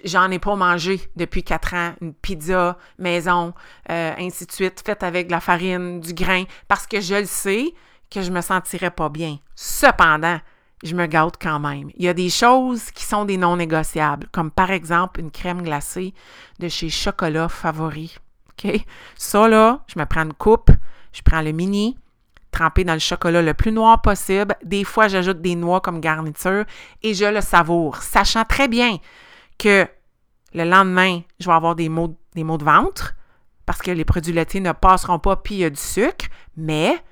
j'en 0.04 0.30
ai 0.30 0.38
pas 0.38 0.56
mangé 0.56 1.00
depuis 1.16 1.42
quatre 1.42 1.74
ans, 1.74 1.94
une 2.00 2.14
pizza 2.14 2.78
maison, 2.98 3.54
euh, 3.90 4.14
ainsi 4.18 4.46
de 4.46 4.52
suite, 4.52 4.82
faite 4.84 5.02
avec 5.02 5.26
de 5.26 5.32
la 5.32 5.40
farine, 5.40 6.00
du 6.00 6.14
grain, 6.14 6.44
parce 6.68 6.86
que 6.86 7.00
je 7.00 7.16
le 7.16 7.26
sais 7.26 7.74
que 8.10 8.22
je 8.22 8.30
me 8.30 8.40
sentirais 8.40 8.90
pas 8.90 9.08
bien. 9.08 9.38
Cependant, 9.54 10.38
je 10.82 10.94
me 10.94 11.06
gâte 11.06 11.36
quand 11.40 11.60
même. 11.60 11.90
Il 11.96 12.04
y 12.04 12.08
a 12.08 12.14
des 12.14 12.30
choses 12.30 12.90
qui 12.90 13.04
sont 13.04 13.24
des 13.24 13.36
non 13.36 13.56
négociables, 13.56 14.28
comme 14.32 14.50
par 14.50 14.70
exemple 14.70 15.20
une 15.20 15.30
crème 15.30 15.62
glacée 15.62 16.14
de 16.58 16.68
chez 16.68 16.90
Chocolat 16.90 17.48
Favori. 17.48 18.16
OK? 18.50 18.84
Ça, 19.16 19.48
là, 19.48 19.84
je 19.86 19.98
me 19.98 20.04
prends 20.04 20.24
une 20.24 20.32
coupe, 20.32 20.70
je 21.12 21.22
prends 21.22 21.42
le 21.42 21.52
mini, 21.52 21.96
trempé 22.50 22.84
dans 22.84 22.92
le 22.92 22.98
chocolat 22.98 23.42
le 23.42 23.54
plus 23.54 23.72
noir 23.72 24.00
possible. 24.00 24.56
Des 24.64 24.84
fois, 24.84 25.08
j'ajoute 25.08 25.40
des 25.40 25.56
noix 25.56 25.80
comme 25.80 26.00
garniture 26.00 26.64
et 27.02 27.14
je 27.14 27.24
le 27.24 27.40
savoure, 27.40 27.96
sachant 27.96 28.44
très 28.44 28.68
bien 28.68 28.98
que 29.58 29.86
le 30.54 30.64
lendemain, 30.64 31.20
je 31.40 31.46
vais 31.46 31.54
avoir 31.54 31.74
des 31.74 31.88
maux, 31.88 32.16
des 32.34 32.44
maux 32.44 32.58
de 32.58 32.64
ventre 32.64 33.14
parce 33.66 33.80
que 33.80 33.90
les 33.90 34.04
produits 34.04 34.32
laitiers 34.32 34.60
ne 34.60 34.72
passeront 34.72 35.18
pas, 35.18 35.36
puis 35.36 35.56
il 35.56 35.58
y 35.58 35.64
a 35.64 35.70
du 35.70 35.80
sucre, 35.80 36.26
mais 36.56 37.02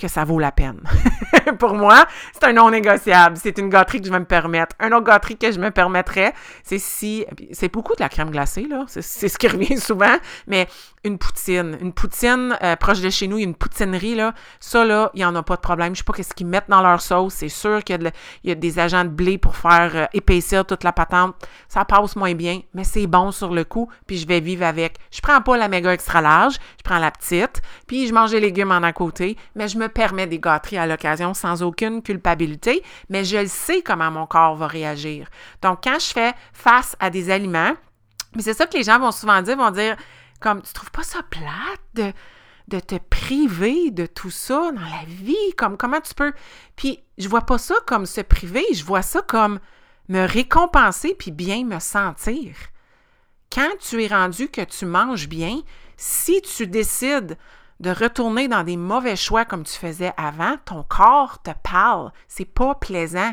que 0.00 0.08
ça 0.08 0.24
vaut 0.24 0.38
la 0.38 0.50
peine. 0.50 0.80
pour 1.58 1.74
moi, 1.74 2.06
c'est 2.32 2.44
un 2.44 2.52
non 2.52 2.70
négociable. 2.70 3.36
C'est 3.36 3.58
une 3.58 3.68
gâterie 3.68 4.00
que 4.00 4.06
je 4.06 4.12
vais 4.12 4.18
me 4.18 4.24
permettre. 4.24 4.74
Un 4.80 4.90
autre 4.92 5.04
gâterie 5.04 5.36
que 5.36 5.52
je 5.52 5.60
me 5.60 5.70
permettrais, 5.70 6.32
c'est 6.64 6.78
si. 6.78 7.26
C'est 7.52 7.70
beaucoup 7.72 7.94
de 7.94 8.00
la 8.00 8.08
crème 8.08 8.30
glacée, 8.30 8.66
là. 8.68 8.84
C'est 8.88 9.28
ce 9.28 9.38
qui 9.38 9.48
revient 9.48 9.78
souvent, 9.78 10.16
mais 10.46 10.66
une 11.04 11.18
poutine. 11.18 11.76
Une 11.80 11.92
poutine 11.92 12.56
euh, 12.62 12.76
proche 12.76 13.00
de 13.00 13.10
chez 13.10 13.28
nous, 13.28 13.38
il 13.38 13.42
y 13.42 13.44
a 13.44 13.48
une 13.48 13.54
poutinerie, 13.54 14.14
là. 14.14 14.32
Ça, 14.58 14.84
là, 14.84 15.10
il 15.14 15.18
n'y 15.18 15.24
en 15.24 15.34
a 15.36 15.42
pas 15.42 15.56
de 15.56 15.60
problème. 15.60 15.94
Je 15.94 15.98
sais 15.98 16.04
pas 16.04 16.12
qu'est-ce 16.12 16.34
qu'ils 16.34 16.46
mettent 16.46 16.68
dans 16.68 16.82
leur 16.82 17.00
sauce. 17.00 17.34
C'est 17.34 17.48
sûr 17.48 17.84
qu'il 17.84 18.10
y, 18.44 18.50
a 18.50 18.54
des 18.54 18.78
agents 18.78 19.04
de 19.04 19.10
blé 19.10 19.38
pour 19.38 19.56
faire 19.56 19.90
euh, 19.94 20.06
épaissir 20.12 20.64
toute 20.64 20.84
la 20.84 20.92
patente. 20.92 21.36
Ça 21.68 21.84
passe 21.84 22.16
moins 22.16 22.34
bien, 22.34 22.60
mais 22.74 22.84
c'est 22.84 23.06
bon 23.06 23.30
sur 23.30 23.52
le 23.52 23.64
coup, 23.64 23.88
puis 24.06 24.16
je 24.16 24.26
vais 24.26 24.40
vivre 24.40 24.64
avec. 24.64 24.96
Je 25.10 25.20
prends 25.20 25.40
pas 25.42 25.56
la 25.56 25.68
méga 25.68 25.92
extra 25.92 26.20
large, 26.20 26.54
je 26.78 26.82
prends 26.82 26.98
la 26.98 27.10
petite, 27.10 27.60
puis 27.86 28.06
je 28.06 28.14
mange 28.14 28.32
les 28.32 28.40
légumes 28.40 28.72
en 28.72 28.82
à 28.82 28.92
côté, 28.92 29.36
mais 29.54 29.68
je 29.68 29.78
me 29.78 29.88
permets 29.90 30.26
des 30.26 30.38
gâteries 30.38 30.78
à 30.78 30.86
l'occasion 30.86 31.34
sans 31.34 31.62
aucune 31.62 32.02
culpabilité, 32.02 32.82
mais 33.08 33.24
je 33.24 33.36
le 33.36 33.46
sais 33.46 33.82
comment 33.82 34.10
mon 34.10 34.26
corps 34.26 34.56
va 34.56 34.66
réagir. 34.66 35.28
Donc, 35.62 35.80
quand 35.84 35.98
je 35.98 36.06
fais 36.12 36.32
face 36.52 36.96
à 37.00 37.10
des 37.10 37.30
aliments, 37.30 37.74
mais 38.34 38.42
c'est 38.42 38.54
ça 38.54 38.66
que 38.66 38.76
les 38.76 38.84
gens 38.84 38.98
vont 38.98 39.12
souvent 39.12 39.42
dire, 39.42 39.56
vont 39.56 39.70
dire, 39.70 39.96
comme, 40.40 40.62
tu 40.62 40.72
trouves 40.72 40.90
pas 40.90 41.02
ça 41.02 41.20
plate 41.28 42.14
de, 42.68 42.80
te 42.80 42.96
priver 42.96 43.90
de 43.90 44.06
tout 44.06 44.30
ça 44.30 44.70
dans 44.72 44.80
la 44.80 45.04
vie? 45.06 45.54
Comme, 45.56 45.76
comment 45.76 46.00
tu 46.00 46.14
peux... 46.14 46.32
Puis, 46.76 47.02
je 47.18 47.28
vois 47.28 47.42
pas 47.42 47.58
ça 47.58 47.74
comme 47.86 48.06
se 48.06 48.20
priver, 48.20 48.64
je 48.72 48.84
vois 48.84 49.02
ça 49.02 49.22
comme 49.22 49.60
me 50.08 50.26
récompenser 50.26 51.14
puis 51.18 51.30
bien 51.30 51.64
me 51.64 51.78
sentir. 51.78 52.54
Quand 53.52 53.70
tu 53.80 54.02
es 54.02 54.06
rendu 54.06 54.48
que 54.48 54.62
tu 54.62 54.86
manges 54.86 55.28
bien, 55.28 55.60
si 55.96 56.40
tu 56.42 56.66
décides 56.66 57.36
de 57.80 57.90
retourner 57.90 58.46
dans 58.46 58.62
des 58.62 58.76
mauvais 58.76 59.16
choix 59.16 59.44
comme 59.44 59.64
tu 59.64 59.74
faisais 59.74 60.12
avant, 60.16 60.56
ton 60.64 60.82
corps 60.82 61.42
te 61.42 61.50
parle. 61.62 62.12
C'est 62.28 62.44
pas 62.44 62.74
plaisant. 62.74 63.32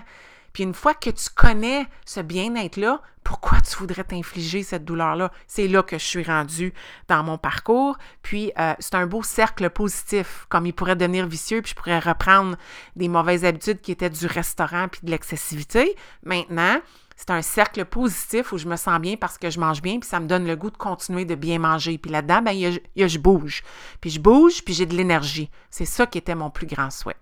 Puis 0.53 0.63
une 0.63 0.73
fois 0.73 0.95
que 0.95 1.09
tu 1.09 1.29
connais 1.35 1.85
ce 2.05 2.19
bien-être-là, 2.19 3.01
pourquoi 3.23 3.59
tu 3.59 3.75
voudrais 3.75 4.05
t'infliger 4.05 4.63
cette 4.63 4.85
douleur-là? 4.85 5.31
C'est 5.47 5.67
là 5.67 5.83
que 5.83 5.97
je 5.97 6.03
suis 6.03 6.23
rendue 6.23 6.73
dans 7.09 7.23
mon 7.23 7.37
parcours. 7.37 7.97
Puis 8.23 8.53
euh, 8.57 8.73
c'est 8.79 8.95
un 8.95 9.05
beau 9.05 9.21
cercle 9.21 9.69
positif, 9.69 10.45
comme 10.47 10.65
il 10.65 10.71
pourrait 10.71 10.95
devenir 10.95 11.27
vicieux, 11.27 11.61
puis 11.61 11.71
je 11.71 11.75
pourrais 11.75 11.99
reprendre 11.99 12.55
des 12.95 13.09
mauvaises 13.09 13.43
habitudes 13.43 13.81
qui 13.81 13.91
étaient 13.91 14.09
du 14.09 14.27
restaurant 14.27 14.87
puis 14.87 15.01
de 15.03 15.11
l'excessivité. 15.11 15.95
Maintenant, 16.23 16.79
c'est 17.17 17.31
un 17.31 17.41
cercle 17.41 17.83
positif 17.83 18.53
où 18.53 18.57
je 18.59 18.67
me 18.67 18.75
sens 18.75 18.99
bien 18.99 19.15
parce 19.17 19.39
que 19.39 19.49
je 19.49 19.59
mange 19.59 19.81
bien, 19.81 19.99
puis 19.99 20.07
ça 20.07 20.19
me 20.19 20.27
donne 20.27 20.45
le 20.45 20.55
goût 20.55 20.69
de 20.69 20.77
continuer 20.77 21.25
de 21.25 21.33
bien 21.33 21.57
manger. 21.57 21.97
Puis 21.97 22.11
là-dedans, 22.11 22.43
ben, 22.43 22.51
il 22.51 22.79
y 22.95 23.03
a, 23.03 23.07
je 23.07 23.17
bouge. 23.17 23.63
Puis 23.99 24.11
je 24.11 24.19
bouge, 24.19 24.63
puis 24.63 24.75
j'ai 24.75 24.85
de 24.85 24.95
l'énergie. 24.95 25.49
C'est 25.71 25.85
ça 25.85 26.05
qui 26.05 26.19
était 26.19 26.35
mon 26.35 26.51
plus 26.51 26.67
grand 26.67 26.91
souhait. 26.91 27.17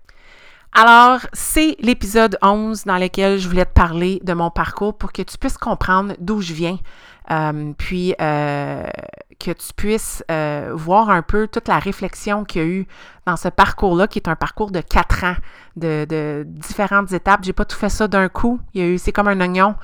Alors, 0.72 1.20
c'est 1.32 1.76
l'épisode 1.80 2.36
11 2.42 2.84
dans 2.84 2.98
lequel 2.98 3.38
je 3.38 3.48
voulais 3.48 3.64
te 3.64 3.72
parler 3.72 4.20
de 4.22 4.34
mon 4.34 4.50
parcours 4.50 4.98
pour 4.98 5.12
que 5.12 5.22
tu 5.22 5.38
puisses 5.38 5.56
comprendre 5.56 6.14
d'où 6.18 6.42
je 6.42 6.52
viens, 6.52 6.78
euh, 7.30 7.72
puis 7.78 8.14
euh, 8.20 8.86
que 9.38 9.50
tu 9.50 9.72
puisses 9.74 10.24
euh, 10.30 10.70
voir 10.74 11.10
un 11.10 11.22
peu 11.22 11.46
toute 11.46 11.68
la 11.68 11.78
réflexion 11.78 12.44
qu'il 12.44 12.62
y 12.62 12.64
a 12.64 12.68
eu 12.68 12.86
dans 13.26 13.36
ce 13.36 13.48
parcours-là, 13.48 14.06
qui 14.06 14.18
est 14.18 14.28
un 14.28 14.36
parcours 14.36 14.70
de 14.70 14.80
quatre 14.80 15.24
ans, 15.24 15.36
de, 15.76 16.44
différentes 16.46 17.12
étapes. 17.12 17.40
J'ai 17.44 17.52
pas 17.52 17.64
tout 17.64 17.76
fait 17.76 17.88
ça 17.88 18.08
d'un 18.08 18.28
coup. 18.28 18.60
Il 18.74 18.80
y 18.80 18.84
a 18.84 18.88
eu, 18.88 18.98
c'est 18.98 19.12
comme 19.12 19.28
un 19.28 19.40
oignon 19.40 19.74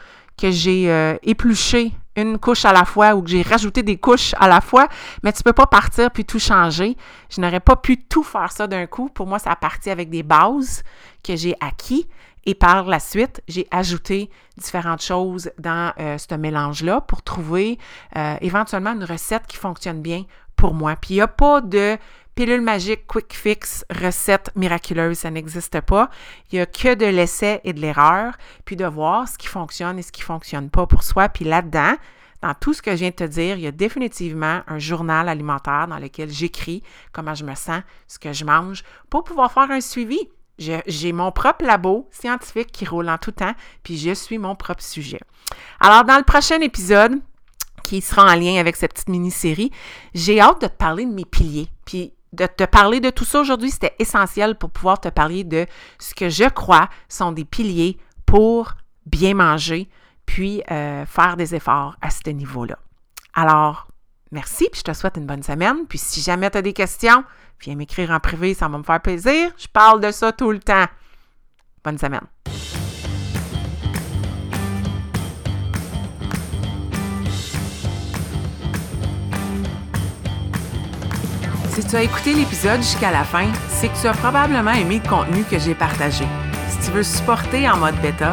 que 0.40 0.50
j'ai 0.50 1.18
épluché 1.22 1.92
une 2.16 2.38
couche 2.38 2.64
à 2.64 2.72
la 2.72 2.84
fois 2.84 3.14
ou 3.14 3.22
que 3.22 3.30
j'ai 3.30 3.42
rajouté 3.42 3.82
des 3.82 3.96
couches 3.96 4.34
à 4.38 4.48
la 4.48 4.60
fois, 4.60 4.88
mais 5.22 5.32
tu 5.32 5.42
peux 5.42 5.52
pas 5.52 5.66
partir 5.66 6.10
puis 6.10 6.24
tout 6.24 6.38
changer. 6.38 6.96
Je 7.30 7.40
n'aurais 7.40 7.60
pas 7.60 7.76
pu 7.76 7.98
tout 7.98 8.22
faire 8.22 8.52
ça 8.52 8.66
d'un 8.66 8.86
coup. 8.86 9.08
Pour 9.08 9.26
moi, 9.26 9.38
ça 9.38 9.50
a 9.50 9.56
parti 9.56 9.90
avec 9.90 10.10
des 10.10 10.22
bases 10.22 10.82
que 11.24 11.36
j'ai 11.36 11.54
acquis 11.60 12.06
et 12.44 12.54
par 12.54 12.84
la 12.86 12.98
suite, 12.98 13.42
j'ai 13.46 13.66
ajouté 13.70 14.30
différentes 14.56 15.02
choses 15.02 15.50
dans 15.58 15.92
euh, 15.98 16.18
ce 16.18 16.34
mélange-là 16.34 17.00
pour 17.02 17.22
trouver 17.22 17.78
euh, 18.16 18.36
éventuellement 18.40 18.92
une 18.92 19.04
recette 19.04 19.46
qui 19.46 19.56
fonctionne 19.56 20.02
bien 20.02 20.24
pour 20.56 20.74
moi. 20.74 20.96
Puis 20.96 21.14
il 21.14 21.16
n'y 21.16 21.22
a 21.22 21.28
pas 21.28 21.60
de 21.60 21.96
pilule 22.34 22.62
magique, 22.62 23.06
quick 23.06 23.34
fix, 23.34 23.84
recette 23.90 24.50
miraculeuse, 24.56 25.18
ça 25.18 25.30
n'existe 25.30 25.80
pas. 25.82 26.10
Il 26.50 26.56
n'y 26.56 26.60
a 26.60 26.66
que 26.66 26.94
de 26.94 27.06
l'essai 27.06 27.60
et 27.64 27.72
de 27.72 27.80
l'erreur, 27.80 28.34
puis 28.64 28.76
de 28.76 28.86
voir 28.86 29.28
ce 29.28 29.38
qui 29.38 29.46
fonctionne 29.46 29.98
et 29.98 30.02
ce 30.02 30.10
qui 30.10 30.22
ne 30.22 30.26
fonctionne 30.26 30.70
pas 30.70 30.86
pour 30.86 31.02
soi. 31.02 31.28
Puis 31.28 31.44
là-dedans, 31.44 31.94
dans 32.40 32.54
tout 32.54 32.74
ce 32.74 32.82
que 32.82 32.90
je 32.90 32.96
viens 32.96 33.10
de 33.10 33.14
te 33.14 33.24
dire, 33.24 33.56
il 33.56 33.62
y 33.62 33.66
a 33.68 33.72
définitivement 33.72 34.62
un 34.66 34.78
journal 34.78 35.28
alimentaire 35.28 35.86
dans 35.88 35.98
lequel 35.98 36.28
j'écris 36.28 36.82
comment 37.12 37.34
je 37.34 37.44
me 37.44 37.54
sens, 37.54 37.82
ce 38.08 38.18
que 38.18 38.32
je 38.32 38.44
mange, 38.44 38.82
pour 39.10 39.22
pouvoir 39.22 39.52
faire 39.52 39.70
un 39.70 39.80
suivi. 39.80 40.28
J'ai 40.86 41.12
mon 41.12 41.32
propre 41.32 41.64
labo 41.64 42.08
scientifique 42.10 42.72
qui 42.72 42.84
roule 42.84 43.08
en 43.08 43.18
tout 43.18 43.32
temps, 43.32 43.54
puis 43.82 43.98
je 43.98 44.12
suis 44.14 44.38
mon 44.38 44.54
propre 44.54 44.82
sujet. 44.82 45.20
Alors, 45.80 46.04
dans 46.04 46.16
le 46.16 46.24
prochain 46.24 46.60
épisode, 46.60 47.20
qui 47.82 48.00
sera 48.00 48.24
en 48.32 48.34
lien 48.36 48.58
avec 48.58 48.76
cette 48.76 48.92
petite 48.92 49.08
mini-série, 49.08 49.70
j'ai 50.14 50.40
hâte 50.40 50.62
de 50.62 50.66
te 50.66 50.72
parler 50.72 51.04
de 51.04 51.12
mes 51.12 51.24
piliers. 51.24 51.68
Puis 51.84 52.12
de 52.32 52.46
te 52.46 52.64
parler 52.64 53.00
de 53.00 53.10
tout 53.10 53.24
ça 53.24 53.40
aujourd'hui, 53.40 53.70
c'était 53.70 53.94
essentiel 53.98 54.56
pour 54.56 54.70
pouvoir 54.70 55.00
te 55.00 55.08
parler 55.08 55.44
de 55.44 55.66
ce 55.98 56.14
que 56.14 56.28
je 56.28 56.48
crois 56.48 56.88
sont 57.08 57.32
des 57.32 57.44
piliers 57.44 57.98
pour 58.24 58.72
bien 59.04 59.34
manger, 59.34 59.88
puis 60.24 60.62
euh, 60.70 61.04
faire 61.04 61.36
des 61.36 61.54
efforts 61.54 61.96
à 62.00 62.10
ce 62.10 62.30
niveau-là. 62.30 62.78
Alors, 63.34 63.88
merci, 64.32 64.68
puis 64.72 64.80
je 64.80 64.90
te 64.90 64.96
souhaite 64.96 65.16
une 65.16 65.26
bonne 65.26 65.42
semaine. 65.42 65.86
Puis 65.88 65.98
si 65.98 66.20
jamais 66.20 66.50
tu 66.50 66.58
as 66.58 66.62
des 66.62 66.72
questions, 66.72 67.24
viens 67.60 67.76
m'écrire 67.76 68.10
en 68.10 68.18
privé, 68.18 68.54
ça 68.54 68.68
va 68.68 68.78
me 68.78 68.82
faire 68.82 69.00
plaisir. 69.00 69.52
Je 69.56 69.68
parle 69.68 70.00
de 70.00 70.10
ça 70.10 70.32
tout 70.32 70.50
le 70.50 70.58
temps. 70.58 70.86
Bonne 71.84 71.98
semaine. 71.98 72.26
Si 81.74 81.86
tu 81.86 81.96
as 81.96 82.02
écouté 82.02 82.34
l'épisode 82.34 82.82
jusqu'à 82.82 83.10
la 83.10 83.24
fin, 83.24 83.50
c'est 83.68 83.88
que 83.88 83.98
tu 83.98 84.06
as 84.06 84.12
probablement 84.12 84.72
aimé 84.72 85.00
le 85.02 85.08
contenu 85.08 85.42
que 85.44 85.58
j'ai 85.58 85.74
partagé. 85.74 86.26
Si 86.68 86.78
tu 86.86 86.90
veux 86.90 87.02
supporter 87.02 87.68
en 87.68 87.78
mode 87.78 87.98
bêta, 88.02 88.32